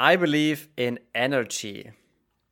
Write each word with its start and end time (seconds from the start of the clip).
I 0.00 0.16
believe 0.16 0.68
in 0.76 1.00
energy. 1.12 1.92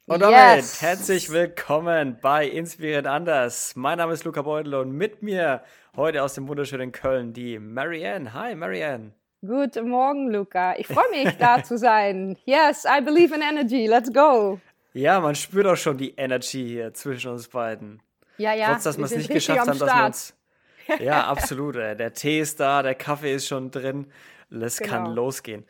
Und 0.07 0.21
damit 0.21 0.57
yes. 0.57 0.83
herzlich 0.83 1.31
willkommen 1.31 2.19
bei 2.21 2.45
Inspiriert 2.49 3.07
Anders. 3.07 3.77
Mein 3.77 3.99
Name 3.99 4.15
ist 4.15 4.25
Luca 4.25 4.43
Beutel 4.43 4.75
und 4.75 4.91
mit 4.91 5.23
mir 5.23 5.63
heute 5.95 6.25
aus 6.25 6.35
dem 6.35 6.49
wunderschönen 6.49 6.91
Köln 6.91 7.33
die 7.33 7.61
Marianne. 7.61 8.35
Hi, 8.35 8.57
Marianne. 8.57 9.13
Guten 9.43 9.91
Morgen, 9.91 10.33
Luca. 10.33 10.75
Ich 10.77 10.89
freue 10.89 11.09
mich, 11.13 11.37
da 11.39 11.63
zu 11.63 11.79
sein. 11.79 12.37
Yes, 12.47 12.85
I 12.85 13.01
believe 13.01 13.33
in 13.33 13.43
energy. 13.43 13.87
Let's 13.87 14.13
go. 14.13 14.59
Ja, 14.93 15.21
man 15.21 15.37
spürt 15.37 15.69
auch 15.69 15.77
schon 15.77 15.99
die 15.99 16.17
Energy 16.17 16.67
hier 16.67 16.95
zwischen 16.95 17.31
uns 17.31 17.47
beiden. 17.47 18.03
Ja, 18.39 18.55
ja. 18.55 18.73
Trotz, 18.73 18.83
dass 18.83 18.99
wir 18.99 19.05
es 19.05 19.15
nicht 19.15 19.31
geschafft 19.31 19.61
haben, 19.61 19.79
dass 19.79 19.95
wir 19.95 20.07
uns. 20.07 20.35
Ja, 20.99 21.29
absolut. 21.29 21.77
Der 21.77 22.13
Tee 22.13 22.41
ist 22.41 22.59
da, 22.59 22.83
der 22.83 22.97
Kaffee 22.97 23.37
ist 23.37 23.47
schon 23.47 23.71
drin. 23.71 24.11
Es 24.51 24.79
genau. 24.79 24.91
kann 24.91 25.15
losgehen. 25.15 25.65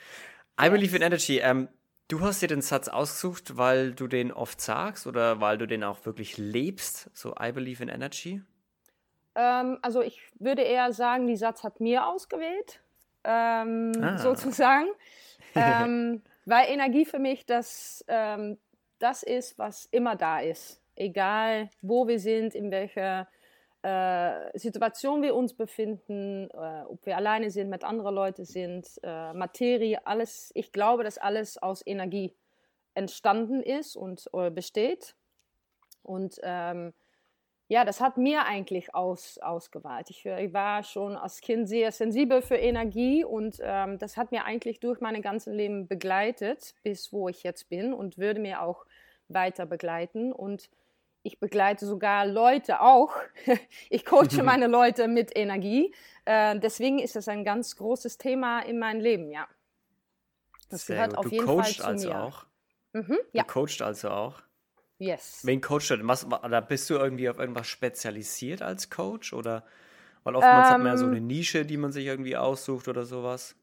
I 0.60 0.70
believe 0.70 0.96
in 0.96 1.02
energy. 1.02 1.38
Ähm, 1.38 1.68
du 2.08 2.20
hast 2.20 2.40
dir 2.40 2.48
den 2.48 2.62
Satz 2.62 2.88
ausgesucht, 2.88 3.56
weil 3.56 3.92
du 3.92 4.06
den 4.06 4.32
oft 4.32 4.60
sagst 4.60 5.06
oder 5.06 5.40
weil 5.40 5.58
du 5.58 5.66
den 5.66 5.84
auch 5.84 6.04
wirklich 6.06 6.38
lebst? 6.38 7.10
So, 7.14 7.34
I 7.40 7.52
believe 7.52 7.82
in 7.82 7.88
energy? 7.88 8.42
Ähm, 9.34 9.78
also, 9.82 10.00
ich 10.00 10.22
würde 10.38 10.62
eher 10.62 10.92
sagen, 10.92 11.26
die 11.26 11.36
Satz 11.36 11.62
hat 11.62 11.80
mir 11.80 12.06
ausgewählt, 12.06 12.80
ähm, 13.24 13.92
ah. 14.02 14.18
sozusagen. 14.18 14.88
Ähm, 15.58 16.22
weil 16.44 16.68
Energie 16.68 17.06
für 17.06 17.18
mich 17.18 17.46
das, 17.46 18.04
ähm, 18.08 18.58
das 18.98 19.22
ist, 19.22 19.58
was 19.58 19.86
immer 19.86 20.14
da 20.14 20.40
ist. 20.40 20.82
Egal, 20.96 21.70
wo 21.80 22.06
wir 22.08 22.18
sind, 22.18 22.54
in 22.54 22.70
welcher 22.70 23.26
äh, 23.82 24.58
Situation 24.58 25.22
wir 25.22 25.34
uns 25.34 25.54
befinden, 25.54 26.48
äh, 26.50 26.82
ob 26.88 27.04
wir 27.06 27.16
alleine 27.16 27.50
sind, 27.50 27.70
mit 27.70 27.84
anderen 27.84 28.14
Leuten 28.14 28.44
sind, 28.44 28.86
äh, 29.02 29.32
Materie, 29.32 30.06
alles. 30.06 30.50
Ich 30.54 30.72
glaube, 30.72 31.04
dass 31.04 31.18
alles 31.18 31.58
aus 31.58 31.86
Energie 31.86 32.34
entstanden 32.94 33.62
ist 33.62 33.96
und 33.96 34.28
äh, 34.32 34.50
besteht. 34.50 35.14
Und 36.02 36.40
ähm, 36.42 36.94
ja, 37.68 37.84
das 37.84 38.00
hat 38.00 38.16
mir 38.16 38.44
eigentlich 38.44 38.94
aus, 38.94 39.38
ausgewählt. 39.38 40.10
Ich, 40.10 40.24
ich, 40.24 40.52
war 40.52 40.84
schon 40.84 41.16
als 41.16 41.40
Kind 41.40 41.68
sehr 41.68 41.90
sensibel 41.90 42.40
für 42.40 42.56
Energie 42.56 43.24
und 43.24 43.58
ähm, 43.60 43.98
das 43.98 44.16
hat 44.16 44.30
mir 44.30 44.44
eigentlich 44.44 44.78
durch 44.78 45.00
mein 45.00 45.20
ganzes 45.20 45.52
Leben 45.52 45.88
begleitet, 45.88 46.74
bis 46.84 47.12
wo 47.12 47.28
ich 47.28 47.42
jetzt 47.42 47.68
bin 47.68 47.92
und 47.92 48.18
würde 48.18 48.40
mir 48.40 48.62
auch 48.62 48.86
weiter 49.28 49.66
begleiten. 49.66 50.32
Und 50.32 50.70
ich 51.26 51.40
begleite 51.40 51.86
sogar 51.86 52.26
Leute 52.26 52.80
auch. 52.80 53.14
Ich 53.90 54.04
coache 54.04 54.42
meine 54.44 54.68
Leute 54.68 55.08
mit 55.08 55.36
Energie. 55.36 55.92
Äh, 56.24 56.58
deswegen 56.58 56.98
ist 56.98 57.16
das 57.16 57.28
ein 57.28 57.44
ganz 57.44 57.76
großes 57.76 58.18
Thema 58.18 58.60
in 58.60 58.78
meinem 58.78 59.00
Leben, 59.00 59.30
ja. 59.30 59.46
Das 60.70 60.86
Sehr 60.86 60.96
gehört 60.96 61.16
gut. 61.16 61.26
auf 61.26 61.32
jeden 61.32 61.46
Fall 61.46 61.64
zu 61.64 61.84
also 61.84 62.08
mir. 62.08 62.22
Auch? 62.22 62.46
Mhm, 62.92 63.18
ja. 63.32 63.42
Du 63.42 63.48
coachst 63.52 63.82
also 63.82 64.10
auch? 64.10 64.42
Yes. 64.98 65.40
Wen 65.44 65.60
coachst 65.60 65.90
du 65.90 65.96
denn? 65.96 66.08
Was, 66.08 66.24
oder 66.24 66.62
bist 66.62 66.88
du 66.88 66.94
irgendwie 66.94 67.28
auf 67.28 67.38
irgendwas 67.38 67.66
spezialisiert 67.66 68.62
als 68.62 68.88
Coach? 68.88 69.32
Oder 69.32 69.64
weil 70.24 70.34
oftmals 70.34 70.68
ähm, 70.68 70.74
hat 70.74 70.78
man 70.78 70.86
ja 70.86 70.96
so 70.96 71.06
eine 71.06 71.18
ähm. 71.18 71.26
Nische, 71.26 71.66
die 71.66 71.76
man 71.76 71.92
sich 71.92 72.06
irgendwie 72.06 72.36
aussucht 72.36 72.88
oder 72.88 73.04
sowas. 73.04 73.54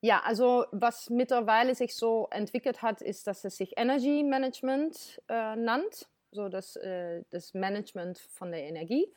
Ja, 0.00 0.22
also 0.24 0.66
was 0.72 1.10
mittlerweile 1.10 1.74
sich 1.74 1.94
so 1.94 2.28
entwickelt 2.30 2.82
hat, 2.82 3.00
ist, 3.00 3.26
dass 3.26 3.44
es 3.44 3.56
sich 3.56 3.76
Energy 3.76 4.22
Management 4.22 5.22
äh, 5.28 5.56
nennt 5.56 6.08
so 6.34 6.48
das, 6.48 6.76
äh, 6.76 7.22
das 7.30 7.54
Management 7.54 8.18
von 8.18 8.50
der 8.50 8.64
Energie. 8.64 9.12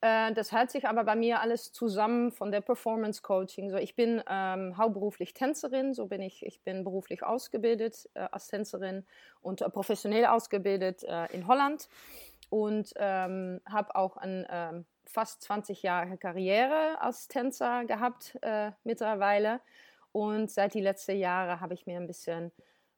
Äh, 0.00 0.32
das 0.34 0.52
hält 0.52 0.70
sich 0.70 0.86
aber 0.86 1.04
bei 1.04 1.16
mir 1.16 1.40
alles 1.40 1.72
zusammen 1.72 2.30
von 2.30 2.50
der 2.50 2.60
Performance 2.60 3.22
Coaching. 3.22 3.70
So, 3.70 3.76
ich 3.76 3.96
bin 3.96 4.22
ähm, 4.28 4.76
hauptberuflich 4.76 5.32
Tänzerin, 5.32 5.94
so 5.94 6.06
bin 6.06 6.20
ich. 6.20 6.44
Ich 6.44 6.62
bin 6.62 6.84
beruflich 6.84 7.22
ausgebildet 7.22 8.08
äh, 8.14 8.26
als 8.30 8.48
Tänzerin 8.48 9.06
und 9.40 9.62
äh, 9.62 9.70
professionell 9.70 10.26
ausgebildet 10.26 11.02
äh, 11.04 11.26
in 11.32 11.46
Holland 11.46 11.88
und 12.50 12.92
ähm, 12.96 13.60
habe 13.68 13.96
auch 13.96 14.16
ein 14.16 14.46
ähm, 14.50 14.84
fast 15.06 15.42
20 15.42 15.82
Jahre 15.82 16.18
Karriere 16.18 17.00
als 17.00 17.28
Tänzer 17.28 17.84
gehabt 17.84 18.36
äh, 18.42 18.72
mittlerweile. 18.84 19.60
Und 20.12 20.50
seit 20.50 20.74
die 20.74 20.80
letzten 20.80 21.16
Jahre 21.16 21.60
habe 21.60 21.74
ich 21.74 21.86
mir 21.86 21.98
ein 21.98 22.06
bisschen 22.06 22.52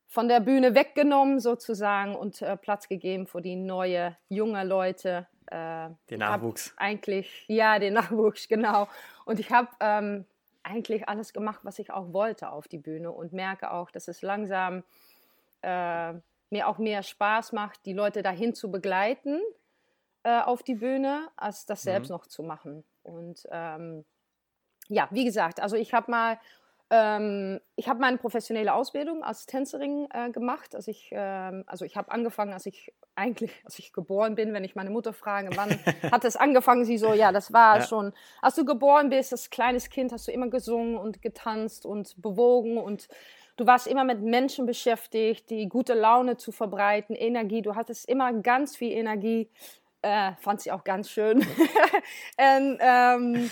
von 0.09 0.27
der 0.27 0.41
Bühne 0.41 0.75
weggenommen 0.75 1.39
sozusagen 1.39 2.17
und 2.17 2.41
äh, 2.41 2.57
Platz 2.57 2.89
gegeben 2.89 3.27
für 3.27 3.43
die 3.43 3.57
neue 3.57 4.17
junge 4.29 4.65
Leute. 4.65 5.27
Äh, 5.47 5.91
den 6.11 6.21
Nachwuchs. 6.21 6.73
Eigentlich, 6.79 7.45
ja, 7.47 7.79
den 7.79 7.93
Nachwuchs, 7.95 8.49
genau. 8.49 8.89
Und 9.27 9.39
ich 9.39 9.53
habe 9.53 9.69
ähm, 9.81 10.25
eigentlich 10.63 11.09
alles 11.09 11.35
gemacht, 11.35 11.61
was 11.63 11.79
ich 11.79 11.93
auch 11.93 12.13
wollte 12.13 12.51
auf 12.51 12.69
die 12.69 12.79
Bühne 12.79 13.13
und 13.13 13.35
merke 13.35 13.71
auch, 13.71 13.91
dass 13.91 14.09
es 14.09 14.23
langsam 14.23 14.83
äh, 15.61 16.15
mir 16.51 16.69
auch 16.69 16.79
mehr 16.79 17.03
Spaß 17.03 17.53
macht, 17.53 17.85
die 17.85 17.93
Leute 17.93 18.23
dahin 18.23 18.55
zu 18.55 18.71
begleiten 18.71 19.41
äh, 20.23 20.41
auf 20.41 20.63
die 20.63 20.75
Bühne, 20.75 21.29
als 21.37 21.67
das 21.67 21.83
selbst 21.83 22.09
mhm. 22.09 22.17
noch 22.17 22.27
zu 22.27 22.43
machen. 22.43 22.83
Und 23.03 23.47
ähm, 23.51 24.07
ja, 24.89 25.07
wie 25.11 25.27
gesagt, 25.27 25.61
also 25.61 25.77
ich 25.77 25.93
habe 25.93 26.11
mal 26.11 26.39
ähm, 26.91 27.60
ich 27.76 27.88
habe 27.88 28.00
meine 28.00 28.16
professionelle 28.16 28.72
Ausbildung 28.72 29.22
als 29.22 29.47
Tänzerin 29.47 30.09
äh, 30.12 30.31
gemacht. 30.31 30.75
Also 30.75 30.91
ich, 30.91 31.10
ähm, 31.12 31.65
also 31.66 31.84
ich 31.84 31.97
habe 31.97 32.10
angefangen, 32.10 32.53
als 32.53 32.65
ich 32.66 32.94
eigentlich, 33.15 33.53
als 33.65 33.78
ich 33.78 33.93
geboren 33.93 34.34
bin, 34.34 34.54
wenn 34.54 34.65
ich 34.65 34.75
meine 34.75 34.91
Mutter 34.91 35.12
frage, 35.12 35.50
wann 35.54 35.71
hat 36.12 36.25
es 36.25 36.37
angefangen? 36.37 36.84
Sie 36.84 36.97
so, 36.97 37.12
ja, 37.12 37.31
das 37.31 37.53
war 37.53 37.78
ja. 37.78 37.87
schon, 37.87 38.12
als 38.41 38.54
du 38.54 38.65
geboren 38.65 39.10
bist, 39.10 39.32
als 39.32 39.50
kleines 39.50 39.91
Kind, 39.91 40.12
hast 40.12 40.28
du 40.28 40.32
immer 40.32 40.48
gesungen 40.48 40.97
und 40.97 41.21
getanzt 41.21 41.84
und 41.84 42.15
bewogen 42.22 42.78
und 42.78 43.09
du 43.56 43.66
warst 43.66 43.87
immer 43.87 44.04
mit 44.04 44.22
Menschen 44.22 44.65
beschäftigt, 44.65 45.50
die 45.50 45.69
gute 45.69 45.93
Laune 45.93 46.38
zu 46.38 46.53
verbreiten, 46.53 47.15
Energie. 47.15 47.60
Du 47.60 47.75
hattest 47.75 48.09
immer 48.09 48.32
ganz 48.32 48.77
viel 48.77 48.93
Energie. 48.93 49.50
Äh, 50.00 50.32
fand 50.38 50.62
sie 50.62 50.72
auch 50.72 50.84
ganz 50.84 51.10
schön. 51.10 51.38
und, 51.41 51.47
ähm, 52.81 53.50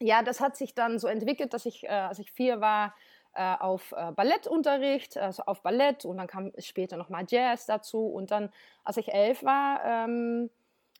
ja, 0.00 0.22
das 0.22 0.40
hat 0.40 0.56
sich 0.56 0.74
dann 0.74 0.98
so 0.98 1.06
entwickelt, 1.06 1.52
dass 1.54 1.66
ich, 1.66 1.84
äh, 1.84 1.88
als 1.88 2.18
ich 2.18 2.32
vier 2.32 2.60
war, 2.60 2.94
äh, 3.34 3.56
auf 3.58 3.92
äh, 3.92 4.12
Ballettunterricht, 4.12 5.16
also 5.16 5.44
auf 5.44 5.62
Ballett 5.62 6.04
und 6.04 6.16
dann 6.16 6.26
kam 6.26 6.52
später 6.58 6.96
nochmal 6.96 7.24
Jazz 7.28 7.66
dazu. 7.66 8.06
Und 8.06 8.30
dann, 8.30 8.50
als 8.82 8.96
ich 8.96 9.12
elf 9.12 9.44
war, 9.44 9.84
ähm, 9.84 10.50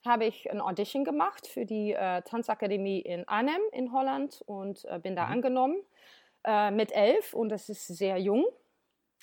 habe 0.07 0.25
ich 0.25 0.51
ein 0.51 0.61
Audition 0.61 1.05
gemacht 1.05 1.47
für 1.47 1.67
die 1.67 1.93
äh, 1.93 2.23
Tanzakademie 2.23 3.01
in 3.01 3.27
Arnhem 3.29 3.61
in 3.73 3.93
Holland 3.93 4.43
und 4.47 4.85
äh, 4.85 4.99
bin 4.99 5.17
da 5.17 5.27
mhm. 5.27 5.33
angenommen 5.33 5.77
äh, 6.45 6.71
mit 6.71 6.93
elf 6.93 7.35
und 7.35 7.49
das 7.49 7.69
ist 7.69 7.87
sehr 7.87 8.19
jung. 8.19 8.45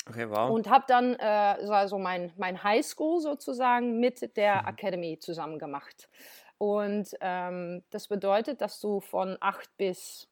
Okay, 0.10 0.30
wow. 0.30 0.50
Und 0.52 0.70
habe 0.70 0.86
dann 0.88 1.16
äh, 1.16 1.24
also 1.24 1.98
mein, 1.98 2.32
mein 2.38 2.64
Highschool 2.64 3.20
sozusagen 3.20 4.00
mit 4.00 4.38
der 4.38 4.62
mhm. 4.62 4.68
Academy 4.68 5.20
zusammen 5.20 5.60
gemacht. 5.60 6.10
Und 6.58 7.10
ähm, 7.22 7.84
das 7.92 8.08
bedeutet, 8.08 8.62
dass 8.62 8.80
du 8.80 9.00
von 9.00 9.38
acht 9.40 9.70
bis 9.78 10.28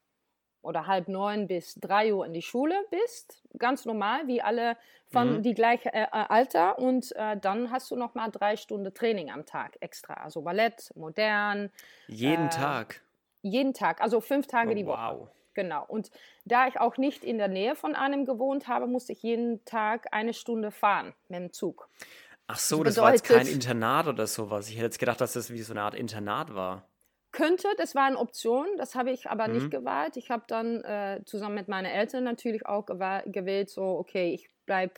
oder 0.66 0.88
halb 0.88 1.08
neun 1.08 1.48
bis 1.48 1.76
drei 1.76 2.14
Uhr 2.14 2.26
in 2.26 2.34
die 2.34 2.42
Schule 2.42 2.76
bist, 2.90 3.44
ganz 3.58 3.86
normal, 3.86 4.28
wie 4.28 4.42
alle 4.42 4.76
von 5.12 5.38
mhm. 5.38 5.44
die 5.44 5.54
gleiche 5.54 5.94
äh, 5.94 6.04
äh, 6.04 6.08
Alter. 6.12 6.80
Und 6.80 7.16
äh, 7.16 7.38
dann 7.38 7.72
hast 7.72 7.92
du 7.92 7.96
noch 7.96 8.16
mal 8.16 8.30
drei 8.30 8.58
Stunden 8.58 8.92
Training 8.94 9.30
am 9.30 9.46
Tag 9.46 9.78
extra, 9.80 10.16
also 10.16 10.42
Ballett, 10.42 10.92
modern. 10.96 11.70
Jeden 12.08 12.48
äh, 12.48 12.50
Tag. 12.50 13.02
Jeden 13.44 13.74
Tag, 13.74 14.02
also 14.02 14.22
fünf 14.22 14.48
Tage 14.48 14.72
oh, 14.72 14.74
die 14.74 14.86
Woche. 14.88 15.20
Wow. 15.20 15.30
Genau. 15.54 15.86
Und 15.88 16.12
da 16.44 16.68
ich 16.68 16.80
auch 16.80 16.98
nicht 16.98 17.24
in 17.24 17.38
der 17.38 17.48
Nähe 17.48 17.76
von 17.76 17.96
einem 17.96 18.26
gewohnt 18.26 18.68
habe, 18.68 18.88
musste 18.88 19.14
ich 19.14 19.24
jeden 19.24 19.64
Tag 19.66 20.08
eine 20.12 20.34
Stunde 20.34 20.70
fahren 20.70 21.14
mit 21.30 21.40
dem 21.40 21.54
Zug. 21.54 21.88
Ach 22.48 22.60
so, 22.60 22.84
das, 22.84 22.96
das 22.96 23.04
war 23.04 23.12
jetzt 23.12 23.24
kein 23.24 23.48
Internat 23.48 24.08
oder 24.08 24.28
sowas. 24.28 24.70
Ich 24.70 24.76
hätte 24.76 24.86
jetzt 24.86 25.00
gedacht, 25.00 25.20
dass 25.20 25.34
das 25.34 25.52
wie 25.52 25.62
so 25.62 25.74
eine 25.74 25.82
Art 25.82 25.96
Internat 25.96 26.54
war. 26.54 26.88
Könnte, 27.32 27.68
das 27.78 27.96
war 27.96 28.06
eine 28.06 28.18
Option, 28.18 28.68
das 28.78 28.96
habe 28.96 29.12
ich 29.12 29.30
aber 29.30 29.48
mhm. 29.48 29.56
nicht 29.56 29.72
gewählt. 29.72 30.16
Ich 30.16 30.30
habe 30.30 30.44
dann 30.48 30.82
äh, 30.84 31.22
zusammen 31.26 31.56
mit 31.56 31.68
meinen 31.68 31.86
Eltern 31.86 32.24
natürlich 32.24 32.66
auch 32.66 32.86
gewählt, 32.86 33.70
so, 33.70 33.84
okay, 33.84 34.34
ich 34.34 34.50
bleibe 34.66 34.94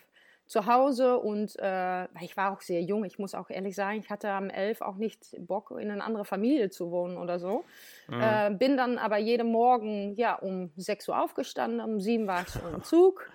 zu 0.48 0.66
Hause 0.66 1.18
und 1.18 1.58
äh, 1.60 2.06
ich 2.22 2.38
war 2.38 2.54
auch 2.54 2.62
sehr 2.62 2.82
jung, 2.82 3.04
ich 3.04 3.20
muss 3.20 3.36
auch 3.36 3.50
ehrlich 3.50 3.76
sagen, 3.76 4.00
ich 4.00 4.10
hatte 4.10 4.30
am 4.30 4.50
11 4.50 4.82
auch 4.82 4.96
nicht 4.96 5.36
Bock, 5.40 5.72
in 5.72 5.92
eine 5.92 6.04
andere 6.04 6.26
Familie 6.26 6.70
zu 6.70 6.90
wohnen 6.90 7.18
oder 7.18 7.38
so. 7.38 7.66
Mhm. 8.08 8.22
Äh, 8.22 8.52
bin 8.52 8.78
dann 8.78 8.98
aber 8.98 9.18
jeden 9.18 9.52
Morgen 9.52 10.16
ja, 10.16 10.36
um 10.36 10.72
6 10.78 11.10
Uhr 11.10 11.22
aufgestanden, 11.22 11.82
um 11.82 12.00
7 12.00 12.28
war 12.28 12.44
ich 12.44 12.50
schon 12.50 12.74
im 12.74 12.84
Zug, 12.84 13.30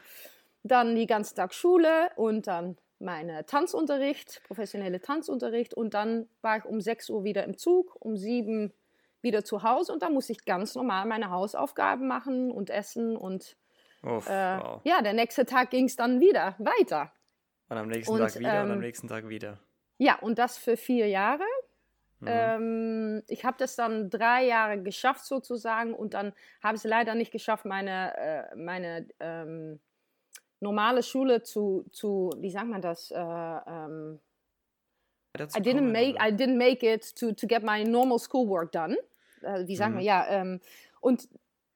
dann 0.62 0.96
die 0.96 1.06
ganze 1.06 1.34
Tag 1.34 1.52
Schule 1.54 2.10
und 2.16 2.46
dann 2.46 2.76
meine 3.02 3.44
Tanzunterricht, 3.44 4.42
professionelle 4.44 5.00
Tanzunterricht 5.00 5.74
und 5.74 5.94
dann 5.94 6.28
war 6.40 6.58
ich 6.58 6.64
um 6.64 6.80
6 6.80 7.10
Uhr 7.10 7.24
wieder 7.24 7.44
im 7.44 7.58
Zug, 7.58 7.96
um 7.98 8.16
7 8.16 8.72
wieder 9.20 9.44
zu 9.44 9.62
Hause 9.62 9.92
und 9.92 10.02
da 10.02 10.10
musste 10.10 10.32
ich 10.32 10.44
ganz 10.44 10.74
normal 10.74 11.06
meine 11.06 11.30
Hausaufgaben 11.30 12.08
machen 12.08 12.50
und 12.50 12.70
essen 12.70 13.16
und 13.16 13.56
Uff, 14.02 14.28
äh, 14.28 14.32
ja, 14.32 15.00
der 15.02 15.12
nächste 15.12 15.46
Tag 15.46 15.70
ging 15.70 15.84
es 15.84 15.96
dann 15.96 16.20
wieder 16.20 16.56
weiter. 16.58 17.12
Und 17.68 17.78
am 17.78 17.88
nächsten 17.88 18.12
und, 18.12 18.18
Tag 18.18 18.38
wieder 18.38 18.52
ähm, 18.52 18.64
und 18.64 18.70
am 18.70 18.76
ähm, 18.78 18.80
nächsten 18.80 19.08
Tag 19.08 19.28
wieder. 19.28 19.58
Ja, 19.98 20.18
und 20.18 20.38
das 20.38 20.58
für 20.58 20.76
vier 20.76 21.08
Jahre. 21.08 21.44
Mhm. 22.20 22.28
Ähm, 22.28 23.22
ich 23.28 23.44
habe 23.44 23.56
das 23.58 23.76
dann 23.76 24.10
drei 24.10 24.44
Jahre 24.44 24.82
geschafft 24.82 25.24
sozusagen 25.24 25.94
und 25.94 26.14
dann 26.14 26.32
habe 26.62 26.76
ich 26.76 26.84
es 26.84 26.88
leider 26.88 27.14
nicht 27.14 27.30
geschafft, 27.30 27.64
meine, 27.64 28.16
äh, 28.16 28.56
meine 28.56 29.06
ähm, 29.20 29.80
normale 30.62 31.02
Schule 31.02 31.42
zu, 31.42 31.84
zu 31.90 32.30
wie 32.38 32.50
sagt 32.50 32.68
man 32.68 32.80
das? 32.80 33.10
Äh, 33.10 33.16
ähm, 33.18 34.20
I 35.38 35.60
didn't 35.60 35.90
make 35.92 36.16
I 36.16 36.30
didn't 36.30 36.56
make 36.56 36.86
it 36.86 37.16
to, 37.16 37.32
to 37.32 37.46
get 37.46 37.62
my 37.62 37.84
normal 37.84 38.18
schoolwork 38.18 38.72
done. 38.72 38.96
Äh, 39.42 39.66
wie 39.66 39.76
sagen 39.76 39.94
mhm. 39.94 39.98
wir 39.98 40.04
ja? 40.04 40.26
Ähm, 40.28 40.60
und 41.00 41.28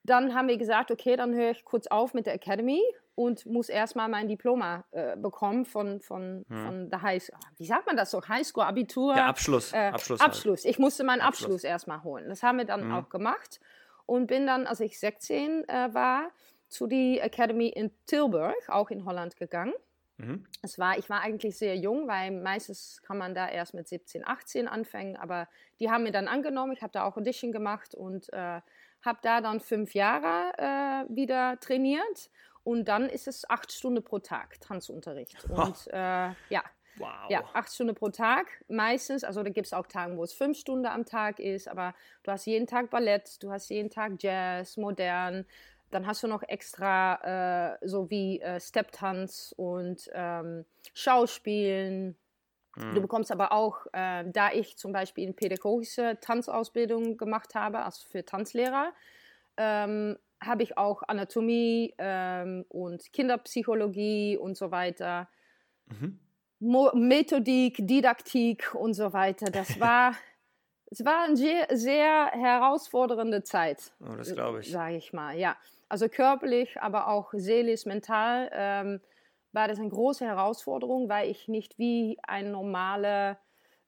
dann 0.04 0.34
haben 0.34 0.48
wir 0.48 0.56
gesagt, 0.56 0.90
okay, 0.90 1.16
dann 1.16 1.34
höre 1.34 1.50
ich 1.50 1.64
kurz 1.64 1.88
auf 1.88 2.14
mit 2.14 2.26
der 2.26 2.34
Academy 2.34 2.80
und 3.16 3.44
muss 3.46 3.68
erstmal 3.68 4.08
mein 4.08 4.28
Diploma 4.28 4.84
äh, 4.92 5.16
bekommen 5.16 5.64
von, 5.64 6.00
von, 6.00 6.44
hm. 6.48 6.64
von 6.64 6.90
der 6.90 7.02
High 7.02 7.28
Wie 7.56 7.66
sagt 7.66 7.86
man 7.86 7.96
das 7.96 8.10
so? 8.10 8.22
Highschool, 8.22 8.62
Abitur? 8.62 9.14
Der 9.14 9.26
Abschluss. 9.26 9.72
Äh, 9.72 9.88
Abschluss, 9.88 10.20
halt. 10.20 10.30
Abschluss. 10.30 10.64
Ich 10.64 10.78
musste 10.78 11.02
meinen 11.02 11.22
Abschluss, 11.22 11.46
Abschluss 11.46 11.64
erstmal 11.64 12.04
holen. 12.04 12.28
Das 12.28 12.42
haben 12.42 12.58
wir 12.58 12.66
dann 12.66 12.82
hm. 12.82 12.92
auch 12.92 13.08
gemacht 13.08 13.58
und 14.04 14.28
bin 14.28 14.46
dann, 14.46 14.66
als 14.66 14.80
ich 14.80 15.00
16 15.00 15.68
äh, 15.68 15.94
war, 15.94 16.30
zu 16.68 16.86
die 16.86 17.18
Academy 17.20 17.68
in 17.68 17.90
Tilburg, 18.06 18.56
auch 18.68 18.90
in 18.90 19.04
Holland, 19.04 19.36
gegangen. 19.36 19.74
Mhm. 20.18 20.46
Es 20.62 20.78
war, 20.78 20.98
ich 20.98 21.10
war 21.10 21.20
eigentlich 21.20 21.58
sehr 21.58 21.76
jung, 21.76 22.08
weil 22.08 22.30
meistens 22.30 23.02
kann 23.02 23.18
man 23.18 23.34
da 23.34 23.48
erst 23.48 23.74
mit 23.74 23.86
17, 23.86 24.26
18 24.26 24.68
anfangen, 24.68 25.16
aber 25.16 25.48
die 25.78 25.90
haben 25.90 26.04
mir 26.04 26.12
dann 26.12 26.28
angenommen. 26.28 26.72
Ich 26.72 26.82
habe 26.82 26.92
da 26.92 27.04
auch 27.04 27.16
Audition 27.16 27.52
gemacht 27.52 27.94
und 27.94 28.32
äh, 28.32 28.60
habe 29.02 29.18
da 29.22 29.40
dann 29.40 29.60
fünf 29.60 29.94
Jahre 29.94 30.52
äh, 30.56 31.14
wieder 31.14 31.60
trainiert 31.60 32.30
und 32.64 32.86
dann 32.88 33.08
ist 33.08 33.28
es 33.28 33.48
acht 33.48 33.70
Stunden 33.72 34.02
pro 34.02 34.18
Tag 34.18 34.60
Tanzunterricht. 34.60 35.44
Und 35.50 35.86
äh, 35.92 36.30
ja. 36.48 36.64
Wow. 36.98 37.28
Ja, 37.28 37.44
acht 37.52 37.74
Stunden 37.74 37.94
pro 37.94 38.08
Tag 38.08 38.46
meistens. 38.68 39.22
Also 39.22 39.42
da 39.42 39.50
gibt 39.50 39.66
es 39.66 39.74
auch 39.74 39.86
Tage, 39.86 40.16
wo 40.16 40.24
es 40.24 40.32
fünf 40.32 40.56
Stunden 40.58 40.86
am 40.86 41.04
Tag 41.04 41.38
ist, 41.38 41.68
aber 41.68 41.94
du 42.22 42.32
hast 42.32 42.46
jeden 42.46 42.66
Tag 42.66 42.88
Ballett, 42.88 43.42
du 43.42 43.50
hast 43.50 43.68
jeden 43.68 43.90
Tag 43.90 44.14
Jazz, 44.18 44.78
modern. 44.78 45.44
Dann 45.90 46.06
hast 46.06 46.22
du 46.22 46.26
noch 46.26 46.42
extra 46.42 47.74
äh, 47.74 47.86
so 47.86 48.10
wie 48.10 48.40
äh, 48.40 48.60
Stepptanz 48.60 49.54
und 49.56 50.10
ähm, 50.12 50.64
Schauspielen. 50.94 52.16
Mhm. 52.76 52.94
Du 52.94 53.00
bekommst 53.00 53.30
aber 53.30 53.52
auch, 53.52 53.86
äh, 53.92 54.24
da 54.30 54.52
ich 54.52 54.76
zum 54.76 54.92
Beispiel 54.92 55.24
eine 55.24 55.32
pädagogische 55.32 56.18
Tanzausbildung 56.20 57.16
gemacht 57.16 57.54
habe, 57.54 57.84
also 57.84 58.04
für 58.08 58.24
Tanzlehrer, 58.24 58.92
ähm, 59.56 60.18
habe 60.40 60.62
ich 60.62 60.76
auch 60.76 61.02
Anatomie 61.06 61.94
ähm, 61.98 62.64
und 62.68 63.12
Kinderpsychologie 63.12 64.36
und 64.36 64.56
so 64.56 64.70
weiter. 64.70 65.28
Mhm. 65.86 66.18
Methodik, 66.58 67.76
Didaktik 67.86 68.74
und 68.74 68.94
so 68.94 69.12
weiter. 69.12 69.46
Das 69.46 69.78
war, 69.80 70.14
es 70.90 71.04
war 71.04 71.24
eine 71.24 71.36
sehr, 71.36 71.66
sehr 71.72 72.26
herausfordernde 72.32 73.42
Zeit. 73.42 73.92
Oh, 74.00 74.14
das 74.16 74.32
glaube 74.32 74.60
ich. 74.60 74.70
Sage 74.70 74.96
ich 74.96 75.12
mal, 75.12 75.38
ja. 75.38 75.56
Also 75.88 76.08
körperlich, 76.08 76.80
aber 76.80 77.08
auch 77.08 77.32
seelisch, 77.34 77.86
mental 77.86 78.50
ähm, 78.52 79.00
war 79.52 79.68
das 79.68 79.78
eine 79.78 79.88
große 79.88 80.24
Herausforderung, 80.24 81.08
weil 81.08 81.30
ich 81.30 81.48
nicht 81.48 81.78
wie 81.78 82.18
ein 82.26 82.50
normale, 82.50 83.38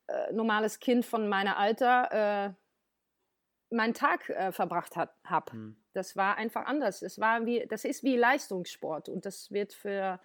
äh, 0.07 0.33
normales 0.33 0.79
Kind 0.79 1.05
von 1.05 1.29
meiner 1.29 1.57
Alter 1.59 2.49
äh, 2.51 3.75
meinen 3.75 3.95
Tag 3.95 4.29
äh, 4.31 4.53
verbracht 4.53 4.97
habe. 4.97 5.53
Hm. 5.53 5.77
Das 5.93 6.17
war 6.17 6.37
einfach 6.37 6.65
anders. 6.67 7.03
Es 7.03 7.19
war 7.21 7.45
wie, 7.45 7.67
das 7.69 7.85
ist 7.85 8.03
wie 8.05 8.17
Leistungssport 8.17 9.09
und 9.09 9.27
das 9.27 9.51
wird 9.51 9.73
für, 9.73 10.21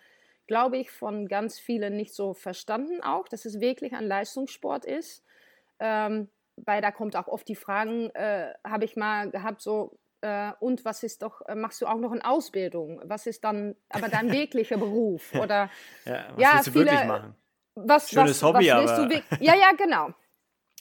glaube 0.47 0.77
ich, 0.77 0.91
von 0.91 1.27
ganz 1.27 1.59
vielen 1.59 1.95
nicht 1.95 2.13
so 2.13 2.33
verstanden 2.33 3.01
auch, 3.01 3.27
dass 3.27 3.45
es 3.45 3.59
wirklich 3.59 3.93
ein 3.93 4.05
Leistungssport 4.05 4.85
ist. 4.85 5.25
Ähm, 5.79 6.29
weil 6.55 6.81
da 6.81 6.91
kommt 6.91 7.15
auch 7.15 7.27
oft 7.27 7.47
die 7.47 7.55
Fragen, 7.55 8.11
äh, 8.11 8.53
habe 8.63 8.85
ich 8.85 8.95
mal 8.95 9.31
gehabt, 9.31 9.61
so, 9.61 9.97
äh, 10.23 10.53
und 10.59 10.85
was 10.85 11.03
ist 11.03 11.21
doch, 11.21 11.41
äh, 11.47 11.55
machst 11.55 11.81
du 11.81 11.85
auch 11.85 11.97
noch 11.97 12.11
eine 12.11 12.23
Ausbildung? 12.23 13.01
Was 13.03 13.27
ist 13.27 13.43
dann 13.43 13.75
aber 13.89 14.07
dein 14.07 14.31
wirklicher 14.31 14.77
Beruf? 14.77 15.33
Oder, 15.33 15.69
ja, 16.05 16.27
was 16.33 16.41
ja, 16.41 16.53
willst 16.53 16.67
du 16.67 16.71
viele, 16.71 16.85
wirklich 16.85 17.07
machen? 17.07 17.35
Was, 17.75 18.09
Schönes 18.09 18.41
was, 18.41 18.43
Hobby, 18.43 18.69
was 18.69 18.91
aber... 18.91 19.13
ja, 19.41 19.55
ja, 19.55 19.71
genau. 19.77 20.13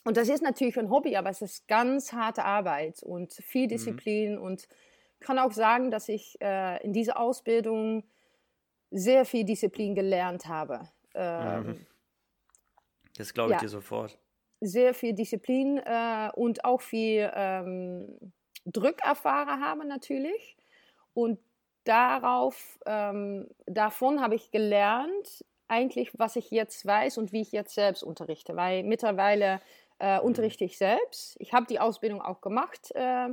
Und 0.05 0.17
das 0.17 0.29
ist 0.29 0.41
natürlich 0.41 0.77
ein 0.79 0.89
Hobby, 0.89 1.15
aber 1.17 1.29
es 1.29 1.41
ist 1.41 1.67
ganz 1.67 2.13
harte 2.13 2.45
Arbeit 2.45 3.03
und 3.03 3.33
viel 3.33 3.65
mhm. 3.65 3.69
Disziplin. 3.69 4.35
Mhm. 4.35 4.41
Und 4.41 4.67
kann 5.19 5.39
auch 5.39 5.51
sagen, 5.51 5.91
dass 5.91 6.07
ich 6.09 6.37
äh, 6.41 6.81
in 6.83 6.93
dieser 6.93 7.19
Ausbildung 7.19 8.03
sehr 8.91 9.25
viel 9.25 9.43
Disziplin 9.43 9.95
gelernt 9.95 10.45
habe. 10.47 10.89
Ähm, 11.15 11.65
mhm. 11.65 11.85
Das 13.17 13.33
glaube 13.33 13.51
ich 13.51 13.55
ja, 13.55 13.61
dir 13.61 13.69
sofort. 13.69 14.17
Sehr 14.61 14.93
viel 14.93 15.13
Disziplin 15.13 15.79
äh, 15.79 16.29
und 16.35 16.63
auch 16.63 16.81
viel 16.81 17.29
ähm, 17.33 18.33
Druck 18.65 19.01
erfahren 19.03 19.63
habe 19.63 19.85
natürlich. 19.85 20.57
Und 21.13 21.39
darauf, 21.83 22.79
ähm, 22.85 23.49
davon 23.65 24.21
habe 24.21 24.35
ich 24.35 24.51
gelernt, 24.51 25.45
eigentlich, 25.67 26.11
was 26.17 26.35
ich 26.35 26.51
jetzt 26.51 26.85
weiß 26.85 27.17
und 27.17 27.31
wie 27.31 27.41
ich 27.41 27.51
jetzt 27.51 27.73
selbst 27.73 28.03
unterrichte. 28.03 28.55
Weil 28.55 28.83
mittlerweile 28.83 29.61
äh, 29.99 30.17
mhm. 30.17 30.25
unterrichte 30.25 30.65
ich 30.65 30.77
selbst. 30.77 31.35
Ich 31.39 31.53
habe 31.53 31.65
die 31.65 31.79
Ausbildung 31.79 32.21
auch 32.21 32.41
gemacht 32.41 32.91
äh, 32.95 33.29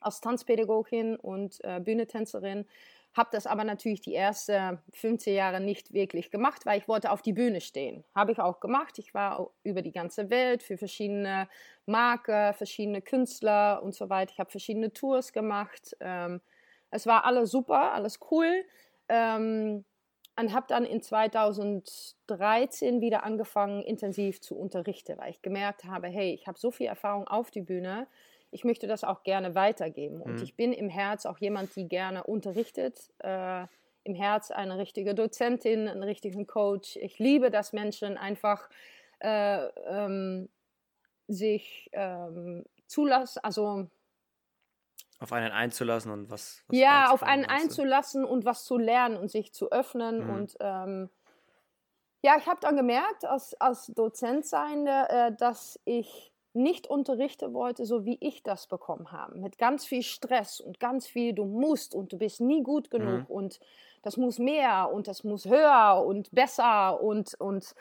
als 0.00 0.20
Tanzpädagogin 0.20 1.16
und 1.16 1.62
äh, 1.64 1.80
Bühnentänzerin. 1.80 2.66
Habe 3.14 3.28
das 3.32 3.46
aber 3.46 3.64
natürlich 3.64 4.00
die 4.00 4.14
ersten 4.14 4.78
15 4.94 5.34
Jahre 5.34 5.60
nicht 5.60 5.92
wirklich 5.92 6.30
gemacht, 6.30 6.64
weil 6.64 6.78
ich 6.78 6.88
wollte 6.88 7.10
auf 7.10 7.20
die 7.20 7.34
Bühne 7.34 7.60
stehen. 7.60 8.04
Habe 8.14 8.32
ich 8.32 8.38
auch 8.38 8.58
gemacht. 8.58 8.98
Ich 8.98 9.12
war 9.12 9.50
über 9.64 9.82
die 9.82 9.92
ganze 9.92 10.30
Welt 10.30 10.62
für 10.62 10.78
verschiedene 10.78 11.46
Marken, 11.84 12.54
verschiedene 12.54 13.02
Künstler 13.02 13.82
und 13.82 13.94
so 13.94 14.08
weiter. 14.08 14.32
Ich 14.32 14.38
habe 14.38 14.50
verschiedene 14.50 14.94
Tours 14.94 15.34
gemacht. 15.34 15.94
Ähm, 16.00 16.40
es 16.90 17.06
war 17.06 17.26
alles 17.26 17.50
super, 17.50 17.92
alles 17.92 18.18
cool. 18.30 18.64
Ähm, 19.08 19.84
und 20.38 20.54
habe 20.54 20.66
dann 20.68 20.84
in 20.84 21.02
2013 21.02 23.02
wieder 23.02 23.24
angefangen, 23.24 23.82
intensiv 23.82 24.40
zu 24.40 24.56
unterrichten, 24.56 25.18
weil 25.18 25.30
ich 25.30 25.42
gemerkt 25.42 25.84
habe, 25.84 26.08
hey, 26.08 26.32
ich 26.32 26.46
habe 26.46 26.58
so 26.58 26.70
viel 26.70 26.86
Erfahrung 26.86 27.28
auf 27.28 27.50
die 27.50 27.60
Bühne, 27.60 28.06
ich 28.52 28.64
möchte 28.64 28.86
das 28.86 29.02
auch 29.02 29.24
gerne 29.24 29.54
weitergeben. 29.54 30.20
Und 30.20 30.36
mhm. 30.36 30.42
ich 30.42 30.54
bin 30.54 30.72
im 30.72 30.90
Herz 30.90 31.26
auch 31.26 31.38
jemand, 31.38 31.74
die 31.74 31.88
gerne 31.88 32.22
unterrichtet. 32.22 33.10
Äh, 33.18 33.66
Im 34.04 34.14
Herz 34.14 34.50
eine 34.50 34.78
richtige 34.78 35.14
Dozentin, 35.14 35.88
einen 35.88 36.02
richtigen 36.02 36.46
Coach. 36.46 36.96
Ich 36.96 37.18
liebe, 37.18 37.50
dass 37.50 37.72
Menschen 37.72 38.18
einfach 38.18 38.68
äh, 39.20 39.64
ähm, 39.86 40.50
sich 41.28 41.88
ähm, 41.92 42.64
zulassen, 42.86 43.40
also 43.42 43.88
auf 45.18 45.32
einen 45.32 45.52
einzulassen 45.52 46.10
und 46.10 46.30
was. 46.30 46.64
was 46.66 46.76
ja, 46.76 47.10
auf 47.10 47.22
einen 47.22 47.44
einzulassen 47.44 48.24
und 48.24 48.44
was 48.44 48.64
zu 48.64 48.76
lernen 48.76 49.16
und 49.16 49.30
sich 49.30 49.54
zu 49.54 49.70
öffnen. 49.70 50.24
Mhm. 50.24 50.30
Und 50.34 50.56
ähm, 50.60 51.10
ja, 52.22 52.36
ich 52.38 52.46
habe 52.46 52.58
dann 52.60 52.76
gemerkt, 52.76 53.24
als, 53.24 53.54
als 53.60 53.86
Dozent 53.86 54.44
seiende, 54.44 55.08
äh, 55.08 55.32
dass 55.36 55.80
ich 55.84 56.31
nicht 56.54 56.86
unterrichten 56.86 57.54
wollte, 57.54 57.86
so 57.86 58.04
wie 58.04 58.18
ich 58.20 58.42
das 58.42 58.66
bekommen 58.66 59.10
habe. 59.10 59.38
Mit 59.38 59.58
ganz 59.58 59.84
viel 59.84 60.02
Stress 60.02 60.60
und 60.60 60.80
ganz 60.80 61.06
viel, 61.06 61.32
du 61.32 61.44
musst 61.44 61.94
und 61.94 62.12
du 62.12 62.18
bist 62.18 62.40
nie 62.40 62.62
gut 62.62 62.90
genug 62.90 63.20
mhm. 63.28 63.34
und 63.34 63.60
das 64.02 64.16
muss 64.16 64.38
mehr 64.38 64.90
und 64.92 65.08
das 65.08 65.24
muss 65.24 65.46
höher 65.46 66.02
und 66.04 66.30
besser 66.32 67.00
und, 67.00 67.34
und 67.40 67.74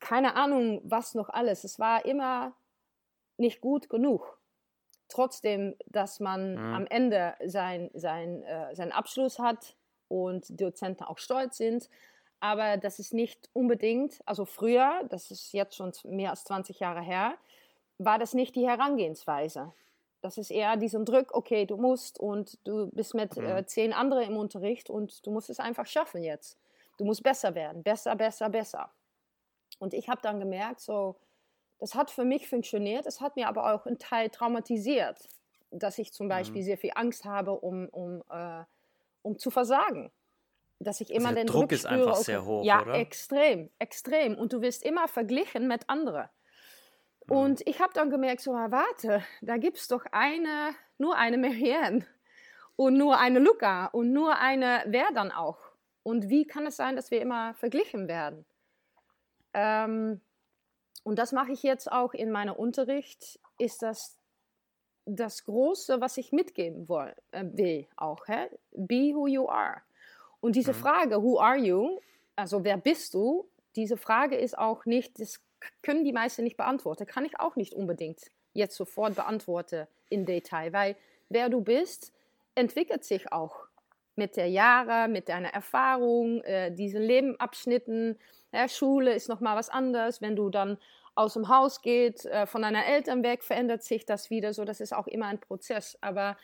keine 0.00 0.34
Ahnung, 0.34 0.80
was 0.84 1.14
noch 1.14 1.28
alles. 1.28 1.64
Es 1.64 1.78
war 1.78 2.04
immer 2.04 2.52
nicht 3.36 3.60
gut 3.60 3.88
genug 3.88 4.38
trotzdem, 5.08 5.76
dass 5.86 6.20
man 6.20 6.54
mhm. 6.54 6.74
am 6.74 6.86
Ende 6.86 7.34
sein, 7.44 7.90
sein, 7.94 8.42
äh, 8.42 8.74
seinen 8.74 8.92
Abschluss 8.92 9.38
hat 9.38 9.76
und 10.08 10.60
Dozenten 10.60 11.04
auch 11.04 11.18
stolz 11.18 11.56
sind. 11.56 11.88
Aber 12.40 12.76
das 12.76 12.98
ist 12.98 13.14
nicht 13.14 13.48
unbedingt, 13.52 14.20
also 14.26 14.44
früher, 14.44 15.02
das 15.08 15.30
ist 15.30 15.52
jetzt 15.52 15.76
schon 15.76 15.92
mehr 16.04 16.30
als 16.30 16.44
20 16.44 16.78
Jahre 16.80 17.00
her, 17.00 17.34
war 17.98 18.18
das 18.18 18.34
nicht 18.34 18.56
die 18.56 18.66
Herangehensweise. 18.66 19.72
Das 20.20 20.38
ist 20.38 20.50
eher 20.50 20.76
diesen 20.76 21.04
Druck, 21.04 21.34
okay, 21.34 21.66
du 21.66 21.76
musst 21.76 22.18
und 22.18 22.58
du 22.64 22.90
bist 22.92 23.14
mit 23.14 23.36
mhm. 23.36 23.44
äh, 23.44 23.66
zehn 23.66 23.92
anderen 23.92 24.24
im 24.24 24.36
Unterricht 24.36 24.88
und 24.88 25.24
du 25.26 25.30
musst 25.30 25.50
es 25.50 25.60
einfach 25.60 25.86
schaffen 25.86 26.22
jetzt. 26.22 26.58
Du 26.96 27.04
musst 27.04 27.22
besser 27.22 27.54
werden, 27.54 27.82
besser, 27.82 28.16
besser, 28.16 28.48
besser. 28.48 28.90
Und 29.78 29.92
ich 29.92 30.08
habe 30.08 30.22
dann 30.22 30.40
gemerkt, 30.40 30.80
so, 30.80 31.16
das 31.78 31.94
hat 31.94 32.10
für 32.10 32.24
mich 32.24 32.48
funktioniert, 32.48 33.04
es 33.06 33.20
hat 33.20 33.36
mir 33.36 33.48
aber 33.48 33.74
auch 33.74 33.84
einen 33.84 33.98
Teil 33.98 34.30
traumatisiert, 34.30 35.28
dass 35.70 35.98
ich 35.98 36.12
zum 36.12 36.28
Beispiel 36.28 36.62
mhm. 36.62 36.66
sehr 36.66 36.78
viel 36.78 36.92
Angst 36.94 37.24
habe, 37.24 37.52
um, 37.52 37.88
um, 37.90 38.22
äh, 38.30 38.64
um 39.22 39.38
zu 39.38 39.50
versagen. 39.50 40.10
Dass 40.78 41.00
ich 41.00 41.10
immer 41.10 41.28
also 41.28 41.36
den 41.36 41.46
Druck 41.46 41.60
Druck 41.62 41.72
ist 41.72 41.82
spüre, 41.82 42.00
einfach 42.00 42.16
sehr 42.16 42.44
hoch, 42.44 42.64
ja, 42.64 42.82
oder? 42.82 42.94
extrem, 42.94 43.70
extrem. 43.78 44.36
Und 44.36 44.52
du 44.52 44.60
wirst 44.60 44.82
immer 44.82 45.06
verglichen 45.08 45.68
mit 45.68 45.88
anderen. 45.88 46.28
Mhm. 47.26 47.36
Und 47.36 47.66
ich 47.66 47.80
habe 47.80 47.92
dann 47.92 48.10
gemerkt, 48.10 48.40
so, 48.40 48.52
ah, 48.54 48.70
warte, 48.70 49.22
da 49.40 49.56
gibt 49.56 49.78
es 49.78 49.88
doch 49.88 50.04
eine, 50.12 50.74
nur 50.98 51.16
eine 51.16 51.38
Marianne 51.38 52.06
und 52.76 52.96
nur 52.96 53.18
eine 53.18 53.38
Luca 53.38 53.86
und 53.86 54.12
nur 54.12 54.38
eine 54.38 54.84
wer 54.86 55.10
dann 55.12 55.32
auch. 55.32 55.58
Und 56.02 56.28
wie 56.28 56.46
kann 56.46 56.66
es 56.66 56.76
sein, 56.76 56.96
dass 56.96 57.10
wir 57.10 57.20
immer 57.20 57.54
verglichen 57.54 58.08
werden? 58.08 58.44
Ähm, 59.54 60.20
und 61.02 61.18
das 61.18 61.32
mache 61.32 61.52
ich 61.52 61.62
jetzt 61.62 61.90
auch 61.90 62.14
in 62.14 62.30
meinem 62.30 62.54
Unterricht, 62.54 63.40
ist 63.58 63.82
das 63.82 64.18
das 65.06 65.44
Große, 65.44 66.00
was 66.00 66.16
ich 66.16 66.32
mitgeben 66.32 66.88
will, 66.88 67.14
äh, 67.30 67.44
will 67.52 67.86
auch. 67.96 68.26
Hä? 68.26 68.48
Be 68.72 69.12
who 69.14 69.26
you 69.26 69.48
are. 69.48 69.82
Und 70.40 70.56
diese 70.56 70.72
mhm. 70.72 70.76
Frage, 70.76 71.22
who 71.22 71.38
are 71.38 71.58
you? 71.58 72.00
Also 72.36 72.64
wer 72.64 72.76
bist 72.76 73.14
du? 73.14 73.48
Diese 73.76 73.96
Frage 73.96 74.36
ist 74.36 74.56
auch 74.56 74.86
nicht, 74.86 75.20
das 75.20 75.40
können 75.82 76.04
die 76.04 76.12
meisten 76.12 76.44
nicht 76.44 76.56
beantworten. 76.56 77.06
Kann 77.06 77.24
ich 77.24 77.38
auch 77.40 77.56
nicht 77.56 77.74
unbedingt 77.74 78.30
jetzt 78.52 78.76
sofort 78.76 79.14
beantworten 79.14 79.86
in 80.08 80.26
Detail, 80.26 80.72
weil 80.72 80.96
wer 81.28 81.48
du 81.48 81.60
bist, 81.60 82.12
entwickelt 82.54 83.04
sich 83.04 83.32
auch 83.32 83.66
mit 84.16 84.36
der 84.36 84.48
Jahre, 84.48 85.08
mit 85.08 85.28
deiner 85.28 85.48
Erfahrung, 85.48 86.40
äh, 86.42 86.70
diesen 86.70 87.02
Lebenabschnitten. 87.02 88.18
Ja, 88.52 88.68
Schule 88.68 89.12
ist 89.12 89.28
nochmal 89.28 89.56
was 89.56 89.68
anderes. 89.68 90.22
Wenn 90.22 90.36
du 90.36 90.50
dann 90.50 90.78
aus 91.16 91.34
dem 91.34 91.48
Haus 91.48 91.82
geht, 91.82 92.24
äh, 92.26 92.46
von 92.46 92.62
deiner 92.62 92.86
Eltern 92.86 93.22
weg, 93.22 93.42
verändert 93.42 93.82
sich 93.82 94.06
das 94.06 94.30
wieder 94.30 94.52
so. 94.52 94.64
Das 94.64 94.80
ist 94.80 94.92
auch 94.92 95.06
immer 95.06 95.26
ein 95.26 95.40
Prozess. 95.40 95.98
Aber 96.00 96.36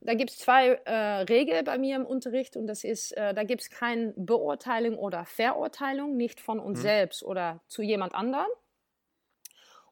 da 0.00 0.14
gibt 0.14 0.30
es 0.30 0.38
zwei 0.38 0.68
äh, 0.84 1.22
Regeln 1.22 1.64
bei 1.64 1.76
mir 1.78 1.96
im 1.96 2.06
Unterricht 2.06 2.56
und 2.56 2.66
das 2.66 2.84
ist, 2.84 3.12
äh, 3.16 3.34
da 3.34 3.44
gibt 3.44 3.62
es 3.62 3.70
keine 3.70 4.14
Beurteilung 4.16 4.98
oder 4.98 5.26
Verurteilung, 5.26 6.16
nicht 6.16 6.40
von 6.40 6.58
uns 6.58 6.78
mhm. 6.78 6.82
selbst 6.82 7.22
oder 7.22 7.62
zu 7.68 7.82
jemand 7.82 8.14
anderem. 8.14 8.48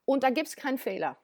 Und 0.06 0.22
da 0.22 0.30
gibt 0.30 0.48
es 0.48 0.56
keinen 0.56 0.78
Fehler. 0.78 1.18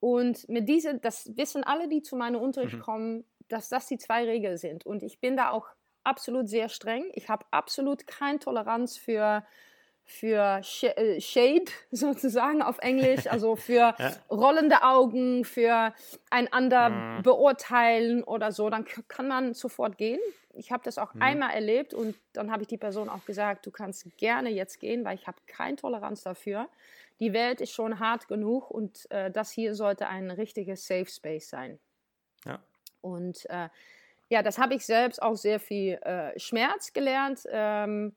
Und 0.00 0.48
mit 0.48 0.68
diese, 0.68 0.98
das 0.98 1.36
wissen 1.36 1.62
alle, 1.62 1.88
die 1.88 2.02
zu 2.02 2.16
meinem 2.16 2.40
Unterricht 2.40 2.74
mhm. 2.74 2.80
kommen, 2.80 3.24
dass 3.48 3.68
das 3.68 3.86
die 3.86 3.98
zwei 3.98 4.24
Regeln 4.24 4.56
sind. 4.56 4.84
Und 4.84 5.04
ich 5.04 5.20
bin 5.20 5.36
da 5.36 5.50
auch 5.50 5.68
absolut 6.02 6.48
sehr 6.48 6.68
streng. 6.68 7.10
Ich 7.14 7.28
habe 7.28 7.46
absolut 7.52 8.06
keine 8.08 8.40
Toleranz 8.40 8.96
für, 8.96 9.46
für 10.06 10.60
äh, 10.82 11.20
Shade 11.20 11.64
sozusagen 11.90 12.62
auf 12.62 12.78
Englisch, 12.78 13.26
also 13.30 13.56
für 13.56 13.94
ja. 13.98 14.12
rollende 14.30 14.82
Augen, 14.82 15.44
für 15.44 15.92
einander 16.30 16.88
mhm. 16.88 17.22
beurteilen 17.22 18.22
oder 18.22 18.52
so. 18.52 18.70
Dann 18.70 18.84
kann 19.08 19.28
man 19.28 19.52
sofort 19.52 19.98
gehen. 19.98 20.20
Ich 20.54 20.72
habe 20.72 20.82
das 20.84 20.96
auch 20.96 21.12
mhm. 21.12 21.22
einmal 21.22 21.50
erlebt 21.50 21.92
und 21.92 22.16
dann 22.32 22.50
habe 22.50 22.62
ich 22.62 22.68
die 22.68 22.78
Person 22.78 23.10
auch 23.10 23.24
gesagt, 23.26 23.66
du 23.66 23.70
kannst 23.70 24.16
gerne 24.16 24.48
jetzt 24.48 24.80
gehen, 24.80 25.04
weil 25.04 25.16
ich 25.16 25.26
habe 25.26 25.36
keine 25.46 25.76
Toleranz 25.76 26.22
dafür. 26.22 26.68
Die 27.18 27.32
Welt 27.32 27.60
ist 27.60 27.72
schon 27.72 27.98
hart 27.98 28.28
genug 28.28 28.70
und 28.70 29.10
äh, 29.10 29.30
das 29.30 29.50
hier 29.50 29.74
sollte 29.74 30.06
ein 30.06 30.30
richtiges 30.30 30.86
Safe 30.86 31.06
Space 31.06 31.50
sein. 31.50 31.78
Ja. 32.44 32.60
Und 33.00 33.44
äh, 33.50 33.68
ja, 34.28 34.42
das 34.42 34.58
habe 34.58 34.74
ich 34.74 34.86
selbst 34.86 35.20
auch 35.20 35.36
sehr 35.36 35.60
viel 35.60 35.94
äh, 36.02 36.38
Schmerz 36.38 36.92
gelernt, 36.92 37.42
ähm, 37.50 38.14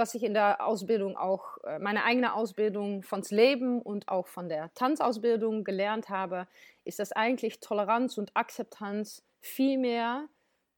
was 0.00 0.14
ich 0.14 0.22
in 0.22 0.32
der 0.32 0.66
Ausbildung 0.66 1.16
auch, 1.16 1.62
äh, 1.64 1.78
meine 1.78 2.04
eigene 2.04 2.34
Ausbildung 2.34 3.02
von's 3.02 3.30
Leben 3.30 3.82
und 3.82 4.08
auch 4.08 4.26
von 4.26 4.48
der 4.48 4.72
Tanzausbildung 4.74 5.62
gelernt 5.62 6.08
habe, 6.08 6.48
ist, 6.84 6.98
dass 6.98 7.12
eigentlich 7.12 7.60
Toleranz 7.60 8.16
und 8.16 8.34
Akzeptanz 8.34 9.22
viel 9.40 9.78
mehr 9.78 10.26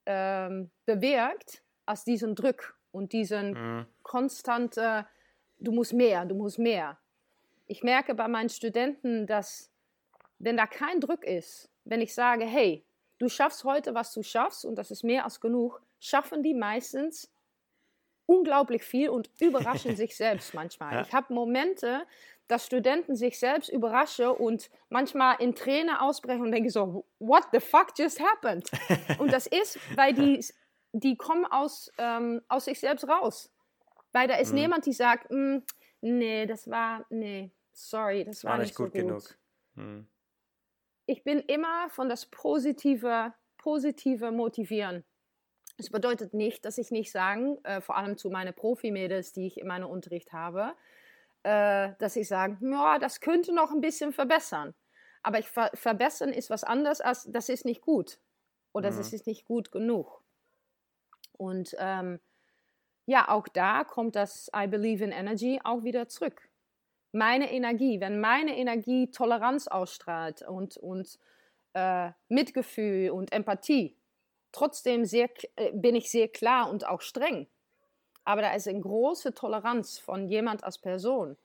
ähm, 0.07 0.71
bewirkt 0.87 1.63
als 1.87 2.05
diesen 2.05 2.35
Druck 2.35 2.77
und 2.91 3.13
diesen 3.13 3.53
mhm. 3.53 3.87
konstante, 4.03 5.07
du 5.61 5.71
musst 5.71 5.93
mehr, 5.93 6.25
du 6.25 6.35
musst 6.35 6.59
mehr. 6.59 6.99
Ich 7.69 7.85
merke 7.85 8.15
bei 8.17 8.27
meinen 8.27 8.51
Studenten, 8.51 9.27
dass 9.29 9.71
wenn 10.41 10.57
da 10.57 10.67
kein 10.67 11.01
Druck 11.01 11.25
ist, 11.25 11.71
wenn 11.85 12.01
ich 12.01 12.13
sage, 12.13 12.45
hey, 12.45 12.85
du 13.19 13.29
schaffst 13.29 13.63
heute, 13.63 13.95
was 13.95 14.13
du 14.13 14.25
schaffst 14.25 14.65
und 14.65 14.75
das 14.75 14.91
ist 14.91 15.05
mehr 15.05 15.25
als 15.25 15.41
genug, 15.41 15.81
schaffen 16.01 16.43
die 16.43 16.55
meistens 16.55 17.32
unglaublich 18.27 18.83
viel 18.83 19.09
und 19.09 19.31
überraschen 19.41 19.97
sich 19.97 20.17
selbst 20.17 20.55
manchmal. 20.55 20.95
Ja. 20.95 21.01
Ich 21.03 21.13
habe 21.13 21.33
Momente, 21.33 22.03
dass 22.49 22.67
Studenten 22.67 23.17
sich 23.17 23.39
selbst 23.39 23.69
überraschen 23.69 24.29
und 24.29 24.71
manchmal 24.89 25.37
in 25.41 25.55
Tränen 25.55 25.95
ausbrechen 25.97 26.43
und 26.43 26.53
denken 26.53 26.71
so, 26.71 27.07
what 27.19 27.45
the 27.53 27.61
fuck 27.61 27.89
just 27.97 28.21
happened? 28.21 28.71
und 29.19 29.33
das 29.33 29.47
ist, 29.47 29.79
weil 29.97 30.13
die, 30.13 30.45
die 30.93 31.17
kommen 31.17 31.47
aus, 31.47 31.91
ähm, 31.99 32.43
aus 32.49 32.67
sich 32.67 32.81
selbst 32.81 33.09
raus. 33.09 33.51
Weil 34.13 34.29
da 34.29 34.37
ist 34.37 34.51
mhm. 34.53 34.61
niemand, 34.61 34.87
die 34.87 34.93
sagt, 34.93 35.31
mm, 35.31 35.59
nee, 36.03 36.47
das 36.47 36.69
war, 36.69 37.07
nee, 37.09 37.51
sorry, 37.73 38.25
das 38.25 38.45
war, 38.45 38.53
war 38.53 38.59
nicht, 38.59 38.69
nicht, 38.69 38.77
gut, 38.77 38.93
so 38.93 38.99
gut. 38.99 39.09
genug. 39.09 39.39
Mhm 39.75 40.07
ich 41.07 41.25
bin 41.25 41.41
immer 41.41 41.89
von 41.91 42.09
das 42.09 42.27
Positive, 42.27 43.35
Positive 43.59 44.31
motivieren. 44.31 45.05
Das 45.83 45.91
bedeutet 45.91 46.35
nicht, 46.35 46.65
dass 46.65 46.79
ich 46.79 46.91
nicht 46.91 47.11
sagen, 47.11 47.59
äh, 47.65 47.81
vor 47.81 47.97
allem 47.97 48.17
zu 48.17 48.31
meinen 48.31 48.55
Profimädels, 48.55 49.33
die 49.33 49.47
ich 49.47 49.59
in 49.59 49.67
meinem 49.67 49.89
Unterricht 49.89 50.33
habe, 50.33 50.75
äh, 51.43 51.91
dass 51.99 52.17
ich 52.17 52.29
sage, 52.29 52.57
ja, 52.61 52.99
das 52.99 53.21
könnte 53.21 53.53
noch 53.55 53.73
ein 53.73 53.81
bisschen 53.81 54.13
verbessern. 54.13 54.75
Aber 55.23 55.39
ich 55.39 55.49
ver 55.49 55.71
verbessern 55.75 56.31
ist 56.31 56.51
was 56.51 56.65
anderes 56.65 57.01
als 57.01 57.29
das 57.31 57.49
ist 57.49 57.65
nicht 57.65 57.81
gut 57.81 58.19
oder 58.73 58.91
mhm. 58.91 58.97
das 58.97 59.13
ist 59.13 59.27
nicht 59.27 59.45
gut 59.45 59.71
genug. 59.73 60.23
Und 61.33 61.77
ähm, 61.79 62.21
ja, 63.07 63.29
auch 63.29 63.49
da 63.49 63.85
kommt 63.85 64.17
das 64.17 64.51
I 64.57 64.67
Believe 64.67 65.05
in 65.05 65.13
Energy 65.13 65.61
auch 65.65 65.85
wieder 65.85 66.09
zurück 66.09 66.49
meine 67.13 67.53
Energie, 67.53 68.01
wenn 68.01 68.21
meine 68.21 68.57
Energie 68.57 69.11
Toleranz 69.11 69.69
ausstrahlt 69.69 70.43
und, 70.43 70.79
und 70.79 71.19
äh, 71.75 72.11
Mitgefühl 72.29 73.11
und 73.11 73.33
Empathie, 73.33 73.97
trotzdem 74.53 75.05
sehr, 75.05 75.29
äh, 75.57 75.73
bin 75.73 75.95
ich 75.95 76.11
sehr 76.11 76.29
klar 76.29 76.71
und 76.71 76.87
auch 76.87 77.01
streng. 77.01 77.47
Aber 78.25 78.43
da 78.43 78.55
ist 78.55 78.69
eine 78.69 78.81
große 78.81 79.35
Toleranz 79.35 79.99
von 79.99 80.29
jemand 80.29 80.63
als 80.65 80.79
Person. 80.79 81.37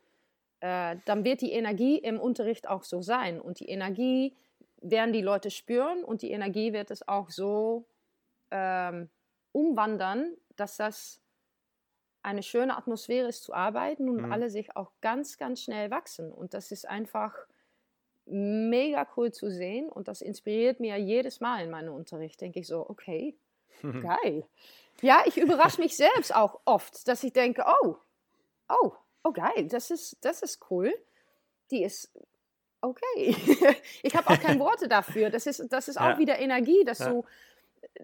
Äh, 0.59 0.97
dann 1.05 1.23
wird 1.23 1.41
die 1.41 1.51
Energie 1.51 1.97
im 1.97 2.19
Unterricht 2.19 2.67
auch 2.67 2.83
so 2.83 3.01
sein. 3.01 3.41
Und 3.41 3.59
die 3.59 3.69
Energie 3.69 4.35
werden 4.81 5.13
die 5.13 5.21
Leute 5.21 5.49
spüren 5.49 6.03
und 6.03 6.21
die 6.21 6.31
Energie 6.31 6.73
wird 6.73 6.91
es 6.91 7.07
auch 7.07 7.29
so 7.29 7.85
ähm, 8.51 9.09
umwandern, 9.51 10.35
dass 10.55 10.77
das 10.77 11.21
eine 12.21 12.43
schöne 12.43 12.77
Atmosphäre 12.77 13.27
ist 13.27 13.43
zu 13.43 13.53
arbeiten 13.53 14.09
und 14.09 14.23
mhm. 14.23 14.31
alle 14.31 14.49
sich 14.49 14.75
auch 14.75 14.91
ganz, 15.01 15.37
ganz 15.37 15.61
schnell 15.61 15.89
wachsen. 15.89 16.31
Und 16.31 16.53
das 16.53 16.71
ist 16.71 16.87
einfach 16.87 17.33
mega 18.27 19.07
cool 19.15 19.31
zu 19.31 19.50
sehen 19.50 19.89
und 19.89 20.07
das 20.07 20.22
inspiriert 20.22 20.79
mir 20.79 20.98
jedes 20.98 21.39
Mal 21.39 21.63
in 21.63 21.69
meinem 21.69 21.93
Unterricht. 21.93 22.41
Denke 22.41 22.60
ich 22.60 22.67
so, 22.67 22.88
okay, 22.89 23.38
geil. 23.81 24.46
Ja, 25.01 25.24
ich 25.25 25.38
überrasche 25.38 25.81
mich 25.81 25.96
selbst 25.96 26.36
auch 26.36 26.60
oft, 26.65 27.07
dass 27.07 27.24
ich 27.24 27.34
denke, 27.34 27.63
oh, 27.81 27.96
oh, 28.69 28.91
oh 29.24 29.31
geil, 29.31 29.67
das 29.67 29.91
ist, 29.91 30.17
das 30.22 30.41
ist 30.41 30.72
cool. 30.72 30.93
Die 31.72 31.84
ist 31.84 32.12
okay. 32.81 33.36
ich 34.03 34.15
habe 34.15 34.29
auch 34.29 34.39
keine 34.39 34.60
Worte 34.60 34.88
dafür. 34.88 35.29
Das 35.29 35.46
ist, 35.46 35.63
das 35.69 35.88
ist 35.88 35.98
auch 35.98 36.12
ja. 36.12 36.17
wieder 36.17 36.39
Energie, 36.39 36.84
dass 36.86 37.00
ja. 37.00 37.10
du 37.10 37.25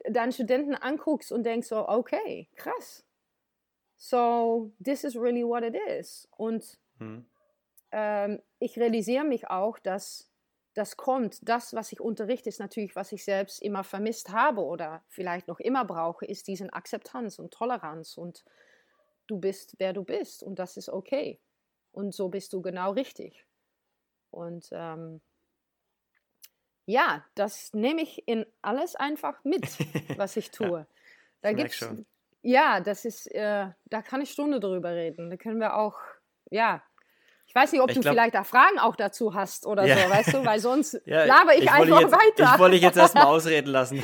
deinen 0.10 0.32
Studenten 0.32 0.75
anguckst 0.75 1.32
und 1.32 1.44
denkst 1.44 1.68
so, 1.68 1.88
okay, 1.88 2.48
krass. 2.56 3.06
So, 3.96 4.72
this 4.84 5.03
is 5.03 5.15
really 5.15 5.46
what 5.46 5.63
it 5.63 5.75
is. 5.75 6.27
Und 6.36 6.77
hm. 7.00 7.25
Ähm, 7.93 8.41
ich 8.59 8.77
realisiere 8.77 9.23
mich 9.23 9.50
auch, 9.50 9.79
dass 9.79 10.29
das 10.73 10.97
kommt. 10.97 11.47
Das, 11.47 11.73
was 11.73 11.91
ich 11.91 12.01
unterrichte, 12.01 12.50
ist 12.50 12.59
natürlich, 12.59 12.95
was 12.95 13.12
ich 13.12 13.23
selbst 13.23 13.62
immer 13.62 13.83
vermisst 13.83 14.29
habe 14.29 14.62
oder 14.62 15.03
vielleicht 15.07 15.47
noch 15.47 15.59
immer 15.59 15.85
brauche, 15.85 16.25
ist 16.25 16.47
diese 16.47 16.73
Akzeptanz 16.73 17.38
und 17.38 17.53
Toleranz. 17.53 18.17
Und 18.17 18.43
du 19.27 19.39
bist, 19.39 19.75
wer 19.77 19.93
du 19.93 20.03
bist. 20.03 20.43
Und 20.43 20.57
das 20.59 20.75
ist 20.75 20.89
okay. 20.89 21.39
Und 21.91 22.13
so 22.13 22.29
bist 22.29 22.51
du 22.53 22.62
genau 22.62 22.91
richtig. 22.91 23.45
Und 24.31 24.69
ähm, 24.71 25.21
ja, 26.85 27.23
das 27.35 27.71
nehme 27.73 28.01
ich 28.01 28.27
in 28.27 28.45
alles 28.63 28.95
einfach 28.95 29.43
mit, 29.43 29.63
was 30.17 30.35
ich 30.35 30.50
tue. 30.50 30.79
ja, 30.79 30.88
da 31.41 31.53
gibt 31.53 31.71
es 31.71 31.88
ja, 32.45 32.81
das 32.81 33.05
ist, 33.05 33.27
äh, 33.33 33.69
da 33.85 34.01
kann 34.01 34.21
ich 34.21 34.31
Stunde 34.31 34.59
drüber 34.59 34.93
reden. 34.93 35.29
Da 35.29 35.38
können 35.38 35.62
wir 35.62 35.77
auch, 35.77 35.97
ja. 36.50 36.83
Ich 37.53 37.62
weiß 37.62 37.72
nicht, 37.72 37.81
ob 37.81 37.89
ich 37.91 37.95
du 37.98 38.01
glaub, 38.01 38.15
vielleicht 38.15 38.33
da 38.33 38.43
Fragen 38.43 38.79
auch 38.79 38.95
dazu 38.95 39.36
hast 39.36 39.67
oder 39.67 39.86
ja. 39.86 39.95
so, 39.95 40.10
weißt 40.10 40.33
du, 40.33 40.43
weil 40.43 40.60
sonst 40.60 41.00
ja, 41.05 41.25
laber 41.25 41.55
ich, 41.55 41.65
ich 41.65 41.72
einfach 41.72 42.01
jetzt, 42.01 42.12
weiter. 42.12 42.51
Ich 42.51 42.60
wollte 42.60 42.74
dich 42.74 42.81
jetzt 42.81 42.98
erstmal 42.98 43.25
ausreden 43.25 43.67
lassen. 43.69 44.03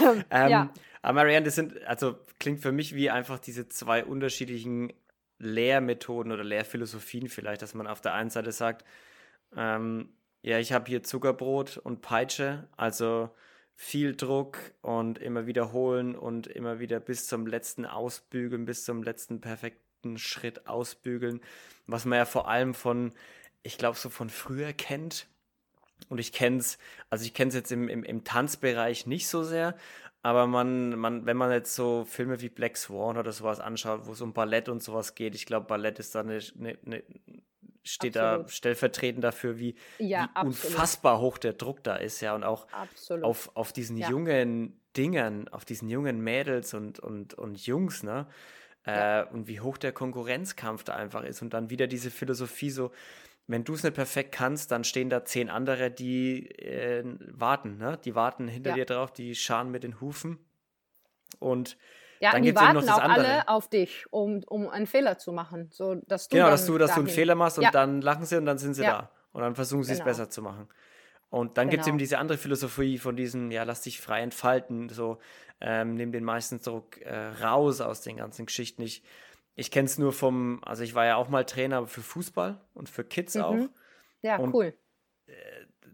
ähm, 0.00 0.24
ja. 0.30 0.70
Aber 1.02 1.14
Marianne, 1.14 1.46
das 1.46 1.56
sind, 1.56 1.84
also 1.84 2.14
klingt 2.38 2.60
für 2.60 2.70
mich 2.70 2.94
wie 2.94 3.10
einfach 3.10 3.40
diese 3.40 3.66
zwei 3.68 4.04
unterschiedlichen 4.04 4.92
Lehrmethoden 5.40 6.30
oder 6.30 6.44
Lehrphilosophien 6.44 7.28
vielleicht, 7.28 7.62
dass 7.62 7.74
man 7.74 7.88
auf 7.88 8.00
der 8.00 8.14
einen 8.14 8.30
Seite 8.30 8.52
sagt, 8.52 8.84
ähm, 9.56 10.10
ja, 10.42 10.60
ich 10.60 10.72
habe 10.72 10.86
hier 10.86 11.02
Zuckerbrot 11.02 11.76
und 11.76 12.02
Peitsche, 12.02 12.68
also 12.76 13.30
viel 13.74 14.14
Druck 14.14 14.58
und 14.80 15.18
immer 15.18 15.46
wiederholen 15.46 16.14
und 16.14 16.46
immer 16.46 16.78
wieder 16.78 17.00
bis 17.00 17.26
zum 17.26 17.48
letzten 17.48 17.84
Ausbügeln, 17.84 18.64
bis 18.64 18.84
zum 18.84 19.02
letzten 19.02 19.40
perfekten 20.04 20.18
Schritt 20.18 20.66
ausbügeln, 20.66 21.40
was 21.86 22.04
man 22.04 22.18
ja 22.18 22.24
vor 22.24 22.48
allem 22.48 22.74
von, 22.74 23.12
ich 23.62 23.78
glaube, 23.78 23.96
so 23.96 24.10
von 24.10 24.30
früher 24.30 24.72
kennt. 24.72 25.26
Und 26.08 26.18
ich 26.18 26.32
kenne 26.32 26.58
es, 26.58 26.78
also 27.08 27.24
ich 27.24 27.34
kenne 27.34 27.48
es 27.48 27.54
jetzt 27.54 27.72
im, 27.72 27.88
im, 27.88 28.04
im 28.04 28.24
Tanzbereich 28.24 29.06
nicht 29.06 29.28
so 29.28 29.42
sehr, 29.42 29.74
aber 30.22 30.46
man, 30.46 30.98
man, 30.98 31.24
wenn 31.24 31.36
man 31.36 31.50
jetzt 31.50 31.74
so 31.74 32.04
Filme 32.04 32.40
wie 32.40 32.48
Black 32.48 32.76
Swan 32.76 33.16
oder 33.16 33.32
sowas 33.32 33.60
anschaut, 33.60 34.06
wo 34.06 34.12
es 34.12 34.20
um 34.20 34.32
Ballett 34.32 34.68
und 34.68 34.82
sowas 34.82 35.14
geht, 35.14 35.34
ich 35.34 35.46
glaube, 35.46 35.66
Ballett 35.66 35.98
ist 35.98 36.14
da 36.14 36.20
eine, 36.20 36.40
eine, 36.58 36.78
eine 36.84 37.02
steht 37.84 38.16
absolut. 38.16 38.46
da 38.46 38.50
stellvertretend 38.50 39.22
dafür, 39.22 39.58
wie, 39.58 39.76
ja, 39.98 40.30
wie 40.34 40.46
unfassbar 40.46 41.20
hoch 41.20 41.38
der 41.38 41.52
Druck 41.52 41.84
da 41.84 41.96
ist, 41.96 42.20
ja, 42.20 42.34
und 42.34 42.42
auch 42.42 42.66
auf, 43.22 43.50
auf 43.54 43.72
diesen 43.72 43.98
ja. 43.98 44.10
jungen 44.10 44.80
Dingern, 44.96 45.48
auf 45.48 45.64
diesen 45.64 45.88
jungen 45.88 46.20
Mädels 46.20 46.74
und, 46.74 46.98
und, 46.98 47.34
und 47.34 47.66
Jungs, 47.66 48.02
ne? 48.02 48.26
Ja. 48.86 49.22
Äh, 49.22 49.26
und 49.32 49.48
wie 49.48 49.60
hoch 49.60 49.78
der 49.78 49.92
Konkurrenzkampf 49.92 50.84
da 50.84 50.94
einfach 50.94 51.24
ist. 51.24 51.42
Und 51.42 51.54
dann 51.54 51.70
wieder 51.70 51.86
diese 51.86 52.10
Philosophie 52.10 52.70
so, 52.70 52.90
wenn 53.46 53.64
du 53.64 53.74
es 53.74 53.82
nicht 53.82 53.94
perfekt 53.94 54.32
kannst, 54.32 54.70
dann 54.70 54.84
stehen 54.84 55.10
da 55.10 55.24
zehn 55.24 55.50
andere, 55.50 55.90
die 55.90 56.48
äh, 56.50 57.04
warten, 57.30 57.76
ne? 57.76 57.98
Die 58.04 58.14
warten 58.14 58.48
hinter 58.48 58.70
ja. 58.70 58.76
dir 58.76 58.84
drauf, 58.86 59.12
die 59.12 59.34
scharen 59.34 59.70
mit 59.70 59.84
den 59.84 60.00
Hufen. 60.00 60.38
Und 61.40 61.76
ja, 62.20 62.32
dann 62.32 62.42
gibt 62.42 62.58
es 62.58 62.64
eben 62.64 62.74
noch 62.74 62.80
das 62.80 62.90
auch 62.90 63.02
andere. 63.02 63.26
alle 63.26 63.48
auf 63.48 63.68
dich, 63.68 64.06
um, 64.10 64.42
um 64.46 64.68
einen 64.68 64.86
Fehler 64.86 65.18
zu 65.18 65.32
machen. 65.32 65.68
So, 65.72 65.96
dass 66.06 66.28
du 66.28 66.36
genau, 66.36 66.48
dass 66.48 66.64
du, 66.64 66.78
dass 66.78 66.94
du 66.94 67.00
einen 67.00 67.08
Fehler 67.08 67.34
machst 67.34 67.58
und 67.58 67.64
ja. 67.64 67.70
dann 67.70 68.00
lachen 68.00 68.24
sie 68.24 68.36
und 68.36 68.46
dann 68.46 68.56
sind 68.56 68.74
sie 68.74 68.82
da. 68.82 69.10
Und 69.32 69.42
dann 69.42 69.54
versuchen 69.54 69.82
sie 69.82 69.92
genau. 69.92 70.02
es 70.02 70.16
besser 70.16 70.30
zu 70.30 70.40
machen. 70.40 70.68
Und 71.34 71.58
dann 71.58 71.66
genau. 71.66 71.70
gibt 71.72 71.80
es 71.80 71.88
eben 71.88 71.98
diese 71.98 72.18
andere 72.18 72.38
Philosophie 72.38 72.96
von 72.96 73.16
diesem, 73.16 73.50
ja, 73.50 73.64
lass 73.64 73.82
dich 73.82 74.00
frei 74.00 74.20
entfalten, 74.20 74.88
so, 74.88 75.18
ähm, 75.60 75.96
nimm 75.96 76.12
den 76.12 76.22
meisten 76.22 76.62
Druck 76.62 77.00
äh, 77.00 77.12
raus 77.42 77.80
aus 77.80 78.02
den 78.02 78.18
ganzen 78.18 78.46
Geschichten. 78.46 78.82
Ich, 78.82 79.02
ich 79.56 79.72
kenne 79.72 79.86
es 79.86 79.98
nur 79.98 80.12
vom, 80.12 80.62
also 80.62 80.84
ich 80.84 80.94
war 80.94 81.06
ja 81.06 81.16
auch 81.16 81.28
mal 81.28 81.44
Trainer 81.44 81.88
für 81.88 82.02
Fußball 82.02 82.60
und 82.72 82.88
für 82.88 83.02
Kids 83.02 83.34
mhm. 83.34 83.42
auch. 83.42 83.68
Ja, 84.22 84.36
und, 84.36 84.54
cool. 84.54 84.74
Äh, 85.26 85.32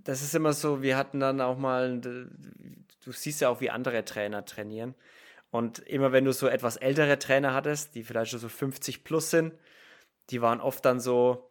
das 0.04 0.20
ist 0.20 0.34
immer 0.34 0.52
so, 0.52 0.82
wir 0.82 0.98
hatten 0.98 1.20
dann 1.20 1.40
auch 1.40 1.56
mal, 1.56 1.98
du 2.00 2.28
siehst 3.10 3.40
ja 3.40 3.48
auch, 3.48 3.62
wie 3.62 3.70
andere 3.70 4.04
Trainer 4.04 4.44
trainieren. 4.44 4.94
Und 5.50 5.78
immer 5.78 6.12
wenn 6.12 6.26
du 6.26 6.34
so 6.34 6.48
etwas 6.48 6.76
ältere 6.76 7.18
Trainer 7.18 7.54
hattest, 7.54 7.94
die 7.94 8.04
vielleicht 8.04 8.32
schon 8.32 8.40
so 8.40 8.50
50 8.50 9.04
plus 9.04 9.30
sind, 9.30 9.54
die 10.28 10.42
waren 10.42 10.60
oft 10.60 10.84
dann 10.84 11.00
so, 11.00 11.49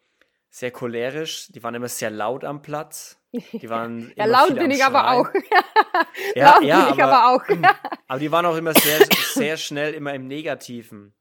sehr 0.50 0.72
cholerisch, 0.72 1.48
die 1.51 1.62
waren 1.63 1.75
immer 1.75 1.88
sehr 1.88 2.10
laut 2.10 2.44
am 2.44 2.62
Platz. 2.62 3.18
Die 3.32 3.70
waren 3.70 4.12
ja, 4.15 4.25
laut 4.25 4.56
bin 4.56 4.72
ich 4.72 4.84
aber 4.84 5.12
auch. 5.12 5.29
ja, 6.36 6.53
laut 6.53 6.63
ja, 6.63 6.86
bin 6.86 6.94
ich 6.96 7.03
aber, 7.03 7.24
aber 7.24 7.36
auch. 7.36 7.75
aber 8.08 8.20
die 8.20 8.32
waren 8.32 8.46
auch 8.46 8.58
immer 8.58 8.74
sehr, 8.74 9.00
sehr 9.34 9.58
schnell 9.58 9.94
immer 9.94 10.13
im 10.13 10.27
Negativen. 10.27 11.13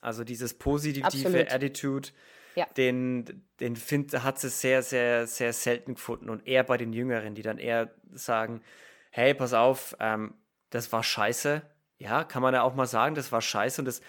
Also 0.00 0.24
dieses 0.24 0.54
positive 0.54 1.06
Absolut. 1.06 1.52
Attitude, 1.52 2.08
ja. 2.54 2.66
den, 2.76 3.46
den 3.60 3.76
find, 3.76 4.12
hat 4.22 4.38
sie 4.38 4.50
sehr, 4.50 4.82
sehr, 4.82 5.26
sehr 5.26 5.52
selten 5.52 5.94
gefunden. 5.94 6.28
Und 6.28 6.46
eher 6.46 6.64
bei 6.64 6.76
den 6.76 6.92
Jüngeren, 6.92 7.34
die 7.34 7.42
dann 7.42 7.58
eher 7.58 7.94
sagen, 8.12 8.62
hey, 9.10 9.32
pass 9.34 9.54
auf, 9.54 9.96
ähm, 10.00 10.34
das 10.70 10.92
war 10.92 11.02
scheiße. 11.02 11.62
Ja, 11.98 12.24
kann 12.24 12.42
man 12.42 12.52
ja 12.52 12.62
auch 12.62 12.74
mal 12.74 12.86
sagen, 12.86 13.14
das 13.14 13.32
war 13.32 13.40
scheiße. 13.40 13.80
Und 13.80 13.86
das 13.86 14.00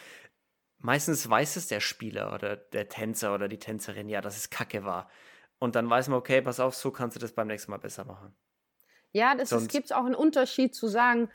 meistens 0.79 1.29
weiß 1.29 1.55
es 1.55 1.67
der 1.67 1.79
Spieler 1.79 2.33
oder 2.33 2.55
der 2.55 2.89
Tänzer 2.89 3.33
oder 3.33 3.47
die 3.47 3.59
Tänzerin, 3.59 4.09
ja, 4.09 4.21
dass 4.21 4.37
es 4.37 4.49
Kacke 4.49 4.83
war. 4.85 5.09
Und 5.59 5.75
dann 5.75 5.89
weiß 5.89 6.09
man, 6.09 6.19
okay, 6.19 6.41
pass 6.41 6.59
auf, 6.59 6.75
so 6.75 6.91
kannst 6.91 7.15
du 7.15 7.19
das 7.19 7.31
beim 7.33 7.47
nächsten 7.47 7.71
Mal 7.71 7.77
besser 7.77 8.05
machen. 8.05 8.35
Ja, 9.11 9.35
es 9.35 9.67
gibt 9.67 9.93
auch 9.93 10.05
einen 10.05 10.15
Unterschied 10.15 10.75
zu 10.75 10.87
sagen, 10.87 11.29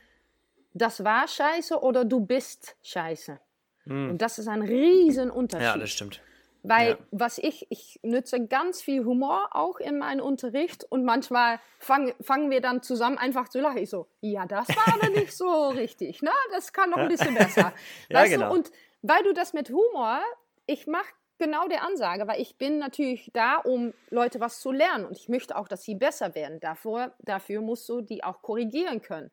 das 0.73 1.03
war 1.03 1.27
scheiße 1.27 1.81
oder 1.81 2.05
du 2.05 2.25
bist 2.25 2.77
scheiße. 2.81 3.39
Hm. 3.83 4.11
Und 4.11 4.21
das 4.21 4.39
ist 4.39 4.47
ein 4.47 4.61
riesen 4.61 5.29
Unterschied. 5.29 5.65
Ja, 5.65 5.77
das 5.77 5.91
stimmt. 5.91 6.21
Weil 6.65 6.91
ja. 6.91 6.97
was 7.11 7.37
ich, 7.39 7.67
ich 7.69 7.99
nütze 8.03 8.47
ganz 8.47 8.81
viel 8.81 9.03
Humor 9.03 9.49
auch 9.51 9.79
in 9.79 9.97
meinen 9.97 10.21
Unterricht 10.21 10.85
und 10.89 11.03
manchmal 11.03 11.59
fang, 11.77 12.13
fangen 12.21 12.51
wir 12.51 12.61
dann 12.61 12.81
zusammen 12.81 13.17
einfach 13.17 13.49
zu 13.49 13.59
lachen. 13.59 13.79
Ich 13.79 13.89
so, 13.89 14.07
ja, 14.21 14.45
das 14.45 14.69
war 14.69 14.93
aber 14.93 15.09
nicht 15.19 15.35
so 15.35 15.67
richtig, 15.69 16.21
ne? 16.21 16.31
Das 16.51 16.71
kann 16.71 16.91
noch 16.91 16.99
ein 16.99 17.09
bisschen 17.09 17.35
besser. 17.35 17.73
ja, 18.09 18.19
weißt 18.19 18.31
genau. 18.31 18.47
Du? 18.47 18.55
Und 18.55 18.71
weil 19.03 19.21
du 19.23 19.33
das 19.33 19.53
mit 19.53 19.69
Humor, 19.69 20.21
ich 20.65 20.87
mache 20.87 21.13
genau 21.37 21.67
die 21.67 21.77
Ansage, 21.77 22.25
weil 22.27 22.41
ich 22.41 22.57
bin 22.57 22.79
natürlich 22.79 23.29
da, 23.33 23.57
um 23.57 23.93
Leute 24.09 24.39
was 24.39 24.61
zu 24.61 24.71
lernen 24.71 25.05
und 25.05 25.17
ich 25.17 25.29
möchte 25.29 25.55
auch, 25.57 25.67
dass 25.67 25.83
sie 25.83 25.95
besser 25.95 26.35
werden. 26.35 26.59
Dafür, 26.61 27.13
dafür 27.19 27.61
musst 27.61 27.87
du 27.89 28.01
die 28.01 28.23
auch 28.23 28.41
korrigieren 28.41 29.01
können. 29.01 29.29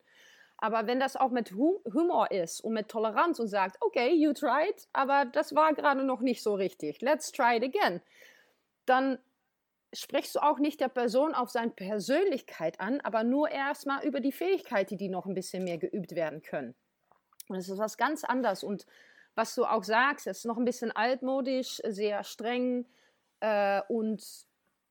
Aber 0.59 0.87
wenn 0.87 1.01
das 1.01 1.17
auch 1.17 1.31
mit 1.31 1.53
Humor 1.53 2.31
ist 2.31 2.61
und 2.61 2.75
mit 2.75 2.89
Toleranz 2.89 3.39
und 3.39 3.47
sagt, 3.47 3.79
okay, 3.81 4.13
you 4.13 4.33
tried, 4.33 4.89
aber 4.93 5.25
das 5.25 5.55
war 5.55 5.73
gerade 5.73 6.05
noch 6.05 6.21
nicht 6.21 6.43
so 6.43 6.55
richtig, 6.55 7.01
let's 7.01 7.33
try 7.33 7.57
it 7.57 7.65
again, 7.65 8.03
dann 8.85 9.19
sprichst 9.93 10.35
du 10.35 10.41
auch 10.41 10.59
nicht 10.59 10.81
der 10.81 10.89
Person 10.89 11.35
auf 11.35 11.49
seine 11.49 11.71
Persönlichkeit 11.71 12.81
an, 12.81 13.01
aber 13.01 13.25
nur 13.25 13.51
erstmal 13.51 14.05
über 14.05 14.21
die 14.21 14.33
Fähigkeiten, 14.33 14.99
die 14.99 15.09
noch 15.09 15.27
ein 15.27 15.35
bisschen 15.35 15.65
mehr 15.65 15.79
geübt 15.79 16.15
werden 16.15 16.43
können. 16.43 16.75
Und 17.49 17.57
das 17.57 17.69
ist 17.69 17.79
was 17.79 17.97
ganz 17.97 18.23
anderes. 18.23 18.63
Und 18.63 18.87
was 19.35 19.55
du 19.55 19.65
auch 19.65 19.85
sagst, 19.85 20.27
es 20.27 20.39
ist 20.39 20.45
noch 20.45 20.59
ein 20.59 20.65
bisschen 20.65 20.93
altmodisch, 20.93 21.81
sehr 21.87 22.25
streng 22.25 22.87
äh, 23.41 23.81
und 23.89 24.23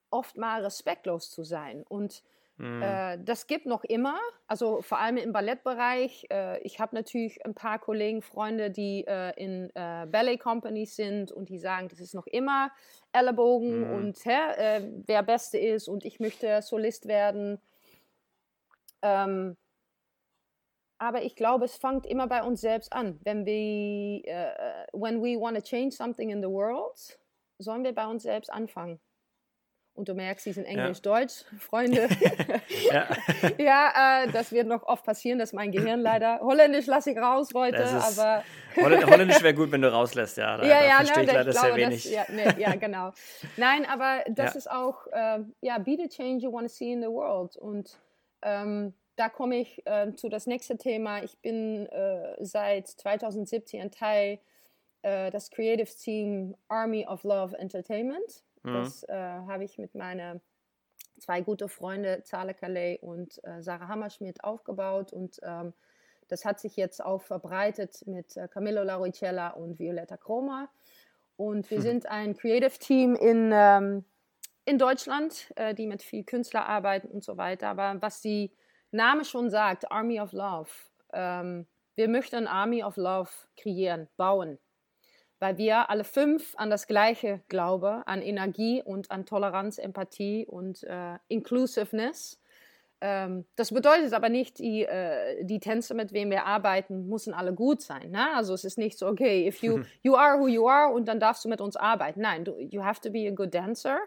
oft 0.09 0.37
mal 0.37 0.63
respektlos 0.63 1.29
zu 1.29 1.43
sein. 1.43 1.83
Und 1.87 2.23
mhm. 2.57 2.81
äh, 2.81 3.17
das 3.23 3.47
gibt 3.47 3.65
noch 3.65 3.83
immer, 3.83 4.17
also 4.47 4.81
vor 4.81 4.99
allem 4.99 5.17
im 5.17 5.33
Ballettbereich. 5.33 6.27
Äh, 6.31 6.59
ich 6.61 6.79
habe 6.79 6.95
natürlich 6.95 7.45
ein 7.45 7.53
paar 7.53 7.79
Kollegen, 7.79 8.21
Freunde, 8.21 8.71
die 8.71 9.05
äh, 9.07 9.31
in 9.35 9.69
äh, 9.75 10.07
Ballet 10.07 10.37
Companies 10.37 10.95
sind 10.95 11.31
und 11.31 11.49
die 11.49 11.59
sagen, 11.59 11.87
das 11.89 11.99
ist 11.99 12.13
noch 12.13 12.27
immer 12.27 12.71
Ellenbogen 13.11 13.87
mhm. 13.87 13.93
und 13.93 14.25
hä, 14.25 14.37
äh, 14.57 14.89
wer 15.05 15.23
Beste 15.23 15.57
ist 15.57 15.87
und 15.87 16.05
ich 16.05 16.19
möchte 16.19 16.61
Solist 16.61 17.07
werden. 17.07 17.61
Ähm, 19.01 19.55
aber 20.99 21.23
ich 21.23 21.35
glaube, 21.35 21.65
es 21.65 21.77
fängt 21.77 22.05
immer 22.05 22.27
bei 22.27 22.43
uns 22.43 22.61
selbst 22.61 22.91
an. 22.93 23.19
Wenn 23.23 23.45
wir, 23.45 24.21
uh, 24.27 24.99
when 24.99 25.21
we 25.21 25.39
want 25.39 25.57
to 25.57 25.63
change 25.63 25.95
something 25.95 26.29
in 26.29 26.41
the 26.41 26.49
world, 26.49 27.17
sollen 27.57 27.83
wir 27.83 27.95
bei 27.95 28.05
uns 28.05 28.23
selbst 28.23 28.51
anfangen. 28.51 28.99
Und 29.93 30.07
du 30.07 30.13
merkst, 30.13 30.45
sie 30.45 30.53
sind 30.53 30.65
Englisch-Deutsch, 30.65 31.43
ja. 31.51 31.57
Freunde. 31.57 32.07
ja, 32.91 33.07
ja 33.57 34.23
äh, 34.23 34.31
das 34.31 34.51
wird 34.51 34.67
noch 34.67 34.83
oft 34.83 35.03
passieren, 35.03 35.39
dass 35.39 35.51
mein 35.51 35.71
Gehirn 35.71 35.99
leider. 35.99 36.39
Holländisch 36.39 36.85
lasse 36.85 37.11
ich 37.11 37.17
raus 37.17 37.49
heute, 37.53 37.85
aber. 37.85 38.43
Holländisch 38.77 39.41
wäre 39.41 39.53
gut, 39.53 39.71
wenn 39.71 39.81
du 39.81 39.91
rauslässt, 39.91 40.37
ja. 40.37 40.57
Da, 40.57 40.63
ja, 40.65 40.83
ja, 40.83 40.89
da 40.89 40.95
verstehe 40.95 41.23
ne, 41.23 41.29
ich 41.29 41.33
leider 41.33 41.51
sehr 41.53 41.75
wenig. 41.75 42.03
Das, 42.03 42.11
ja, 42.13 42.25
nee, 42.29 42.61
ja, 42.61 42.75
genau. 42.75 43.11
Nein, 43.57 43.85
aber 43.85 44.23
das 44.29 44.55
ist 44.55 44.71
auch, 44.71 45.07
äh, 45.07 45.39
ja, 45.61 45.77
be 45.79 45.97
the 45.97 46.07
change 46.07 46.45
you 46.45 46.53
want 46.53 46.67
to 46.67 46.73
see 46.73 46.91
in 46.91 47.01
the 47.01 47.09
world. 47.09 47.57
Und 47.57 47.97
ähm, 48.41 48.93
da 49.19 49.27
komme 49.27 49.57
ich 49.57 49.85
äh, 49.85 50.13
zu 50.15 50.29
das 50.29 50.47
nächste 50.47 50.77
Thema. 50.77 51.21
Ich 51.21 51.37
bin 51.39 51.87
äh, 51.87 52.37
seit 52.39 52.87
2017 52.87 53.81
ein 53.81 53.91
Teil 53.91 54.39
äh, 55.01 55.29
des 55.29 55.51
Creative 55.51 55.93
Team 55.93 56.55
Army 56.69 57.05
of 57.05 57.23
Love 57.23 57.57
Entertainment. 57.57 58.45
Mhm. 58.63 58.73
Das 58.75 59.03
äh, 59.03 59.13
habe 59.13 59.65
ich 59.65 59.77
mit 59.77 59.93
meinen 59.93 60.39
zwei 61.19 61.41
guten 61.41 61.67
Freunden, 61.67 62.23
Zale 62.23 62.53
Calais 62.53 62.97
und 63.01 63.43
äh, 63.43 63.61
Sarah 63.61 63.89
Hammerschmidt, 63.89 64.41
aufgebaut. 64.45 65.11
Und 65.11 65.41
ähm, 65.43 65.73
das 66.29 66.45
hat 66.45 66.61
sich 66.61 66.77
jetzt 66.77 67.03
auch 67.03 67.21
verbreitet 67.21 68.07
mit 68.07 68.37
äh, 68.37 68.47
Camillo 68.47 68.83
Lauricella 68.83 69.49
und 69.49 69.79
Violetta 69.79 70.15
Chroma. 70.15 70.69
Und 71.35 71.69
wir 71.69 71.79
hm. 71.79 71.83
sind 71.83 72.05
ein 72.05 72.37
Creative 72.37 72.79
Team 72.79 73.15
in, 73.15 73.51
ähm, 73.53 74.05
in 74.63 74.77
Deutschland, 74.77 75.53
die 75.77 75.87
mit 75.87 76.03
viel 76.03 76.23
Künstler 76.23 76.67
arbeiten 76.67 77.07
und 77.07 77.23
so 77.23 77.35
weiter. 77.37 77.67
Aber 77.69 78.01
was 78.01 78.21
die 78.21 78.51
Name 78.91 79.25
schon 79.25 79.49
sagt, 79.49 79.91
Army 79.91 80.19
of 80.19 80.31
Love. 80.31 80.69
Ähm, 81.13 81.67
wir 81.95 82.07
möchten 82.07 82.47
Army 82.47 82.83
of 82.83 82.97
Love 82.97 83.29
kreieren, 83.57 84.07
bauen, 84.17 84.57
weil 85.39 85.57
wir 85.57 85.89
alle 85.89 86.03
fünf 86.03 86.53
an 86.57 86.69
das 86.69 86.87
Gleiche 86.87 87.41
glauben, 87.49 88.03
an 88.05 88.21
Energie 88.21 88.81
und 88.83 89.11
an 89.11 89.25
Toleranz, 89.25 89.77
Empathie 89.77 90.45
und 90.45 90.83
äh, 90.83 91.17
Inclusiveness. 91.27 92.39
Ähm, 93.01 93.45
das 93.55 93.73
bedeutet 93.73 94.13
aber 94.13 94.29
nicht, 94.29 94.59
die, 94.59 94.83
äh, 94.83 95.43
die 95.45 95.59
Tänze, 95.59 95.93
mit 95.93 96.11
wem 96.11 96.31
wir 96.31 96.45
arbeiten, 96.45 97.07
müssen 97.07 97.33
alle 97.33 97.53
gut 97.53 97.81
sein. 97.81 98.11
Ne? 98.11 98.33
Also 98.35 98.53
es 98.53 98.63
ist 98.63 98.77
nicht 98.77 98.97
so, 98.97 99.07
okay, 99.07 99.47
if 99.47 99.61
you, 99.61 99.83
you 100.01 100.15
are 100.15 100.39
who 100.39 100.47
you 100.47 100.67
are 100.67 100.93
und 100.93 101.07
dann 101.07 101.19
darfst 101.19 101.45
du 101.45 101.49
mit 101.49 101.61
uns 101.61 101.75
arbeiten. 101.75 102.21
Nein, 102.21 102.43
du, 102.43 102.57
you 102.59 102.83
have 102.83 102.99
to 103.01 103.09
be 103.09 103.27
a 103.27 103.31
good 103.31 103.53
dancer 103.53 103.99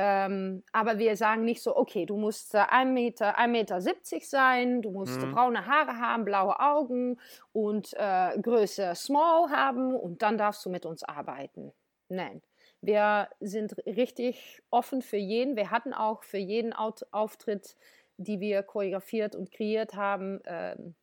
ähm, 0.00 0.62
aber 0.70 1.00
wir 1.00 1.16
sagen 1.16 1.44
nicht 1.44 1.60
so, 1.60 1.76
okay, 1.76 2.06
du 2.06 2.16
musst 2.16 2.54
1,70 2.54 2.84
Meter, 2.84 3.36
1 3.36 3.50
Meter 3.50 3.80
70 3.80 4.30
sein, 4.30 4.80
du 4.80 4.92
musst 4.92 5.20
mhm. 5.20 5.32
braune 5.32 5.66
Haare 5.66 5.98
haben, 5.98 6.24
blaue 6.24 6.60
Augen 6.60 7.18
und 7.50 7.94
äh, 7.94 8.38
Größe 8.40 8.94
Small 8.94 9.50
haben 9.50 9.96
und 9.96 10.22
dann 10.22 10.38
darfst 10.38 10.64
du 10.64 10.70
mit 10.70 10.86
uns 10.86 11.02
arbeiten. 11.02 11.72
Nein, 12.08 12.42
wir 12.80 13.28
sind 13.40 13.76
richtig 13.86 14.62
offen 14.70 15.02
für 15.02 15.16
jeden. 15.16 15.56
Wir 15.56 15.72
hatten 15.72 15.92
auch 15.92 16.22
für 16.22 16.38
jeden 16.38 16.72
Auftritt, 16.72 17.76
die 18.18 18.38
wir 18.38 18.62
choreografiert 18.62 19.34
und 19.34 19.50
kreiert 19.50 19.94
haben, 19.94 20.38
ähm, 20.44 20.94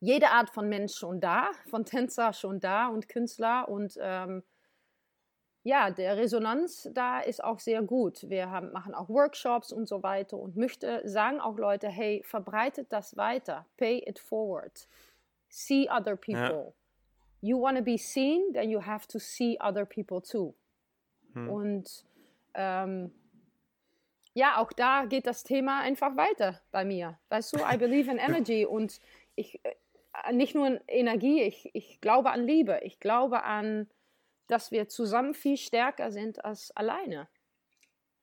jede 0.00 0.30
Art 0.30 0.48
von 0.48 0.70
Mensch 0.70 0.94
schon 0.94 1.20
da, 1.20 1.50
von 1.68 1.84
Tänzer 1.84 2.32
schon 2.32 2.60
da 2.60 2.88
und 2.88 3.08
Künstler 3.10 3.68
und 3.68 3.98
ähm, 4.00 4.42
ja, 5.64 5.90
der 5.90 6.18
Resonanz 6.18 6.90
da 6.92 7.20
ist 7.20 7.42
auch 7.42 7.58
sehr 7.58 7.82
gut. 7.82 8.28
Wir 8.28 8.50
haben, 8.50 8.70
machen 8.72 8.94
auch 8.94 9.08
Workshops 9.08 9.72
und 9.72 9.88
so 9.88 10.02
weiter 10.02 10.36
und 10.36 10.56
möchte 10.56 11.00
sagen 11.08 11.40
auch 11.40 11.56
Leute, 11.56 11.88
hey, 11.88 12.22
verbreitet 12.22 12.92
das 12.92 13.16
weiter, 13.16 13.64
pay 13.78 13.98
it 14.06 14.18
forward, 14.18 14.86
see 15.48 15.88
other 15.90 16.16
people. 16.16 16.66
Ja. 16.66 16.72
You 17.40 17.60
want 17.60 17.78
to 17.78 17.84
be 17.84 17.96
seen, 17.96 18.52
then 18.52 18.70
you 18.70 18.80
have 18.80 19.06
to 19.08 19.18
see 19.18 19.58
other 19.58 19.86
people 19.86 20.20
too. 20.20 20.54
Hm. 21.32 21.48
Und 21.48 22.04
ähm, 22.52 23.10
ja, 24.34 24.58
auch 24.58 24.72
da 24.72 25.06
geht 25.06 25.26
das 25.26 25.44
Thema 25.44 25.80
einfach 25.80 26.14
weiter 26.16 26.60
bei 26.72 26.84
mir. 26.84 27.18
Weißt 27.30 27.54
du, 27.54 27.58
I 27.58 27.78
believe 27.78 28.10
in 28.10 28.18
energy 28.18 28.66
und 28.66 29.00
ich, 29.34 29.64
äh, 29.64 30.32
nicht 30.32 30.54
nur 30.54 30.66
in 30.66 30.80
Energie, 30.88 31.42
ich, 31.42 31.70
ich 31.72 32.02
glaube 32.02 32.30
an 32.30 32.46
Liebe. 32.46 32.80
Ich 32.82 33.00
glaube 33.00 33.44
an, 33.44 33.88
dass 34.46 34.70
wir 34.70 34.88
zusammen 34.88 35.34
viel 35.34 35.56
stärker 35.56 36.10
sind 36.12 36.44
als 36.44 36.70
alleine. 36.76 37.28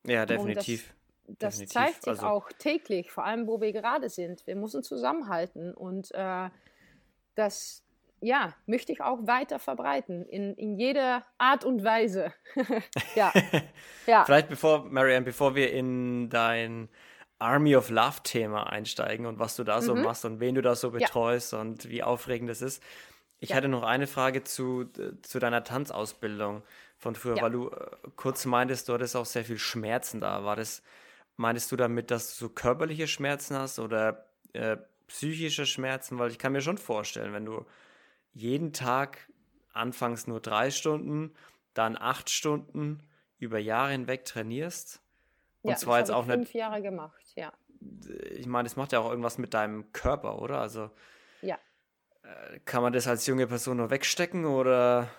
Ja, 0.06 0.26
definitiv. 0.26 0.94
Das, 1.28 1.38
das 1.38 1.54
definitiv. 1.56 1.74
zeigt 1.74 2.04
sich 2.04 2.12
also, 2.12 2.26
auch 2.26 2.50
täglich, 2.58 3.12
vor 3.12 3.26
allem 3.26 3.48
wo 3.48 3.62
wir 3.62 3.72
gerade 3.72 4.10
sind. 4.10 4.46
Wir 4.48 4.56
müssen 4.56 4.84
zusammenhalten 4.84 5.74
und 5.74 6.12
äh, 6.14 6.50
das, 7.36 7.84
ja, 8.20 8.54
möchte 8.66 8.92
ich 8.92 9.02
auch 9.02 9.28
weiter 9.28 9.60
verbreiten, 9.60 10.26
in, 10.26 10.56
in 10.56 10.78
jeder 10.78 11.26
Art 11.38 11.64
und 11.64 11.84
Weise. 11.84 12.34
ja. 13.16 13.32
ja. 14.08 14.26
Vielleicht 14.26 14.50
bevor, 14.50 14.86
Marianne, 14.86 15.26
bevor 15.26 15.56
wir 15.56 15.72
in 15.72 16.30
dein 16.30 16.90
Army 17.40 17.76
of 17.76 17.90
Love-Thema 17.90 18.70
einsteigen 18.70 19.26
und 19.26 19.40
was 19.40 19.56
du 19.56 19.64
da 19.64 19.82
so 19.82 19.96
mhm. 19.96 20.04
machst 20.04 20.26
und 20.26 20.40
wen 20.40 20.56
du 20.56 20.62
da 20.62 20.76
so 20.76 20.92
betreust 20.92 21.54
ja. 21.54 21.62
und 21.62 21.90
wie 21.90 22.04
aufregend 22.04 22.50
das 22.50 22.62
ist. 22.62 22.84
Ich 23.42 23.50
ja. 23.50 23.56
hatte 23.56 23.68
noch 23.68 23.82
eine 23.82 24.06
Frage 24.06 24.44
zu, 24.44 24.86
zu 25.24 25.40
deiner 25.40 25.64
Tanzausbildung 25.64 26.62
von 26.98 27.16
früher, 27.16 27.38
ja. 27.38 27.44
weil 27.44 27.52
du 27.52 27.70
äh, 27.70 27.88
kurz 28.16 28.46
meintest, 28.46 28.88
du 28.88 28.94
hattest 28.94 29.16
auch 29.16 29.26
sehr 29.26 29.44
viel 29.44 29.58
Schmerzen 29.58 30.22
da. 30.22 30.46
War 30.46 30.56
das, 30.56 30.84
meintest 31.38 31.72
du 31.72 31.76
damit, 31.76 32.12
dass 32.12 32.38
du 32.38 32.46
so 32.46 32.50
körperliche 32.50 33.08
Schmerzen 33.08 33.58
hast 33.58 33.80
oder 33.80 34.28
äh, 34.54 34.78
psychische 35.08 35.66
Schmerzen? 35.66 36.20
Weil 36.20 36.30
ich 36.30 36.38
kann 36.38 36.52
mir 36.52 36.62
schon 36.62 36.78
vorstellen, 36.78 37.34
wenn 37.34 37.46
du 37.46 37.66
jeden 38.34 38.74
Tag 38.74 39.28
anfangs 39.74 40.28
nur 40.28 40.40
drei 40.40 40.70
Stunden, 40.70 41.34
dann 41.74 41.98
acht 41.98 42.30
Stunden 42.30 43.00
über 43.40 43.58
Jahre 43.58 43.94
hinweg 43.94 44.24
trainierst. 44.24 45.02
Und 45.64 45.72
ja, 45.72 45.78
zwar 45.78 45.98
jetzt 45.98 46.12
auch 46.12 46.28
fünf 46.28 46.54
Jahre 46.54 46.84
gemacht, 46.84 47.26
ja. 47.36 47.52
Ich 48.30 48.46
meine, 48.46 48.68
das 48.68 48.76
macht 48.76 48.92
ja 48.92 49.00
auch 49.00 49.10
irgendwas 49.10 49.40
mit 49.40 49.56
deinem 49.56 49.92
Körper, 49.94 50.40
oder? 50.40 50.62
Also 50.62 50.92
kann 52.66 52.82
man 52.82 52.94
das 52.94 53.08
als 53.08 53.26
junge 53.28 53.48
Person 53.48 53.78
nur 53.78 53.90
wegstecken 53.90 54.46
oder? 54.46 55.10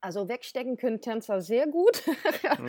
Also 0.00 0.28
wegstecken 0.28 0.76
können 0.76 1.00
Tänzer 1.00 1.40
sehr 1.40 1.68
gut. 1.68 2.02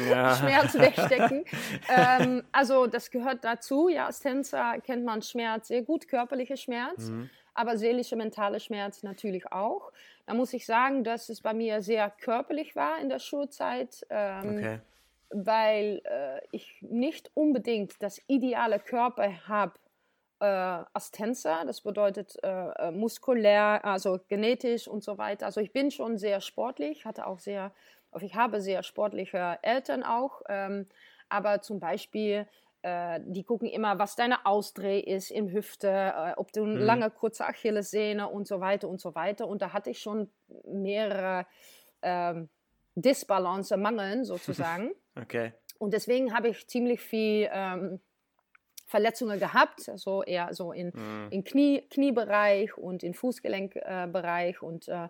Ja. 0.10 0.36
Schmerz 0.40 0.76
wegstecken. 0.76 1.46
ähm, 1.90 2.44
also 2.52 2.86
das 2.86 3.10
gehört 3.10 3.44
dazu. 3.44 3.90
Ja, 3.90 4.06
als 4.06 4.20
Tänzer 4.20 4.80
kennt 4.82 5.04
man 5.04 5.22
Schmerz 5.24 5.68
sehr 5.70 5.82
gut, 5.82 6.08
körperlicher 6.08 6.58
Schmerz. 6.58 7.10
Mhm 7.10 7.30
aber 7.54 7.78
seelische, 7.78 8.16
mentale 8.16 8.60
Schmerz 8.60 9.04
natürlich 9.04 9.52
auch. 9.52 9.92
Da 10.26 10.34
muss 10.34 10.54
ich 10.54 10.66
sagen, 10.66 11.04
dass 11.04 11.30
es 11.30 11.42
bei 11.42 11.54
mir 11.54 11.82
sehr 11.82 12.10
körperlich 12.10 12.76
war 12.76 13.00
in 13.00 13.10
der 13.10 13.20
Schulzeit, 13.20 14.06
ähm, 14.10 14.58
okay. 14.58 14.80
weil 15.30 16.02
äh, 16.06 16.42
ich 16.52 16.78
nicht 16.82 17.32
unbedingt 17.34 18.02
das 18.02 18.22
ideale 18.28 18.80
Körper 18.80 19.48
habe 19.48 19.74
äh, 20.44 20.84
als 20.94 21.12
Tänzer. 21.12 21.64
Das 21.66 21.82
bedeutet 21.82 22.38
äh, 22.44 22.50
äh, 22.50 22.92
muskulär, 22.92 23.84
also 23.86 24.20
genetisch 24.28 24.90
und 24.90 25.02
so 25.02 25.18
weiter. 25.18 25.46
Also 25.46 25.62
ich 25.62 25.72
bin 25.72 25.90
schon 25.90 26.18
sehr 26.18 26.42
sportlich, 26.42 27.06
hatte 27.06 27.26
auch 27.28 27.40
sehr, 27.40 27.72
ich 28.20 28.36
habe 28.36 28.60
sehr 28.60 28.84
sportliche 28.84 29.58
Eltern 29.62 30.04
auch. 30.04 30.42
Ähm, 30.50 30.88
aber 31.30 31.62
zum 31.62 31.80
Beispiel 31.80 32.46
äh, 32.82 33.22
die 33.24 33.44
gucken 33.46 33.70
immer, 33.70 33.98
was 34.00 34.18
deine 34.18 34.46
Ausdreh 34.46 35.00
ist 35.00 35.32
in 35.32 35.50
Hüfte, 35.50 35.88
äh, 35.88 36.34
ob 36.36 36.52
du 36.52 36.64
eine 36.64 36.76
mhm. 36.76 36.82
lange, 36.82 37.10
kurze 37.10 37.46
Achillessehne 37.46 38.28
und 38.28 38.46
so 38.46 38.60
weiter 38.60 38.90
und 38.90 39.00
so 39.00 39.16
weiter. 39.16 39.48
Und 39.48 39.62
da 39.62 39.72
hatte 39.72 39.92
ich 39.92 40.00
schon 40.00 40.30
mehrere 40.66 41.46
ähm, 42.02 42.50
Disbalance, 42.96 43.78
Mangeln 43.78 44.26
sozusagen. 44.26 44.92
okay. 45.16 45.54
Und 45.80 45.94
deswegen 45.94 46.36
habe 46.36 46.50
ich 46.50 46.68
ziemlich 46.68 47.00
viel 47.00 47.50
ähm, 47.52 48.02
Verletzungen 48.86 49.40
gehabt, 49.40 49.88
also 49.90 50.24
eher 50.24 50.54
so 50.54 50.72
in, 50.72 50.92
mhm. 50.94 51.28
in 51.32 51.44
Knie, 51.44 51.82
Kniebereich 51.90 52.78
und 52.78 53.04
in 53.04 53.14
Fußgelenkbereich 53.14 54.56
äh, 54.62 54.66
und 54.66 54.88
äh, 54.88 55.10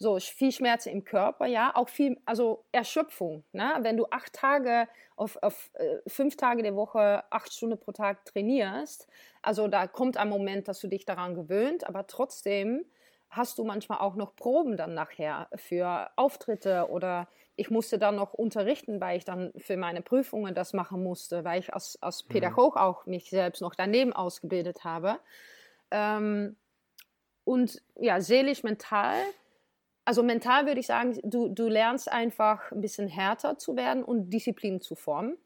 so 0.00 0.18
viel 0.18 0.50
Schmerzen 0.50 0.88
im 0.88 1.04
Körper, 1.04 1.46
ja, 1.46 1.76
auch 1.76 1.90
viel, 1.90 2.16
also 2.24 2.64
Erschöpfung. 2.72 3.44
Ne? 3.52 3.76
Wenn 3.82 3.98
du 3.98 4.06
acht 4.10 4.32
Tage 4.32 4.88
auf, 5.14 5.36
auf 5.42 5.70
äh, 5.74 5.98
fünf 6.06 6.36
Tage 6.38 6.62
der 6.62 6.74
Woche, 6.74 7.22
acht 7.30 7.52
Stunden 7.52 7.78
pro 7.78 7.92
Tag 7.92 8.24
trainierst, 8.24 9.06
also 9.42 9.68
da 9.68 9.86
kommt 9.86 10.16
ein 10.16 10.30
Moment, 10.30 10.68
dass 10.68 10.80
du 10.80 10.88
dich 10.88 11.04
daran 11.04 11.34
gewöhnt, 11.34 11.86
aber 11.86 12.06
trotzdem 12.06 12.86
hast 13.28 13.58
du 13.58 13.64
manchmal 13.64 13.98
auch 13.98 14.16
noch 14.16 14.34
Proben 14.34 14.78
dann 14.78 14.94
nachher 14.94 15.48
für 15.54 16.10
Auftritte 16.16 16.88
oder 16.90 17.28
ich 17.60 17.70
musste 17.70 17.98
dann 17.98 18.16
noch 18.16 18.32
unterrichten, 18.32 19.00
weil 19.00 19.18
ich 19.18 19.24
dann 19.24 19.52
für 19.56 19.76
meine 19.76 20.02
Prüfungen 20.02 20.54
das 20.54 20.72
machen 20.72 21.02
musste, 21.02 21.44
weil 21.44 21.60
ich 21.60 21.72
als, 21.74 21.98
als 22.02 22.24
mhm. 22.24 22.28
Pädagog 22.28 22.74
mhm. 22.74 22.80
auch 22.80 23.06
mich 23.06 23.30
selbst 23.30 23.60
noch 23.60 23.74
daneben 23.74 24.12
ausgebildet 24.12 24.84
habe. 24.84 25.18
Ähm, 25.90 26.56
und 27.44 27.82
ja, 27.96 28.20
seelisch, 28.20 28.62
mental 28.62 29.16
also 30.10 30.24
mental 30.24 30.66
würde 30.66 30.80
ich 30.80 30.86
sagen, 30.86 31.20
du, 31.22 31.48
du 31.48 31.68
lernst 31.68 32.10
einfach 32.10 32.72
ein 32.72 32.80
bisschen 32.80 33.06
härter 33.06 33.58
zu 33.58 33.76
werden 33.76 34.02
und 34.02 34.30
Disziplin 34.30 34.80
zu 34.80 34.96
formen. 34.96 35.38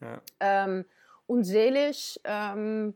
Ja. 0.00 0.20
Ähm, 0.38 0.84
und 1.26 1.44
seelisch, 1.44 2.20
ähm, 2.24 2.94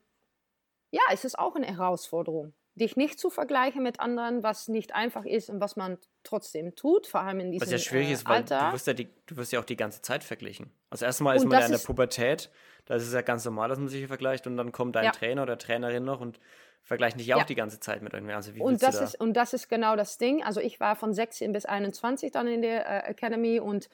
ja, 0.90 1.00
ist 1.10 1.24
es 1.24 1.34
auch 1.34 1.56
eine 1.56 1.66
Herausforderung, 1.66 2.52
dich 2.80 2.96
nicht 2.96 3.18
zu 3.18 3.30
vergleichen 3.30 3.82
mit 3.82 4.00
anderen, 4.00 4.42
was 4.42 4.68
nicht 4.68 4.94
einfach 4.94 5.24
ist 5.24 5.50
und 5.50 5.60
was 5.60 5.76
man 5.76 5.98
trotzdem 6.24 6.74
tut, 6.74 7.06
vor 7.06 7.20
allem 7.20 7.40
in 7.40 7.50
diesem 7.52 7.66
Was 7.66 7.72
ja 7.72 7.78
schwierig 7.78 8.08
äh, 8.08 8.12
ist, 8.12 8.28
weil 8.28 8.42
du 8.42 8.72
wirst 8.72 8.86
ja, 8.86 8.92
die, 8.92 9.08
du 9.26 9.36
wirst 9.36 9.52
ja 9.52 9.60
auch 9.60 9.64
die 9.64 9.76
ganze 9.76 10.02
Zeit 10.02 10.24
verglichen. 10.24 10.70
Also 10.90 11.04
erstmal 11.04 11.36
ist 11.36 11.42
und 11.42 11.50
man 11.50 11.60
ja 11.60 11.66
in 11.66 11.72
der 11.72 11.78
Pubertät, 11.78 12.50
da 12.86 12.94
ist 12.94 13.06
es 13.06 13.12
ja 13.12 13.22
ganz 13.22 13.44
normal, 13.44 13.68
dass 13.68 13.78
man 13.78 13.88
sich 13.88 14.06
vergleicht 14.06 14.46
und 14.46 14.56
dann 14.56 14.72
kommt 14.72 14.96
dein 14.96 15.04
ja. 15.04 15.10
Trainer 15.12 15.42
oder 15.42 15.58
Trainerin 15.58 16.04
noch 16.04 16.20
und 16.20 16.40
vergleichen 16.82 17.18
dich 17.18 17.28
ja 17.28 17.36
auch 17.36 17.44
die 17.44 17.54
ganze 17.54 17.78
Zeit 17.78 18.02
mit 18.02 18.12
irgendwer. 18.12 18.36
Also 18.36 18.54
wie 18.54 18.60
und, 18.60 18.82
das 18.82 18.98
da? 18.98 19.04
ist, 19.04 19.20
und 19.20 19.34
das 19.34 19.52
ist 19.52 19.68
genau 19.68 19.96
das 19.96 20.18
Ding. 20.18 20.42
Also 20.42 20.60
ich 20.60 20.80
war 20.80 20.96
von 20.96 21.12
16 21.12 21.52
bis 21.52 21.66
21 21.66 22.32
dann 22.32 22.46
in 22.46 22.62
der 22.62 22.86
äh, 22.86 23.10
Academy 23.10 23.60
und 23.60 23.88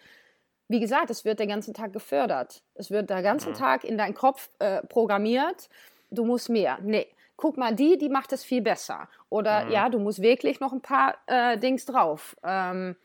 wie 0.68 0.80
gesagt, 0.80 1.10
es 1.10 1.24
wird 1.24 1.38
den 1.38 1.48
ganzen 1.48 1.74
Tag 1.74 1.92
gefördert. 1.92 2.62
Es 2.74 2.90
wird 2.90 3.10
den 3.10 3.22
ganzen 3.22 3.52
mhm. 3.52 3.56
Tag 3.56 3.84
in 3.84 3.98
deinen 3.98 4.14
Kopf 4.14 4.50
äh, 4.58 4.82
programmiert. 4.86 5.68
Du 6.10 6.24
musst 6.24 6.48
mehr. 6.48 6.78
Nee, 6.82 7.06
guck 7.36 7.56
mal, 7.56 7.74
die, 7.74 7.98
die 7.98 8.08
macht 8.08 8.32
es 8.32 8.44
viel 8.44 8.62
besser. 8.62 9.08
Oder 9.28 9.66
mhm. 9.66 9.70
ja, 9.72 9.88
du 9.88 9.98
musst 9.98 10.22
wirklich 10.22 10.60
noch 10.60 10.72
ein 10.72 10.82
paar 10.82 11.16
äh, 11.26 11.58
Dings 11.58 11.84
drauf. 11.84 12.36
Ähm, 12.42 12.96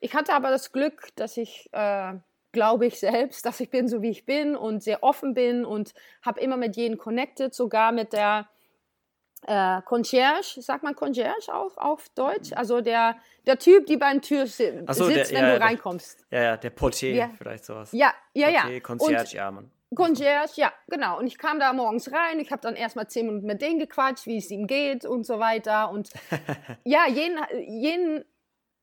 ich 0.00 0.14
hatte 0.14 0.34
aber 0.34 0.50
das 0.50 0.72
Glück, 0.72 1.08
dass 1.16 1.36
ich, 1.36 1.68
äh, 1.72 2.14
glaube 2.52 2.86
ich 2.86 2.98
selbst, 2.98 3.44
dass 3.44 3.60
ich 3.60 3.70
bin 3.70 3.86
so 3.86 4.00
wie 4.00 4.10
ich 4.10 4.24
bin 4.24 4.56
und 4.56 4.82
sehr 4.82 5.02
offen 5.02 5.34
bin 5.34 5.64
und 5.66 5.92
habe 6.22 6.40
immer 6.40 6.56
mit 6.56 6.74
jedem 6.76 6.96
connected, 6.96 7.54
sogar 7.54 7.92
mit 7.92 8.14
der 8.14 8.48
äh, 9.46 9.82
Concierge, 9.82 10.62
sagt 10.62 10.82
man 10.82 10.94
Concierge 10.94 11.52
auch 11.52 11.76
auf 11.76 12.08
Deutsch? 12.14 12.52
Also 12.54 12.80
der, 12.80 13.16
der 13.46 13.58
Typ, 13.58 13.86
die 13.86 13.98
beim 13.98 14.22
Tür 14.22 14.46
si 14.46 14.72
so, 14.88 15.04
sitzt, 15.04 15.32
der, 15.32 15.38
wenn 15.38 15.48
ja, 15.48 15.54
du 15.56 15.60
reinkommst. 15.60 16.26
ja, 16.30 16.42
ja, 16.42 16.56
der 16.56 16.70
Portier, 16.70 17.14
ja. 17.14 17.30
vielleicht 17.36 17.66
sowas. 17.66 17.92
Ja, 17.92 18.14
ja, 18.32 18.46
Portier, 18.48 18.74
ja. 18.74 18.80
Concierge, 18.80 19.20
und, 19.20 19.32
ja, 19.32 19.50
Mann. 19.50 19.70
Concierge, 19.94 20.52
ja, 20.56 20.72
genau. 20.88 21.18
Und 21.18 21.26
ich 21.26 21.38
kam 21.38 21.60
da 21.60 21.72
morgens 21.72 22.12
rein, 22.12 22.40
ich 22.40 22.50
habe 22.50 22.60
dann 22.60 22.74
erstmal 22.74 23.08
zehn 23.08 23.26
Minuten 23.26 23.46
mit 23.46 23.62
denen 23.62 23.78
gequatscht, 23.78 24.26
wie 24.26 24.38
es 24.38 24.50
ihm 24.50 24.66
geht 24.66 25.04
und 25.04 25.24
so 25.24 25.38
weiter. 25.38 25.90
Und 25.90 26.10
ja, 26.84 27.06
jeden, 27.08 27.38
jeden 27.68 28.24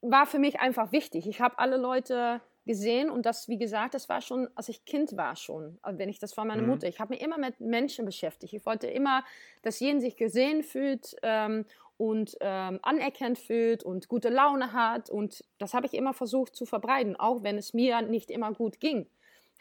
war 0.02 0.26
für 0.26 0.40
mich 0.40 0.60
einfach 0.60 0.92
wichtig. 0.92 1.28
Ich 1.28 1.42
habe 1.42 1.60
alle 1.60 1.78
Leute 1.78 2.42
gesehen 2.66 3.10
und 3.10 3.26
das, 3.26 3.50
wie 3.50 3.58
gesagt, 3.58 3.94
das 3.94 4.08
war 4.08 4.22
schon, 4.22 4.48
als 4.56 4.70
ich 4.70 4.86
Kind 4.86 5.18
war 5.18 5.36
schon, 5.36 5.78
also 5.82 6.00
wenn 6.00 6.10
ich 6.10 6.20
das 6.20 6.38
war 6.38 6.46
meine 6.46 6.62
mhm. 6.62 6.70
Mutter. 6.70 6.88
Ich 6.88 7.00
habe 7.00 7.14
mich 7.14 7.22
immer 7.22 7.38
mit 7.38 7.60
Menschen 7.60 8.06
beschäftigt. 8.06 8.54
Ich 8.54 8.66
wollte 8.66 8.88
immer, 8.88 9.24
dass 9.62 9.80
jeden 9.80 10.00
sich 10.00 10.16
gesehen 10.16 10.64
fühlt 10.64 11.16
ähm, 11.24 11.66
und 11.98 12.38
ähm, 12.40 12.80
anerkannt 12.82 13.38
fühlt 13.38 13.84
und 13.84 14.08
gute 14.08 14.30
Laune 14.30 14.72
hat 14.72 15.10
und 15.10 15.44
das 15.58 15.74
habe 15.74 15.86
ich 15.86 15.94
immer 15.94 16.14
versucht 16.14 16.56
zu 16.56 16.66
verbreiten, 16.66 17.18
auch 17.18 17.44
wenn 17.44 17.58
es 17.58 17.74
mir 17.74 18.02
nicht 18.02 18.32
immer 18.32 18.54
gut 18.54 18.80
ging. 18.80 19.08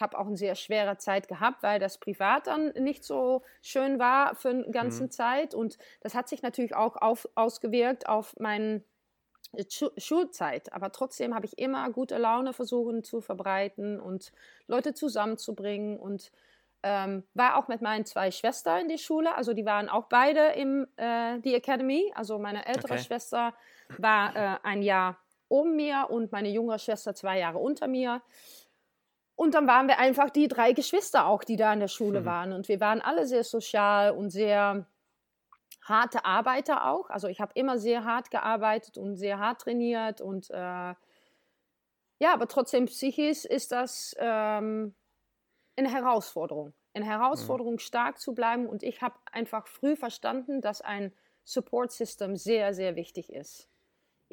Ich 0.02 0.04
habe 0.04 0.18
auch 0.18 0.26
eine 0.26 0.36
sehr 0.36 0.56
schwere 0.56 0.98
Zeit 0.98 1.28
gehabt, 1.28 1.62
weil 1.62 1.78
das 1.78 1.96
privat 1.96 2.48
dann 2.48 2.72
nicht 2.72 3.04
so 3.04 3.42
schön 3.60 4.00
war 4.00 4.34
für 4.34 4.48
eine 4.48 4.68
ganze 4.72 5.04
mhm. 5.04 5.10
Zeit 5.12 5.54
und 5.54 5.78
das 6.00 6.16
hat 6.16 6.28
sich 6.28 6.42
natürlich 6.42 6.74
auch 6.74 6.96
auf, 6.96 7.28
ausgewirkt 7.36 8.08
auf 8.08 8.34
meinen 8.40 8.82
Schulzeit, 9.96 10.72
aber 10.72 10.90
trotzdem 10.90 11.36
habe 11.36 11.46
ich 11.46 11.56
immer 11.56 11.88
gute 11.90 12.18
Laune 12.18 12.52
versucht 12.52 13.06
zu 13.06 13.20
verbreiten 13.20 14.00
und 14.00 14.32
Leute 14.66 14.92
zusammenzubringen 14.92 16.00
und 16.00 16.32
ähm, 16.82 17.22
war 17.34 17.56
auch 17.56 17.68
mit 17.68 17.80
meinen 17.80 18.04
zwei 18.04 18.32
Schwestern 18.32 18.80
in 18.80 18.88
die 18.88 18.98
Schule, 18.98 19.32
also 19.36 19.52
die 19.52 19.64
waren 19.64 19.88
auch 19.88 20.06
beide 20.06 20.48
im 20.56 20.88
äh, 20.96 21.38
die 21.38 21.54
Academy, 21.54 22.10
also 22.16 22.40
meine 22.40 22.66
ältere 22.66 22.94
okay. 22.94 23.04
Schwester 23.04 23.54
war 23.98 24.34
äh, 24.34 24.58
ein 24.64 24.82
Jahr 24.82 25.20
um 25.46 25.76
mir 25.76 26.06
und 26.08 26.32
meine 26.32 26.48
jüngere 26.48 26.78
Schwester 26.78 27.14
zwei 27.14 27.38
Jahre 27.38 27.58
unter 27.58 27.86
mir. 27.86 28.22
Und 29.42 29.54
dann 29.54 29.66
waren 29.66 29.88
wir 29.88 29.98
einfach 29.98 30.30
die 30.30 30.46
drei 30.46 30.72
Geschwister 30.72 31.26
auch, 31.26 31.42
die 31.42 31.56
da 31.56 31.72
in 31.72 31.80
der 31.80 31.88
Schule 31.88 32.20
mhm. 32.20 32.24
waren. 32.26 32.52
Und 32.52 32.68
wir 32.68 32.78
waren 32.78 33.00
alle 33.00 33.26
sehr 33.26 33.42
sozial 33.42 34.12
und 34.12 34.30
sehr 34.30 34.86
harte 35.82 36.24
Arbeiter 36.24 36.88
auch. 36.88 37.10
Also 37.10 37.26
ich 37.26 37.40
habe 37.40 37.50
immer 37.56 37.76
sehr 37.76 38.04
hart 38.04 38.30
gearbeitet 38.30 38.98
und 38.98 39.16
sehr 39.16 39.40
hart 39.40 39.62
trainiert 39.62 40.20
und 40.20 40.48
äh, 40.50 40.54
ja, 40.54 42.32
aber 42.32 42.46
trotzdem 42.46 42.86
psychisch 42.86 43.44
ist 43.44 43.72
das, 43.72 44.14
ähm, 44.20 44.94
eine 45.74 45.90
Herausforderung. 45.90 46.72
Eine 46.94 47.06
Herausforderung, 47.06 47.72
mhm. 47.74 47.78
stark 47.80 48.20
zu 48.20 48.34
bleiben. 48.34 48.68
Und 48.68 48.84
ich 48.84 49.02
habe 49.02 49.16
einfach 49.32 49.66
früh 49.66 49.96
verstanden, 49.96 50.60
dass 50.60 50.82
ein 50.82 51.12
Support-System 51.42 52.36
sehr, 52.36 52.74
sehr 52.74 52.94
wichtig 52.94 53.32
ist. 53.32 53.71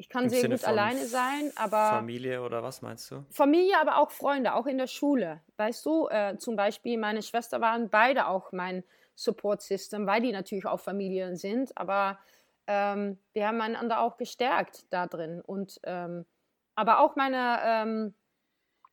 Ich 0.00 0.08
kann 0.08 0.24
Im 0.24 0.30
sehr 0.30 0.40
Sinne 0.40 0.56
gut 0.56 0.64
alleine 0.64 1.04
sein, 1.04 1.52
aber. 1.56 1.90
Familie 1.90 2.42
oder 2.42 2.62
was 2.62 2.80
meinst 2.80 3.10
du? 3.10 3.22
Familie, 3.28 3.78
aber 3.78 3.98
auch 3.98 4.10
Freunde, 4.10 4.54
auch 4.54 4.64
in 4.64 4.78
der 4.78 4.86
Schule. 4.86 5.42
Weißt 5.58 5.84
du, 5.84 6.08
äh, 6.08 6.38
zum 6.38 6.56
Beispiel 6.56 6.96
meine 6.96 7.20
Schwester 7.20 7.60
waren 7.60 7.90
beide 7.90 8.26
auch 8.26 8.50
mein 8.50 8.82
Support-System, 9.16 10.06
weil 10.06 10.22
die 10.22 10.32
natürlich 10.32 10.64
auch 10.64 10.80
Familien 10.80 11.36
sind, 11.36 11.76
aber 11.76 12.18
ähm, 12.66 13.18
wir 13.34 13.46
haben 13.46 13.60
einander 13.60 14.00
auch 14.00 14.16
gestärkt 14.16 14.86
da 14.88 15.06
drin. 15.06 15.42
Und, 15.42 15.78
ähm, 15.84 16.24
aber 16.76 17.00
auch 17.00 17.14
meine 17.16 17.58
ähm, 17.62 18.14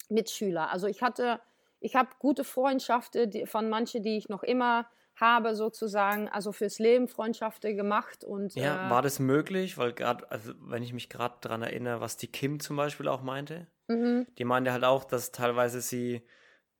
Mitschüler. 0.10 0.70
Also 0.72 0.88
ich 0.88 1.02
hatte, 1.02 1.40
ich 1.80 1.96
habe 1.96 2.10
gute 2.20 2.44
Freundschaften 2.44 3.48
von 3.48 3.70
manchen, 3.70 4.04
die 4.04 4.18
ich 4.18 4.28
noch 4.28 4.44
immer 4.44 4.90
habe 5.20 5.56
sozusagen, 5.56 6.30
also 6.30 6.52
fürs 6.52 6.80
Leben 6.80 7.08
Freundschaften 7.08 7.76
gemacht 7.76 8.24
und 8.24 8.56
ja, 8.56 8.88
äh, 8.88 8.90
war 8.90 9.02
das 9.02 9.20
möglich? 9.20 9.78
Weil 9.78 9.94
gerade, 9.94 10.30
also 10.32 10.54
wenn 10.60 10.84
ich 10.84 10.94
mich 10.94 11.10
gerade 11.10 11.36
daran 11.42 11.64
erinnere, 11.64 12.02
was 12.02 12.18
die 12.18 12.28
Kim 12.28 12.60
zum 12.60 12.78
Beispiel 12.78 13.08
auch 13.08 13.22
meinte, 13.22 13.68
mhm. 13.88 14.28
die 14.38 14.46
meinte 14.46 14.72
halt 14.72 14.84
auch, 14.84 15.04
dass 15.04 15.32
teilweise 15.32 15.82
sie 15.82 16.22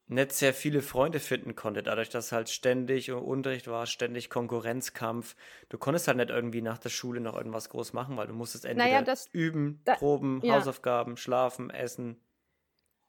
nicht 0.10 0.32
sehr 0.32 0.54
viele 0.54 0.82
Freunde 0.82 1.20
finden 1.20 1.56
konnte, 1.56 1.84
dadurch, 1.84 2.10
dass 2.10 2.32
halt 2.32 2.50
ständig 2.50 3.12
Unterricht 3.12 3.68
war, 3.68 3.86
ständig 3.86 4.30
Konkurrenzkampf. 4.30 5.36
Du 5.68 5.78
konntest 5.78 6.08
halt 6.08 6.18
nicht 6.18 6.30
irgendwie 6.30 6.62
nach 6.62 6.78
der 6.78 6.90
Schule 6.90 7.20
noch 7.20 7.36
irgendwas 7.36 7.70
groß 7.70 7.94
machen, 7.94 8.16
weil 8.16 8.28
du 8.28 8.34
musstest 8.34 8.66
entweder 8.66 8.90
naja, 8.90 9.02
das, 9.02 9.28
üben, 9.34 9.82
da, 9.84 9.96
proben, 9.96 10.40
ja. 10.44 10.56
Hausaufgaben, 10.56 11.18
schlafen, 11.18 11.70
essen. 11.70 12.22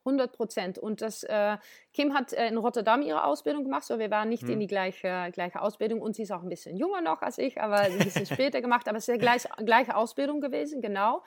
100 0.05 0.33
Prozent. 0.33 0.79
Und 0.79 1.03
das, 1.03 1.23
äh, 1.25 1.57
Kim 1.93 2.15
hat 2.15 2.33
äh, 2.33 2.49
in 2.49 2.59
Rotterdam 2.59 3.03
ihre 3.03 3.25
Ausbildung 3.25 3.65
gemacht, 3.65 3.85
so 3.85 3.99
wir 3.99 4.11
waren 4.11 4.29
nicht 4.29 4.43
hm. 4.43 4.51
in 4.51 4.61
die 4.61 4.67
gleiche, 4.67 5.31
gleiche 5.33 5.61
Ausbildung 5.61 6.01
und 6.01 6.17
sie 6.17 6.23
ist 6.23 6.33
auch 6.33 6.43
ein 6.43 6.49
bisschen 6.49 6.77
jünger 6.77 7.01
noch 7.01 7.23
als 7.23 7.39
ich, 7.39 7.61
aber 7.61 7.77
ein 7.77 7.99
bisschen 7.99 8.27
später 8.33 8.61
gemacht, 8.61 8.89
aber 8.89 8.99
es 8.99 9.09
ist 9.09 9.15
die 9.15 9.19
gleich, 9.19 9.45
gleiche 9.65 9.97
Ausbildung 9.97 10.41
gewesen, 10.41 10.81
genau. 10.81 11.23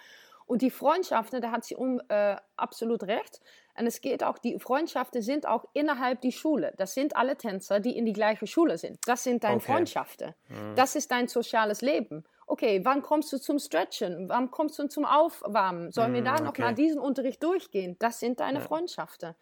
Und 0.52 0.62
die 0.62 0.70
Freundschaften, 0.70 1.42
da 1.42 1.52
hat 1.52 1.64
sie 1.64 1.76
um, 1.76 2.02
äh, 2.10 2.36
absolut 2.58 3.04
recht. 3.04 3.40
Und 3.78 3.88
es 3.88 4.02
geht 4.02 4.22
auch, 4.22 4.38
die 4.38 4.60
Freundschaften 4.60 5.22
sind 5.22 5.48
auch 5.48 5.66
innerhalb 5.72 6.20
die 6.20 6.34
Schule. 6.34 6.74
Das 6.78 6.94
sind 6.94 7.16
alle 7.16 7.38
Tänzer, 7.38 7.80
die 7.80 7.98
in 7.98 8.06
die 8.06 8.12
gleiche 8.12 8.46
Schule 8.48 8.78
sind. 8.78 9.00
Das 9.06 9.24
sind 9.24 9.46
deine 9.46 9.58
okay. 9.58 9.72
Freundschaften. 9.72 10.34
Mhm. 10.50 10.76
Das 10.76 10.96
ist 10.96 11.10
dein 11.10 11.30
soziales 11.30 11.82
Leben 11.82 12.26
okay, 12.52 12.84
wann 12.84 13.02
kommst 13.02 13.32
du 13.32 13.38
zum 13.38 13.60
Stretchen? 13.60 14.28
Wann 14.28 14.52
kommst 14.52 14.78
du 14.78 14.88
zum 14.90 15.06
Aufwärmen? 15.06 15.90
Sollen 15.92 16.14
wir 16.14 16.22
da 16.22 16.34
okay. 16.34 16.44
noch 16.44 16.58
mal 16.58 16.76
diesen 16.76 17.00
Unterricht 17.00 17.42
durchgehen? 17.42 17.96
Das 18.00 18.20
sind 18.20 18.42
deine 18.42 18.60
ja. 18.60 18.66
Freundschaften. 18.66 19.36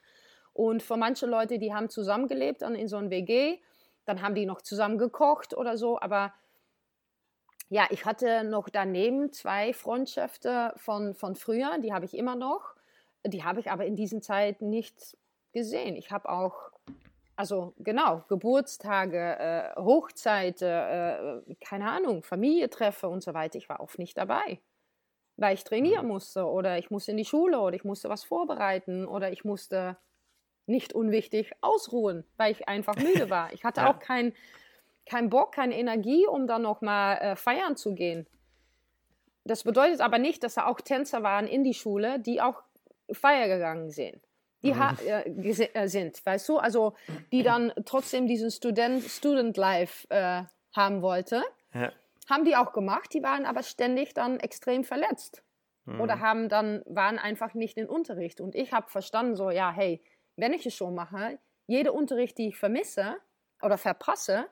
Und 0.54 0.84
für 0.84 0.96
manche 0.96 1.26
Leute, 1.26 1.58
die 1.58 1.74
haben 1.74 1.90
zusammengelebt 1.90 2.62
dann 2.62 2.76
in 2.76 2.88
so 2.88 2.98
einem 2.98 3.10
WG, 3.10 3.58
dann 4.06 4.22
haben 4.22 4.36
die 4.36 4.46
noch 4.46 4.62
zusammen 4.62 5.00
gekocht 5.00 5.58
oder 5.58 5.76
so, 5.76 6.00
aber 6.00 6.34
ja, 7.70 7.88
ich 7.90 8.06
hatte 8.06 8.44
noch 8.44 8.70
daneben 8.70 9.32
zwei 9.32 9.74
Freundschaften 9.74 10.72
von, 10.76 11.16
von 11.16 11.36
früher, 11.36 11.80
die 11.80 11.94
habe 11.94 12.06
ich 12.06 12.16
immer 12.16 12.36
noch. 12.36 12.76
Die 13.26 13.44
habe 13.44 13.60
ich 13.60 13.72
aber 13.72 13.86
in 13.86 13.96
dieser 13.96 14.22
Zeit 14.22 14.62
nicht 14.62 15.18
gesehen. 15.52 15.96
Ich 15.96 16.12
habe 16.12 16.30
auch 16.30 16.69
also 17.40 17.74
genau, 17.78 18.26
Geburtstage, 18.28 19.18
äh, 19.18 19.80
Hochzeiten, 19.80 20.68
äh, 20.68 21.56
keine 21.62 21.90
Ahnung, 21.90 22.22
Familientreffe 22.22 23.08
und 23.08 23.24
so 23.24 23.34
weiter. 23.34 23.58
Ich 23.58 23.70
war 23.70 23.80
oft 23.80 23.98
nicht 23.98 24.18
dabei, 24.18 24.60
weil 25.38 25.54
ich 25.54 25.64
trainieren 25.64 26.06
mhm. 26.06 26.12
musste 26.12 26.46
oder 26.46 26.78
ich 26.80 26.92
musste 26.92 27.12
in 27.12 27.18
die 27.18 27.24
Schule 27.24 27.62
oder 27.62 27.78
ich 27.78 27.86
musste 27.86 28.10
was 28.10 28.26
vorbereiten 28.26 29.08
oder 29.08 29.32
ich 29.32 29.46
musste 29.46 29.96
nicht 30.66 30.92
unwichtig 30.92 31.54
ausruhen, 31.62 32.26
weil 32.36 32.52
ich 32.52 32.68
einfach 32.68 32.98
müde 32.98 33.30
war. 33.30 33.54
Ich 33.54 33.64
hatte 33.64 33.82
ja. 33.82 33.90
auch 33.90 34.00
keinen 34.00 34.34
kein 35.06 35.30
Bock, 35.30 35.54
keine 35.54 35.78
Energie, 35.78 36.28
um 36.28 36.46
dann 36.46 36.64
nochmal 36.64 37.20
äh, 37.20 37.36
feiern 37.38 37.78
zu 37.78 37.96
gehen. 37.96 38.28
Das 39.46 39.64
bedeutet 39.64 40.02
aber 40.02 40.20
nicht, 40.20 40.44
dass 40.44 40.56
da 40.56 40.66
auch 40.66 40.82
Tänzer 40.82 41.24
waren 41.24 41.48
in 41.48 41.64
die 41.64 41.74
Schule, 41.74 42.20
die 42.20 42.42
auch 42.42 42.64
feiern 43.14 43.48
gegangen 43.48 43.92
sind 43.92 44.29
die 44.62 44.74
mhm. 44.74 44.98
äh, 45.06 45.24
äh, 45.24 45.88
sind, 45.88 46.26
weißt 46.26 46.50
du? 46.50 46.58
Also 46.58 46.96
die 47.32 47.44
dann 47.44 47.74
trotzdem 47.86 48.28
diesen 48.28 48.52
Student, 48.52 49.04
Student 49.04 49.58
Life 49.58 50.08
äh, 50.10 50.44
haben 50.76 51.02
wollte. 51.02 51.44
Ja. 51.74 51.92
Haben 52.30 52.46
die 52.46 52.56
auch 52.56 52.74
gemacht, 52.74 53.14
die 53.14 53.24
waren 53.24 53.46
aber 53.46 53.64
ständig 53.64 54.14
dann 54.14 54.40
extrem 54.40 54.84
verletzt. 54.84 55.44
Mhm. 55.86 56.02
Oder 56.02 56.20
haben 56.20 56.50
dann, 56.50 56.84
waren 56.86 57.18
einfach 57.18 57.54
nicht 57.54 57.78
in 57.78 57.88
Unterricht. 57.88 58.42
Und 58.42 58.56
ich 58.56 58.72
habe 58.74 58.90
verstanden, 58.90 59.36
so, 59.36 59.50
ja, 59.50 59.72
hey, 59.72 60.04
wenn 60.36 60.54
ich 60.54 60.66
es 60.66 60.76
schon 60.76 60.94
mache, 60.94 61.40
jede 61.66 61.92
Unterricht, 61.92 62.38
die 62.38 62.50
ich 62.50 62.58
vermisse 62.58 63.18
oder 63.62 63.78
verpasse, 63.78 64.48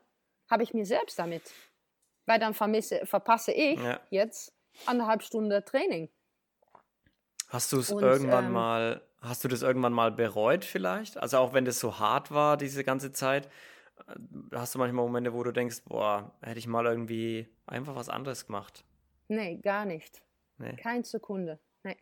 habe 0.50 0.64
ich 0.64 0.74
mir 0.74 0.86
selbst 0.86 1.20
damit. 1.20 1.44
Weil 2.26 2.40
dann 2.40 2.54
vermisse, 2.54 3.06
verpasse 3.06 3.52
ich 3.52 3.80
ja. 3.80 4.00
jetzt 4.10 4.54
anderthalb 4.86 5.24
Stunden 5.24 5.64
Training. 5.66 6.10
Hast 7.50 7.72
du 7.72 7.80
es 7.80 7.90
irgendwann 7.90 8.46
ähm, 8.46 8.52
mal 8.52 9.07
Hast 9.22 9.44
du 9.44 9.48
das 9.48 9.62
irgendwann 9.62 9.94
mal 9.94 10.12
bereut 10.12 10.64
vielleicht? 10.64 11.18
Also 11.18 11.38
auch 11.38 11.54
wenn 11.54 11.66
das 11.66 11.80
so 11.80 12.00
hart 12.00 12.32
war, 12.32 12.58
diese 12.58 12.84
ganze 12.84 13.12
Zeit, 13.12 13.48
äh, 14.08 14.14
hast 14.54 14.76
du 14.76 14.80
manchmal 14.80 15.06
Momente, 15.06 15.34
wo 15.34 15.44
du 15.44 15.52
denkst, 15.52 15.84
boah, 15.86 16.32
hätte 16.42 16.60
ich 16.60 16.68
mal 16.68 16.86
irgendwie 16.86 17.48
einfach 17.66 17.96
was 17.96 18.10
anderes 18.10 18.46
gemacht? 18.46 18.84
Nee, 19.28 19.58
gar 19.58 19.86
nicht. 19.86 20.22
Nee. 20.58 20.76
Keine 20.76 21.04
Sekunde. 21.04 21.60
Nee. 21.84 21.98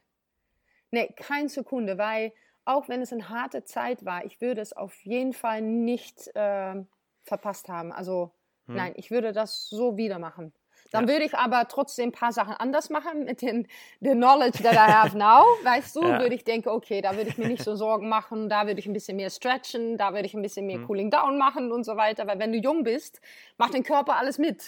Nee, 0.91 1.13
keine 1.15 1.49
Sekunde, 1.49 1.97
weil 1.97 2.33
auch 2.65 2.89
wenn 2.89 3.01
es 3.01 3.13
eine 3.13 3.29
harte 3.29 3.63
Zeit 3.63 4.05
war, 4.05 4.25
ich 4.25 4.41
würde 4.41 4.61
es 4.61 4.73
auf 4.73 4.99
jeden 5.05 5.33
Fall 5.33 5.61
nicht 5.61 6.27
äh, 6.35 6.83
verpasst 7.23 7.69
haben. 7.69 7.91
Also 7.91 8.33
hm. 8.67 8.75
nein, 8.75 8.93
ich 8.95 9.11
würde 9.11 9.33
das 9.33 9.67
so 9.69 9.97
wieder 9.97 10.19
machen. 10.19 10.53
Dann 10.91 11.07
ja. 11.07 11.13
würde 11.13 11.25
ich 11.25 11.35
aber 11.35 11.67
trotzdem 11.67 12.09
ein 12.09 12.11
paar 12.11 12.31
Sachen 12.31 12.53
anders 12.53 12.89
machen 12.89 13.25
mit 13.25 13.41
den 13.41 13.67
the 14.01 14.11
knowledge 14.11 14.63
that 14.63 14.73
I 14.73 14.91
have 14.91 15.17
now. 15.17 15.43
Weißt 15.63 15.95
du, 15.95 16.03
ja. 16.03 16.19
würde 16.19 16.35
ich 16.35 16.43
denken, 16.43 16.69
okay, 16.69 17.01
da 17.01 17.15
würde 17.15 17.29
ich 17.29 17.37
mir 17.37 17.47
nicht 17.47 17.63
so 17.63 17.75
Sorgen 17.75 18.07
machen, 18.07 18.49
da 18.49 18.67
würde 18.67 18.79
ich 18.79 18.85
ein 18.85 18.93
bisschen 18.93 19.17
mehr 19.17 19.29
stretchen, 19.29 19.97
da 19.97 20.13
würde 20.13 20.25
ich 20.25 20.33
ein 20.33 20.41
bisschen 20.41 20.65
mehr 20.67 20.79
mhm. 20.79 20.87
Cooling 20.87 21.11
Down 21.11 21.37
machen 21.37 21.71
und 21.71 21.83
so 21.83 21.97
weiter. 21.97 22.27
Weil 22.27 22.39
wenn 22.39 22.51
du 22.51 22.59
jung 22.59 22.83
bist, 22.83 23.21
macht 23.57 23.73
dein 23.73 23.83
Körper 23.83 24.15
alles 24.17 24.37
mit. 24.37 24.63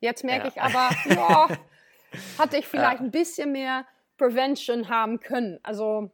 Jetzt 0.00 0.24
merke 0.24 0.48
ja. 0.48 0.52
ich 0.54 0.60
aber, 0.60 0.90
ja, 1.14 1.48
hatte 2.38 2.58
ich 2.58 2.66
vielleicht 2.66 3.00
ein 3.00 3.10
bisschen 3.10 3.52
mehr 3.52 3.86
Prevention 4.16 4.88
haben 4.88 5.20
können. 5.20 5.58
Also 5.62 6.10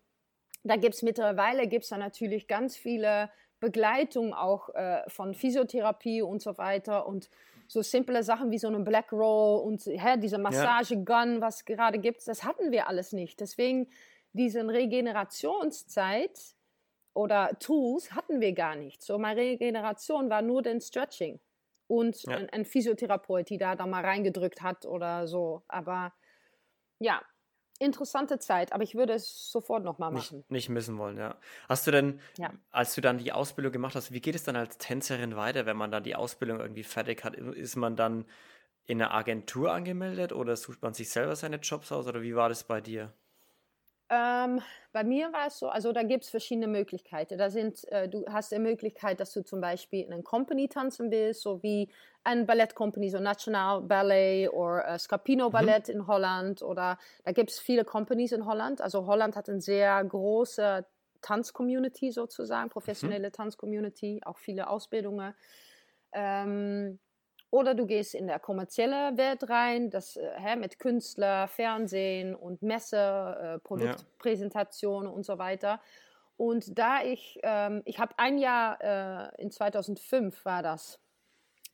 da 0.63 0.77
gibt 0.77 0.95
es 0.95 1.03
mittlerweile 1.03 1.67
gibt's 1.67 1.89
da 1.89 1.97
natürlich 1.97 2.47
ganz 2.47 2.77
viele 2.77 3.31
Begleitungen 3.61 4.33
auch 4.33 4.71
äh, 4.75 5.03
von 5.09 5.35
Physiotherapie 5.35 6.23
und 6.23 6.41
so 6.41 6.57
weiter 6.59 7.07
und 7.07 7.31
so 7.71 7.83
simple 7.83 8.25
Sachen 8.25 8.51
wie 8.51 8.59
so 8.59 8.67
eine 8.67 8.81
Black 8.81 9.13
Roll 9.13 9.61
und 9.61 9.81
hä, 9.87 10.17
diese 10.19 10.39
Massagegun, 10.39 11.35
ja. 11.35 11.41
was 11.41 11.65
gerade 11.65 12.01
gibt, 12.01 12.27
das 12.27 12.43
hatten 12.43 12.73
wir 12.73 12.89
alles 12.89 13.13
nicht. 13.13 13.39
Deswegen 13.39 13.87
diese 14.33 14.67
Regenerationszeit 14.67 16.37
oder 17.15 17.57
Tools 17.61 18.11
hatten 18.13 18.41
wir 18.41 18.55
gar 18.55 18.75
nicht. 18.75 19.03
So 19.05 19.19
meine 19.19 19.41
Regeneration 19.41 20.31
war 20.31 20.43
nur 20.43 20.63
den 20.63 20.81
Stretching 20.81 21.39
und 21.87 22.21
ja. 22.25 22.39
ein, 22.39 22.51
ein 22.51 22.65
Physiotherapeut, 22.65 23.49
die 23.49 23.57
da, 23.57 23.77
da 23.77 23.87
mal 23.87 24.05
reingedrückt 24.05 24.63
hat 24.63 24.85
oder 24.85 25.29
so. 25.29 25.63
Aber 25.69 26.13
ja, 26.99 27.23
interessante 27.81 28.39
Zeit, 28.39 28.73
aber 28.73 28.85
ich 28.85 28.95
würde 28.95 29.15
es 29.15 29.51
sofort 29.51 29.83
nochmal 29.83 30.13
machen. 30.13 30.39
Nicht, 30.39 30.51
nicht 30.51 30.69
missen 30.69 30.99
wollen, 30.99 31.17
ja. 31.17 31.37
Hast 31.69 31.87
du 31.87 31.91
denn, 31.91 32.21
ja. 32.37 32.53
als 32.71 32.95
du 32.95 33.01
dann 33.01 33.19
die 33.19 33.33
Ausbildung 33.33 33.73
gemacht 33.73 33.95
hast, 33.97 34.13
wie 34.13 34.21
geht 34.21 34.35
es 34.35 34.45
dann 34.45 34.55
als 34.55 34.79
Tänzerin 34.79 35.35
weiter, 35.35 35.67
wenn 35.67 35.77
man 35.77 35.91
dann 35.91 36.05
die 36.05 36.15
Ausbildung 36.15 36.61
irgendwie 36.61 36.85
fertig 36.85 37.25
hat? 37.25 37.35
Ist 37.35 37.77
man 37.77 37.97
dann 37.97 38.27
in 38.87 39.01
einer 39.01 39.13
Agentur 39.15 39.73
angemeldet 39.73 40.33
oder 40.33 40.57
sucht 40.57 40.83
man 40.83 40.95
sich 40.95 41.11
selber 41.11 41.37
seine 41.37 41.57
Jobs 41.57 41.91
aus 41.93 42.07
oder 42.07 42.23
wie 42.23 42.37
war 42.37 42.49
das 42.49 42.65
bei 42.65 42.81
dir? 42.81 43.15
Ähm, 44.13 44.61
bei 44.93 45.05
mir 45.05 45.33
war 45.33 45.47
es 45.47 45.61
so, 45.61 45.69
also 45.69 45.93
da 45.93 46.03
gibt 46.03 46.25
es 46.25 46.31
verschiedene 46.31 46.67
Möglichkeiten. 46.67 47.39
Da 47.39 47.49
sind, 47.49 47.87
äh, 47.93 48.09
du 48.09 48.25
hast 48.27 48.51
die 48.51 48.59
Möglichkeit, 48.59 49.21
dass 49.21 49.33
du 49.33 49.45
zum 49.45 49.61
Beispiel 49.61 50.05
in 50.05 50.13
einer 50.13 50.25
Company 50.25 50.69
tanzen 50.69 51.13
willst, 51.13 51.43
so 51.43 51.63
wie 51.63 51.89
ein 52.25 52.45
Ballettcompany, 52.45 53.09
so 53.09 53.21
National 53.21 53.83
Ballet 53.83 54.49
oder 54.49 54.89
äh, 54.89 54.99
Scapino 54.99 55.49
mhm. 55.49 55.53
Ballett 55.53 55.87
mhm. 55.87 55.95
in 55.95 56.07
Holland 56.09 56.63
oder 56.63 56.99
da 57.25 57.31
gibt 57.31 57.51
es 57.51 57.61
viele 57.61 57.85
Companies 57.85 58.33
in 58.33 58.47
Holland. 58.47 58.81
Also 58.81 59.07
Holland 59.07 59.37
hat 59.37 59.49
eine 59.49 59.61
sehr 59.61 60.03
große 60.03 60.85
Tanzcommunity 61.23 62.11
sozusagen, 62.11 62.69
professionelle 62.69 63.29
mhm. 63.29 63.33
Tanzcommunity, 63.33 64.23
auch 64.25 64.39
viele 64.39 64.69
Ausbildungen. 64.69 65.35
Ähm, 66.13 66.99
oder 67.51 67.75
du 67.75 67.87
gehst 67.87 68.15
in 68.15 68.27
der 68.27 68.39
kommerzielle 68.39 69.17
Welt 69.17 69.49
rein, 69.49 69.91
das 69.91 70.17
äh, 70.17 70.57
mit 70.57 70.79
Künstler, 70.79 71.49
Fernsehen 71.49 72.35
und 72.35 72.63
Messe, 72.63 72.97
äh, 72.97 73.59
Produktpräsentationen 73.59 75.11
ja. 75.11 75.15
und 75.15 75.25
so 75.25 75.39
weiter. 75.39 75.81
Und 76.37 76.79
da 76.79 77.03
ich, 77.03 77.39
ähm, 77.43 77.83
ich 77.85 77.99
habe 77.99 78.15
ein 78.19 78.39
Jahr, 78.39 78.81
äh, 78.81 79.43
in 79.43 79.51
2005 79.51 80.45
war 80.45 80.63
das, 80.63 81.01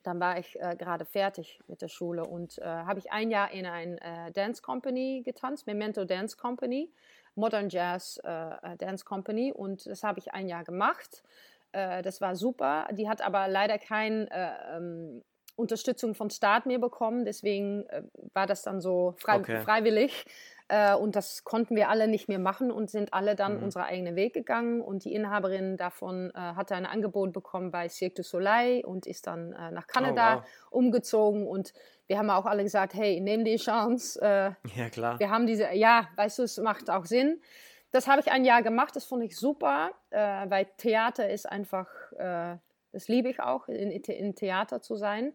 dann 0.03 0.19
war 0.19 0.39
ich 0.39 0.59
äh, 0.61 0.77
gerade 0.77 1.05
fertig 1.05 1.61
mit 1.67 1.83
der 1.83 1.89
Schule 1.89 2.25
und 2.25 2.59
äh, 2.59 2.65
habe 2.65 2.99
ich 2.99 3.13
ein 3.13 3.31
Jahr 3.31 3.51
in 3.51 3.67
ein 3.67 3.99
äh, 3.99 4.33
Dance 4.33 4.63
Company 4.63 5.23
getanzt, 5.25 5.67
Memento 5.67 6.05
Dance 6.05 6.37
Company, 6.37 6.93
Modern 7.35 7.69
Jazz 7.69 8.19
Dance 8.79 9.05
Company 9.05 9.53
und 9.53 9.85
das 9.85 10.03
habe 10.03 10.21
ich 10.21 10.33
ein 10.33 10.49
Jahr 10.49 10.65
gemacht 10.65 11.23
Äh, 11.73 12.03
das 12.03 12.21
war 12.21 12.37
super. 12.37 12.89
Die 12.93 13.09
hat 13.09 13.21
aber 13.21 13.49
leider 13.49 13.79
keine 13.79 14.31
äh, 14.31 14.77
ähm, 14.77 15.23
Unterstützung 15.57 16.15
von 16.15 16.31
Staat 16.31 16.67
mehr 16.67 16.79
bekommen. 16.79 17.25
Deswegen 17.25 17.87
äh, 17.87 18.03
war 18.35 18.47
das 18.47 18.63
dann 18.63 18.81
so 18.81 19.15
frei, 19.19 19.39
okay. 19.39 19.61
freiwillig. 19.61 20.27
Äh, 20.69 20.95
und 20.95 21.17
das 21.17 21.45
konnten 21.45 21.77
wir 21.77 21.89
alle 21.89 22.09
nicht 22.09 22.29
mehr 22.29 22.39
machen 22.39 22.71
und 22.71 22.91
sind 22.91 23.15
alle 23.15 23.37
dann 23.37 23.59
mhm. 23.59 23.65
unseren 23.65 23.85
eigenen 23.85 24.17
Weg 24.17 24.35
gegangen. 24.35 24.81
Und 24.81 25.05
die 25.05 25.15
Inhaberin 25.15 25.77
davon 25.77 26.31
äh, 26.31 26.39
hatte 26.39 26.75
ein 26.75 26.87
Angebot 26.87 27.33
bekommen 27.33 27.71
bei 27.71 27.89
Cirque 27.89 28.17
du 28.17 28.23
Soleil 28.23 28.85
und 28.85 29.07
ist 29.07 29.27
dann 29.27 29.53
äh, 29.53 29.71
nach 29.71 29.87
Kanada 29.87 30.37
oh, 30.37 30.41
wow. 30.41 30.47
umgezogen. 30.71 31.47
Und 31.47 31.73
wir 32.07 32.19
haben 32.19 32.31
auch 32.31 32.47
alle 32.47 32.63
gesagt, 32.63 32.95
hey, 32.95 33.21
nimm 33.21 33.45
die 33.45 33.57
Chance. 33.57 34.21
Äh, 34.21 34.79
ja, 34.79 34.91
klar. 34.91 35.19
Wir 35.19 35.31
haben 35.31 35.47
diese, 35.47 35.73
ja, 35.73 36.09
weißt 36.17 36.41
du, 36.41 36.43
es 36.43 36.59
macht 36.59 36.91
auch 36.91 37.05
Sinn. 37.05 37.41
Das 37.93 38.09
habe 38.09 38.21
ich 38.21 38.31
ein 38.31 38.45
Jahr 38.45 38.63
gemacht, 38.63 38.95
das 38.97 39.05
fand 39.05 39.23
ich 39.23 39.37
super, 39.37 39.91
äh, 40.11 40.19
weil 40.19 40.67
Theater 40.77 41.31
ist 41.31 41.49
einfach, 41.49 41.87
das 42.97 43.09
liebe 43.09 43.29
ich 43.29 43.41
auch, 43.41 43.69
in, 43.69 43.91
in 43.91 44.35
Theater 44.35 44.81
zu 44.81 44.97
sein. 44.97 45.35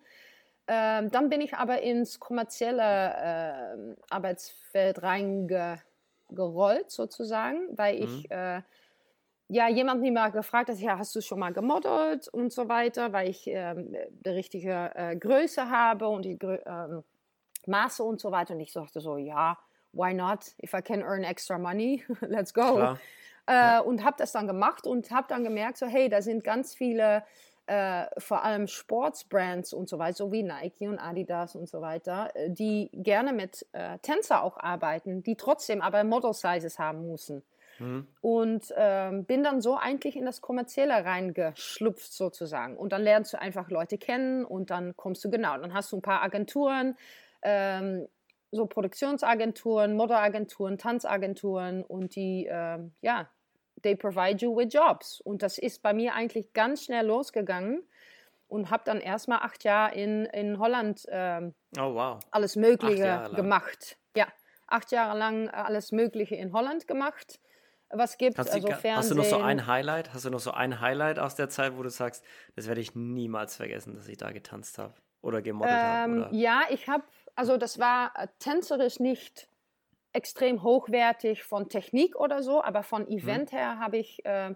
Ähm, 0.65 1.12
dann 1.12 1.30
bin 1.30 1.41
ich 1.41 1.54
aber 1.54 1.84
ins 1.84 2.19
kommerzielle 2.19 2.82
äh, 2.82 3.95
Arbeitsfeld 4.10 5.04
reingerollt, 5.04 6.89
sozusagen, 6.89 7.78
weil 7.78 8.00
mhm. 8.00 8.04
ich 8.04 8.32
äh, 8.32 8.63
ja 9.47 9.69
jemand 9.69 10.02
mir 10.02 10.12
mal 10.12 10.32
gefragt 10.32 10.69
hat, 10.69 10.80
ja, 10.80 10.97
hast 10.97 11.15
du 11.15 11.21
schon 11.21 11.38
mal 11.38 11.54
gemodelt 11.54 12.28
und 12.30 12.52
so 12.52 12.67
weiter, 12.67 13.13
weil 13.13 13.30
ich 13.30 13.45
äh, 13.45 13.76
die 13.78 14.30
richtige 14.30 15.17
Größe 15.19 15.69
habe 15.69 16.08
und 16.08 16.26
die 16.26 16.39
ähm, 16.41 17.04
Maße 17.67 18.02
und 18.02 18.19
so 18.19 18.32
weiter. 18.32 18.56
Und 18.56 18.62
ich 18.62 18.74
sagte 18.74 19.02
so, 19.02 19.17
ja, 19.17 19.56
why 19.93 20.15
not? 20.15 20.56
If 20.63 20.74
I 20.74 20.82
can 20.82 21.04
earn 21.04 21.24
extra 21.24 21.60
money, 21.60 22.04
let's 22.21 22.56
go. 22.56 22.80
Äh, 23.47 23.54
ja. 23.54 23.80
Und 23.82 24.04
habe 24.04 24.15
das 24.17 24.32
dann 24.32 24.47
gemacht 24.47 24.88
und 24.88 25.12
habe 25.12 25.28
dann 25.28 25.43
gemerkt, 25.43 25.78
so 25.78 25.86
hey, 25.86 26.10
da 26.10 26.24
sind 26.24 26.43
ganz 26.43 26.74
viele 26.74 27.24
äh, 27.67 28.06
vor 28.17 28.43
allem 28.43 28.67
Sportsbrands 28.67 29.74
und 29.74 29.88
so 29.88 30.00
weiter, 30.00 30.15
so 30.15 30.32
wie 30.32 30.43
Nike 30.43 30.88
und 30.88 31.00
Adidas 31.00 31.56
und 31.56 31.69
so 31.69 31.82
weiter, 31.82 32.32
äh, 32.36 32.50
die 32.50 32.89
gerne 32.93 33.34
mit 33.34 33.65
äh, 33.71 33.97
Tänzer 34.00 34.43
auch 34.43 34.58
arbeiten, 34.58 35.24
die 35.24 35.36
trotzdem 35.36 35.82
aber 35.82 36.04
Model 36.04 36.34
Sizes 36.34 36.80
haben 36.80 37.08
müssen. 37.08 37.43
Mhm. 37.80 38.08
Und 38.21 38.74
ähm, 38.76 39.26
bin 39.26 39.43
dann 39.43 39.62
so 39.62 39.78
eigentlich 39.78 40.15
in 40.15 40.26
das 40.26 40.41
Kommerzielle 40.41 41.06
reingeschlüpft 41.06 42.12
sozusagen. 42.12 42.78
Und 42.78 42.93
dann 42.93 43.04
lernst 43.04 43.34
du 43.34 43.39
einfach 43.39 43.69
Leute 43.69 43.97
kennen 43.97 44.45
und 44.45 44.69
dann 44.69 44.95
kommst 44.95 45.24
du 45.24 45.30
genau, 45.30 45.58
dann 45.58 45.74
hast 45.74 45.91
du 45.91 45.97
ein 45.97 46.02
paar 46.02 46.21
Agenturen, 46.21 46.97
ähm, 47.41 48.08
so 48.52 48.65
Produktionsagenturen, 48.65 49.95
Modelagenturen, 49.95 50.78
Tanzagenturen 50.78 51.84
und 51.84 52.15
die, 52.15 52.47
ähm, 52.52 52.91
ja, 53.02 53.30
they 53.82 53.96
provide 53.96 54.44
you 54.44 54.56
with 54.56 54.74
jobs. 54.74 55.22
Und 55.22 55.41
das 55.41 55.58
ist 55.58 55.82
bei 55.82 55.94
mir 55.94 56.13
eigentlich 56.13 56.54
ganz 56.54 56.86
schnell 56.86 57.06
losgegangen 57.06 57.84
und 58.48 58.70
habe 58.70 58.84
dann 58.86 59.00
erstmal 59.00 59.39
acht 59.39 59.63
Jahre 59.63 59.96
in, 59.96 60.26
in 60.26 60.60
Holland 60.60 61.06
ähm, 61.10 61.54
oh, 61.78 61.94
wow. 61.94 62.20
alles 62.32 62.56
Mögliche 62.56 63.32
gemacht. 63.36 63.98
Ja, 64.15 64.28
acht 64.67 64.91
Jahre 64.91 65.17
lang 65.17 65.48
äh, 65.48 65.52
alles 65.52 65.91
Mögliche 65.91 66.36
in 66.36 66.52
Holland 66.52 66.88
gemacht. 66.88 67.39
Was 67.94 68.17
gibt 68.17 68.38
hast 68.38 68.50
also 68.50 68.67
Fernsehen. 68.67 68.96
Hast 68.96 69.12
du 69.12 69.15
noch 69.15 69.26
so 69.26 69.38
ein 69.38 69.67
Highlight? 69.67 70.13
Hast 70.13 70.26
du 70.26 70.30
noch 70.30 70.39
so 70.39 70.52
ein 70.52 70.80
Highlight 70.80 71.20
aus 71.20 71.36
der 71.36 71.50
Zeit, 71.50 71.78
wo 71.78 71.84
du 71.84 71.89
sagst, 71.89 72.24
das 72.56 72.67
werde 72.67 72.82
ich 72.82 72.96
niemals 72.96 73.56
vergessen, 73.56 73.96
dass 73.96 74.08
ich 74.08 74.17
da 74.17 74.32
getanzt 74.32 74.78
habe 74.78 74.94
oder 75.22 75.41
gemodelt 75.41 75.74
ähm, 75.74 76.26
habe? 76.26 76.36
Ja, 76.36 76.63
ich 76.70 76.88
habe, 76.88 77.04
also 77.36 77.58
das 77.58 77.80
war 77.80 78.12
äh, 78.15 78.28
tänzerisch 78.39 79.00
nicht 79.00 79.48
extrem 80.13 80.63
hochwertig 80.63 81.43
von 81.43 81.69
Technik 81.69 82.15
oder 82.15 82.43
so, 82.43 82.63
aber 82.63 82.84
von 82.84 83.04
mhm. 83.04 83.17
Event 83.17 83.52
mhm. 83.52 83.58
her 83.58 83.80
habe 83.80 83.97
ich, 83.97 84.26
äh, 84.26 84.54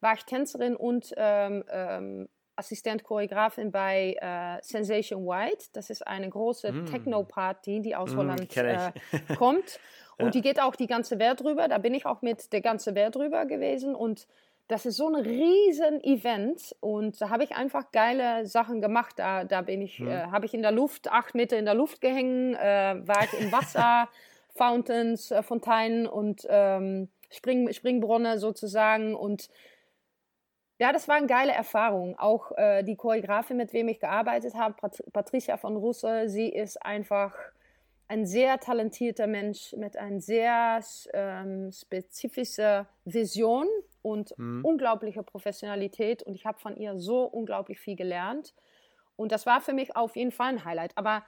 war 0.00 0.14
ich 0.14 0.24
Tänzerin 0.24 0.76
und 0.76 1.14
ähm, 1.16 1.64
ähm, 1.70 2.28
Assistent 2.56 3.04
Choreografin 3.04 3.70
bei 3.70 4.16
äh, 4.20 4.62
Sensation 4.62 5.26
White. 5.26 5.66
Das 5.74 5.90
ist 5.90 6.06
eine 6.06 6.28
große 6.28 6.72
mm. 6.72 6.86
Techno-Party, 6.86 7.82
die 7.82 7.94
aus 7.94 8.14
mm, 8.14 8.16
Holland 8.16 8.56
äh, 8.56 8.90
kommt. 9.36 9.78
Und 10.16 10.26
ja. 10.26 10.30
die 10.30 10.40
geht 10.40 10.60
auch 10.60 10.74
die 10.74 10.86
ganze 10.86 11.18
Welt 11.18 11.40
drüber. 11.40 11.68
Da 11.68 11.76
bin 11.76 11.92
ich 11.92 12.06
auch 12.06 12.22
mit 12.22 12.52
der 12.54 12.62
ganzen 12.62 12.94
Welt 12.94 13.14
drüber 13.14 13.44
gewesen. 13.44 13.94
Und 13.94 14.26
das 14.68 14.86
ist 14.86 14.96
so 14.96 15.06
ein 15.06 15.16
riesen 15.16 16.02
Event. 16.02 16.74
Und 16.80 17.20
da 17.20 17.28
habe 17.28 17.44
ich 17.44 17.54
einfach 17.54 17.92
geile 17.92 18.46
Sachen 18.46 18.80
gemacht. 18.80 19.18
Da, 19.18 19.44
da 19.44 19.60
bin 19.60 19.82
ich, 19.82 20.00
mm. 20.00 20.08
äh, 20.08 20.22
habe 20.28 20.46
ich 20.46 20.54
in 20.54 20.62
der 20.62 20.72
Luft, 20.72 21.12
acht 21.12 21.34
Meter 21.34 21.58
in 21.58 21.66
der 21.66 21.74
Luft 21.74 22.00
gehängt, 22.00 22.56
äh, 22.56 23.06
war 23.06 23.22
ich 23.24 23.38
im 23.38 23.52
Wasser. 23.52 24.08
Fountains, 24.56 25.30
äh, 25.30 25.42
Fontänen 25.42 26.06
und 26.06 26.46
ähm, 26.48 27.08
Spring, 27.30 27.72
Springbrunnen 27.72 28.38
sozusagen. 28.38 29.14
Und 29.14 29.48
ja, 30.78 30.92
das 30.92 31.08
war 31.08 31.16
eine 31.16 31.26
geile 31.26 31.52
Erfahrung. 31.52 32.18
Auch 32.18 32.52
äh, 32.56 32.82
die 32.82 32.96
Choreografin, 32.96 33.56
mit 33.56 33.72
wem 33.72 33.88
ich 33.88 34.00
gearbeitet 34.00 34.54
habe, 34.54 34.74
Pat 34.74 35.02
Patricia 35.12 35.56
von 35.56 35.76
Russe, 35.76 36.28
sie 36.28 36.48
ist 36.48 36.82
einfach 36.84 37.34
ein 38.08 38.26
sehr 38.26 38.60
talentierter 38.60 39.26
Mensch 39.26 39.72
mit 39.72 39.96
einer 39.96 40.20
sehr 40.20 40.80
ähm, 41.12 41.72
spezifischen 41.72 42.86
Vision 43.04 43.66
und 44.02 44.38
mhm. 44.38 44.64
unglaublicher 44.64 45.24
Professionalität. 45.24 46.22
Und 46.22 46.34
ich 46.34 46.46
habe 46.46 46.58
von 46.58 46.76
ihr 46.76 46.98
so 46.98 47.24
unglaublich 47.24 47.80
viel 47.80 47.96
gelernt. 47.96 48.54
Und 49.16 49.32
das 49.32 49.46
war 49.46 49.60
für 49.60 49.72
mich 49.72 49.96
auf 49.96 50.14
jeden 50.14 50.30
Fall 50.30 50.48
ein 50.50 50.64
Highlight. 50.64 50.92
Aber 50.96 51.24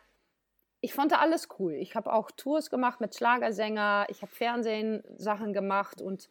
ich 0.80 0.94
fand 0.94 1.18
alles 1.18 1.48
cool. 1.58 1.74
Ich 1.74 1.94
habe 1.96 2.12
auch 2.12 2.30
Tours 2.30 2.70
gemacht 2.70 3.00
mit 3.00 3.14
Schlagersänger, 3.14 4.06
ich 4.08 4.22
habe 4.22 4.32
Fernsehen-Sachen 4.32 5.52
gemacht 5.52 6.00
und 6.00 6.28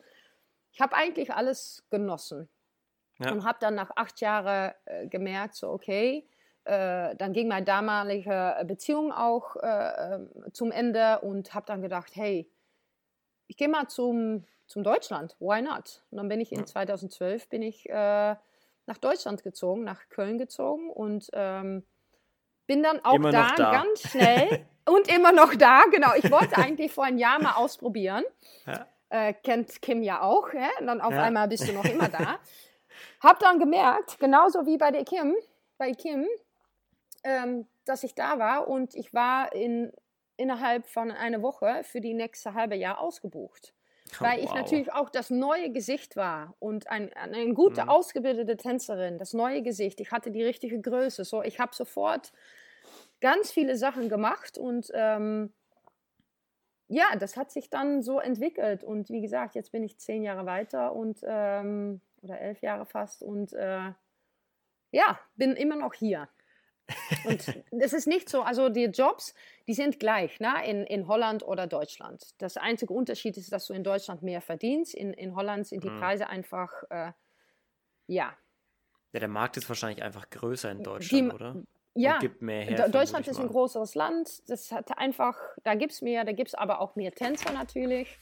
ich 0.71 0.81
habe 0.81 0.95
eigentlich 0.95 1.33
alles 1.33 1.83
genossen. 1.89 2.47
Ja. 3.19 3.31
Und 3.31 3.45
habe 3.45 3.57
dann 3.60 3.75
nach 3.75 3.91
acht 3.95 4.21
Jahren 4.21 4.73
äh, 4.86 5.07
gemerkt, 5.07 5.55
so 5.55 5.69
okay, 5.69 6.27
äh, 6.65 7.15
dann 7.15 7.33
ging 7.33 7.47
meine 7.47 7.65
damalige 7.65 8.63
Beziehung 8.65 9.12
auch 9.12 9.55
äh, 9.55 10.15
ähm, 10.15 10.29
zum 10.53 10.71
Ende 10.71 11.19
und 11.21 11.53
habe 11.53 11.65
dann 11.65 11.81
gedacht, 11.81 12.15
hey, 12.15 12.49
ich 13.47 13.57
gehe 13.57 13.69
mal 13.69 13.88
zum, 13.88 14.45
zum 14.67 14.83
Deutschland, 14.83 15.36
why 15.39 15.62
not? 15.62 16.03
Und 16.12 16.17
dann 16.17 16.27
bin 16.27 16.41
ich 16.41 16.51
in 16.51 16.60
ja. 16.60 16.65
2012 16.65 17.49
bin 17.49 17.62
ich 17.63 17.89
äh, 17.89 18.36
nach 18.86 18.97
Deutschland 18.99 19.43
gezogen, 19.43 19.83
nach 19.83 20.10
Köln 20.10 20.38
gezogen 20.38 20.89
und 20.89 21.29
ähm, 21.33 21.83
bin 22.67 22.84
dann 22.84 23.03
auch 23.03 23.17
da, 23.19 23.56
da, 23.56 23.71
ganz 23.71 24.12
schnell 24.12 24.65
und 24.86 25.12
immer 25.12 25.32
noch 25.32 25.56
da. 25.56 25.84
Genau, 25.91 26.12
ich 26.15 26.30
wollte 26.30 26.58
eigentlich 26.58 26.91
vor 26.91 27.06
einem 27.06 27.17
Jahr 27.17 27.41
mal 27.41 27.53
ausprobieren. 27.53 28.23
Ja. 28.65 28.86
Äh, 29.10 29.34
kennt 29.34 29.82
Kim 29.82 30.03
ja 30.03 30.21
auch. 30.21 30.53
Ja? 30.53 30.69
Und 30.80 30.88
dann 30.88 31.01
auf 31.01 31.13
ja. 31.13 31.23
einmal 31.23 31.47
bist 31.47 31.67
du 31.67 31.73
noch 31.73 31.86
immer 31.86 32.10
da. 32.10 32.39
Hab 33.21 33.39
dann 33.39 33.58
gemerkt, 33.60 34.19
genauso 34.19 34.65
wie 34.65 34.77
bei 34.77 34.91
der 34.91 35.06
Kim, 35.06 35.36
bei 35.77 35.93
Kim, 35.93 36.27
ähm, 37.23 37.67
dass 37.86 38.03
ich 38.03 38.13
da 38.13 38.38
war 38.38 38.67
und 38.67 38.95
ich 38.95 39.13
war 39.13 39.53
in, 39.53 39.91
innerhalb 40.36 40.88
von 40.88 41.12
einer 41.12 41.41
Woche 41.41 41.82
für 41.84 42.01
die 42.01 42.13
nächste 42.13 42.53
halbe 42.53 42.75
Jahr 42.75 42.99
ausgebucht. 42.99 43.73
Oh, 44.20 44.24
weil 44.24 44.39
ich 44.39 44.50
wow. 44.50 44.56
natürlich 44.56 44.91
auch 44.93 45.10
das 45.10 45.30
neue 45.30 45.72
Gesicht 45.72 46.15
war 46.15 46.56
und 46.60 46.89
ein, 46.89 47.12
eine 47.13 47.54
gute, 47.54 47.84
mhm. 47.84 47.89
ausgebildete 47.89 48.58
Tänzerin, 48.58 49.17
das 49.17 49.34
neue 49.34 49.62
Gesicht. 49.62 50.00
Ich 50.00 50.12
hatte 50.12 50.32
die 50.32 50.43
richtige 50.43 50.80
Größe. 50.82 51.24
So, 51.26 51.43
ich 51.43 51.60
habe 51.60 51.76
sofort 51.76 52.32
ganz 53.22 53.52
viele 53.52 53.76
Sachen 53.78 54.10
gemacht 54.10 54.58
und 54.58 54.91
ähm, 54.93 55.54
ja, 56.88 57.15
das 57.20 57.36
hat 57.36 57.52
sich 57.52 57.70
dann 57.70 58.02
so 58.02 58.20
entwickelt. 58.20 58.84
Und 58.84 59.10
wie 59.10 59.22
gesagt, 59.22 59.56
jetzt 59.56 59.72
bin 59.72 59.84
ich 59.84 59.98
zehn 59.98 60.24
Jahre 60.24 60.46
weiter 60.46 60.93
und 60.93 61.20
ähm, 61.24 62.02
oder 62.22 62.39
elf 62.39 62.62
Jahre 62.62 62.86
fast 62.86 63.22
und 63.22 63.54
äh, 63.54 63.91
ja, 64.91 65.20
bin 65.36 65.54
immer 65.54 65.76
noch 65.76 65.93
hier. 65.93 66.30
Und 67.26 67.82
es 67.82 67.93
ist 67.93 68.08
nicht 68.08 68.30
so, 68.30 68.41
also 68.41 68.69
die 68.69 68.86
Jobs, 68.86 69.34
die 69.67 69.73
sind 69.73 70.00
gleich 70.00 70.39
ne? 70.39 70.54
in, 70.65 70.84
in 70.86 71.08
Holland 71.08 71.43
oder 71.43 71.67
Deutschland. 71.67 72.23
Das 72.38 72.58
einzige 72.58 72.93
Unterschied 72.93 73.38
ist, 73.38 73.52
dass 73.52 73.67
du 73.67 73.73
in 73.73 73.84
Deutschland 73.84 74.23
mehr 74.23 74.41
verdienst. 74.41 74.95
In, 74.95 75.13
in 75.13 75.36
Holland 75.36 75.67
sind 75.67 75.84
die 75.84 75.89
mhm. 75.89 76.00
Preise 76.00 76.28
einfach, 76.28 76.71
äh, 76.89 77.12
ja. 78.08 78.34
Ja, 79.13 79.19
der 79.19 79.27
Markt 79.27 79.58
ist 79.58 79.67
wahrscheinlich 79.67 80.04
einfach 80.04 80.29
größer 80.29 80.71
in 80.71 80.83
Deutschland, 80.83 81.31
die, 81.31 81.35
oder? 81.35 81.56
Ja, 81.94 82.19
her, 82.21 82.90
Deutschland 82.90 83.27
ist 83.27 83.40
ein 83.40 83.48
großes 83.48 83.96
Land. 83.96 84.48
Das 84.50 84.71
hat 84.71 84.96
einfach, 84.98 85.35
da 85.63 85.73
gibt 85.73 85.94
es 85.94 86.02
mehr, 86.04 86.25
da 86.25 86.31
gibt 86.31 86.50
es 86.50 86.54
aber 86.54 86.79
auch 86.79 86.96
mehr 86.96 87.12
Tänzer 87.12 87.52
natürlich. 87.54 88.19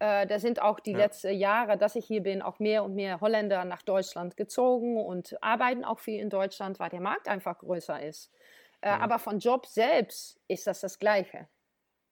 Äh, 0.00 0.26
da 0.26 0.38
sind 0.38 0.62
auch 0.62 0.80
die 0.80 0.92
ja. 0.92 0.98
letzten 0.98 1.34
Jahre, 1.34 1.76
dass 1.76 1.94
ich 1.94 2.06
hier 2.06 2.22
bin, 2.22 2.40
auch 2.40 2.58
mehr 2.58 2.84
und 2.84 2.94
mehr 2.94 3.20
Holländer 3.20 3.66
nach 3.66 3.82
Deutschland 3.82 4.36
gezogen 4.36 4.96
und 4.96 5.36
arbeiten 5.42 5.84
auch 5.84 6.00
viel 6.00 6.18
in 6.18 6.30
Deutschland, 6.30 6.80
weil 6.80 6.88
der 6.88 7.02
Markt 7.02 7.28
einfach 7.28 7.58
größer 7.58 8.02
ist. 8.02 8.32
Äh, 8.80 8.88
ja. 8.88 8.98
Aber 8.98 9.18
von 9.18 9.38
Job 9.38 9.66
selbst 9.66 10.40
ist 10.48 10.66
das 10.66 10.80
das 10.80 10.98
Gleiche. 10.98 11.48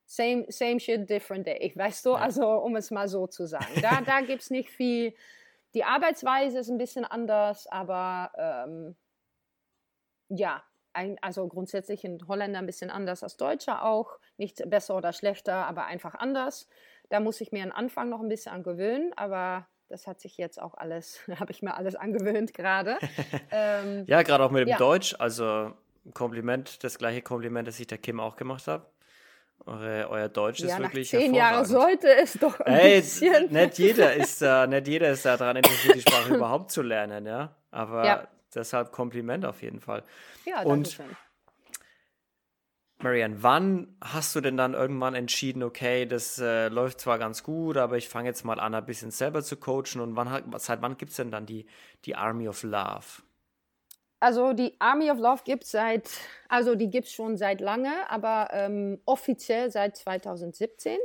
Same, 0.05 0.45
same 0.49 0.78
shit, 0.78 1.09
different 1.09 1.47
day, 1.47 1.72
weißt 1.74 2.05
du? 2.05 2.11
Ja. 2.11 2.16
Also, 2.16 2.47
um 2.47 2.76
es 2.76 2.91
mal 2.91 3.09
so 3.09 3.26
zu 3.26 3.47
sagen. 3.47 3.80
Da, 3.80 4.03
da 4.03 4.20
gibt 4.26 4.43
es 4.43 4.51
nicht 4.51 4.68
viel. 4.68 5.14
Die 5.72 5.84
Arbeitsweise 5.84 6.59
ist 6.59 6.68
ein 6.68 6.78
bisschen 6.78 7.07
anders, 7.07 7.66
aber 7.68 8.32
ähm, 8.36 8.97
ja, 10.28 10.62
ein, 10.93 11.16
also 11.22 11.49
grundsätzlich 11.49 12.05
in 12.05 12.26
Holländer 12.28 12.59
ein 12.59 12.66
bisschen 12.66 12.91
anders 12.91 13.22
als 13.22 13.39
Deutscher 13.39 13.82
auch. 13.82 14.18
Nicht 14.36 14.68
besser 14.68 14.95
oder 14.97 15.14
schlechter, 15.14 15.66
aber 15.66 15.86
einfach 15.86 16.14
anders. 16.14 16.68
Da 17.09 17.20
muss 17.20 17.40
ich 17.40 17.52
mir 17.52 17.62
am 17.62 17.72
Anfang 17.72 18.09
noch 18.09 18.20
ein 18.20 18.28
bisschen 18.28 18.52
an 18.52 18.62
gewöhnen, 18.62 19.12
aber 19.16 19.66
das 19.88 20.06
hat 20.06 20.20
sich 20.20 20.36
jetzt 20.36 20.61
auch 20.61 20.74
alles, 20.74 21.20
habe 21.40 21.52
ich 21.52 21.62
mir 21.62 21.74
alles 21.74 21.94
angewöhnt 21.94 22.54
gerade. 22.54 22.98
ähm, 23.50 24.04
ja, 24.06 24.22
gerade 24.22 24.44
auch 24.44 24.50
mit 24.50 24.62
dem 24.62 24.68
ja. 24.68 24.76
Deutsch, 24.76 25.14
also 25.18 25.72
Kompliment, 26.14 26.82
das 26.84 26.98
gleiche 26.98 27.22
Kompliment, 27.22 27.68
das 27.68 27.80
ich 27.80 27.86
der 27.86 27.98
Kim 27.98 28.20
auch 28.20 28.36
gemacht 28.36 28.66
habe. 28.66 28.86
Eure, 29.66 30.09
euer 30.09 30.28
Deutsch 30.28 30.61
ja, 30.61 30.68
ist 30.68 30.78
wirklich 30.78 31.11
zehn 31.11 31.34
Jahre 31.34 31.64
sollte 31.64 32.09
es 32.14 32.34
doch 32.34 32.61
ein 32.61 32.74
Ey, 32.74 33.00
bisschen. 33.00 33.52
Nicht 33.52 33.78
jeder 33.78 34.14
ist 34.14 34.40
da, 34.40 34.66
nicht 34.68 34.86
jeder 34.86 35.11
ist 35.11 35.24
daran 35.26 35.56
interessiert, 35.56 35.96
die 35.96 36.00
Sprache 36.00 36.34
überhaupt 36.34 36.70
zu 36.70 36.80
lernen, 36.80 37.26
ja. 37.26 37.54
Aber 37.70 38.04
ja. 38.04 38.28
deshalb 38.54 38.92
Kompliment 38.92 39.44
auf 39.44 39.61
jeden 39.62 39.80
Fall. 39.80 40.04
Ja, 40.46 40.62
Und 40.62 40.88
schön. 40.88 41.06
Marianne, 43.01 43.42
wann 43.42 43.96
hast 44.03 44.34
du 44.34 44.40
denn 44.40 44.57
dann 44.57 44.74
irgendwann 44.74 45.14
entschieden, 45.14 45.62
okay, 45.62 46.05
das 46.05 46.38
äh, 46.38 46.68
läuft 46.68 47.01
zwar 47.01 47.18
ganz 47.18 47.44
gut, 47.44 47.76
aber 47.76 47.96
ich 47.96 48.09
fange 48.09 48.28
jetzt 48.28 48.44
mal 48.44 48.59
an, 48.59 48.74
ein 48.74 48.84
bisschen 48.84 49.12
selber 49.12 49.42
zu 49.42 49.57
coachen 49.57 50.01
und 50.01 50.16
wann, 50.16 50.53
seit 50.59 50.82
wann 50.82 50.96
gibt 50.96 51.11
es 51.11 51.16
denn 51.16 51.30
dann 51.30 51.46
die, 51.46 51.66
die 52.05 52.16
Army 52.16 52.49
of 52.49 52.64
Love? 52.64 53.22
Also 54.20 54.53
die 54.53 54.74
Army 54.80 55.12
of 55.12 55.18
Love 55.18 55.42
gibt 55.44 55.62
es 55.62 55.70
seit, 55.70 56.11
also 56.49 56.74
die 56.74 56.90
gibt 56.90 57.07
es 57.07 57.12
schon 57.12 57.36
seit 57.36 57.61
lange, 57.61 57.92
aber 58.11 58.49
ähm, 58.53 59.01
offiziell 59.05 59.70
seit 59.70 59.96
2017. 59.96 60.99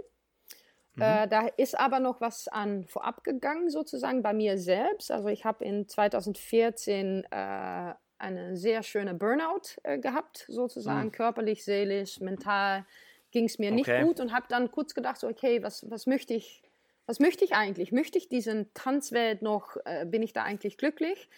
Mhm. 0.96 1.02
Äh, 1.02 1.28
da 1.28 1.48
ist 1.58 1.80
aber 1.80 2.00
noch 2.00 2.22
was 2.22 2.48
an 2.48 2.86
vorab 2.86 3.24
gegangen, 3.24 3.70
sozusagen 3.70 4.24
bei 4.24 4.34
mir 4.34 4.58
selbst. 4.58 5.12
Also 5.12 5.28
ich 5.28 5.46
habe 5.46 5.64
in 5.64 5.88
2014 5.88 7.24
äh, 7.30 7.94
eine 8.24 8.58
sehr 8.58 8.84
schöne 8.84 9.14
Burnout 9.14 9.78
äh, 9.84 10.00
gehabt, 10.00 10.46
sozusagen, 10.48 11.08
mhm. 11.08 11.12
körperlich, 11.12 11.64
seelisch, 11.64 12.20
mental 12.20 12.86
ging 13.32 13.46
es 13.46 13.60
mir 13.60 13.72
nicht 13.72 13.90
okay. 13.90 14.04
gut 14.04 14.20
und 14.20 14.32
habe 14.32 14.46
dann 14.48 14.72
kurz 14.72 14.94
gedacht, 14.94 15.20
so, 15.20 15.28
okay, 15.28 15.62
was, 15.64 15.90
was 15.90 16.06
möchte 16.06 16.34
ich, 16.34 16.64
was 17.06 17.20
möchte 17.20 17.44
ich 17.44 17.54
eigentlich? 17.54 17.92
Möchte 17.92 18.18
ich 18.18 18.30
diesen 18.30 18.74
Tanzwelt 18.74 19.42
noch, 19.42 19.76
äh, 19.86 20.06
bin 20.06 20.22
ich 20.22 20.34
da 20.34 20.44
eigentlich 20.44 20.78
glücklich? 20.78 21.30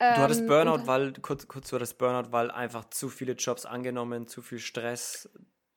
Du 0.00 0.04
hattest 0.04 0.42
ähm, 0.42 0.46
Burnout, 0.46 0.86
weil, 0.86 1.12
kurz, 1.14 1.48
kurz 1.48 1.70
du 1.70 1.76
hattest 1.76 1.98
Burnout, 1.98 2.30
weil 2.30 2.52
einfach 2.52 2.88
zu 2.90 3.08
viele 3.08 3.32
Jobs 3.32 3.66
angenommen, 3.66 4.28
zu 4.28 4.42
viel 4.42 4.60
Stress. 4.60 5.28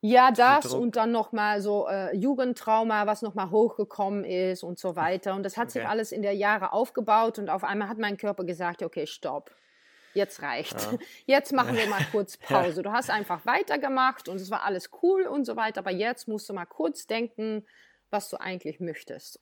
Ja, 0.02 0.32
das 0.32 0.74
und 0.74 0.96
dann 0.96 1.12
nochmal 1.12 1.62
so 1.62 1.88
äh, 1.88 2.16
Jugendtrauma, 2.16 3.08
was 3.08 3.22
nochmal 3.22 3.50
hochgekommen 3.50 4.24
ist 4.24 4.64
und 4.64 4.78
so 4.80 4.96
weiter. 4.96 5.36
Und 5.36 5.44
das 5.44 5.58
hat 5.58 5.70
okay. 5.70 5.80
sich 5.80 5.88
alles 5.88 6.12
in 6.12 6.22
der 6.22 6.34
Jahre 6.34 6.74
aufgebaut 6.74 7.40
und 7.40 7.50
auf 7.50 7.64
einmal 7.64 7.88
hat 7.88 7.98
mein 7.98 8.18
Körper 8.18 8.44
gesagt, 8.44 8.84
okay, 8.84 9.08
stopp 9.08 9.52
jetzt 10.14 10.42
reicht. 10.42 10.74
Ja. 10.74 10.98
Jetzt 11.26 11.54
machen 11.54 11.76
wir 11.76 11.88
mal 11.88 12.06
kurz 12.12 12.38
Pause. 12.38 12.82
Du 12.82 12.92
hast 12.92 13.10
einfach 13.10 13.46
weitergemacht 13.46 14.28
und 14.28 14.38
es 14.38 14.52
war 14.52 14.64
alles 14.64 14.90
cool 15.02 15.24
und 15.24 15.46
so 15.46 15.56
weiter, 15.56 15.80
aber 15.80 15.92
jetzt 15.92 16.28
musst 16.28 16.50
du 16.50 16.54
mal 16.54 16.66
kurz 16.66 17.08
denken, 17.08 17.66
was 18.10 18.30
du 18.30 18.40
eigentlich 18.40 18.80
möchtest. 18.80 19.40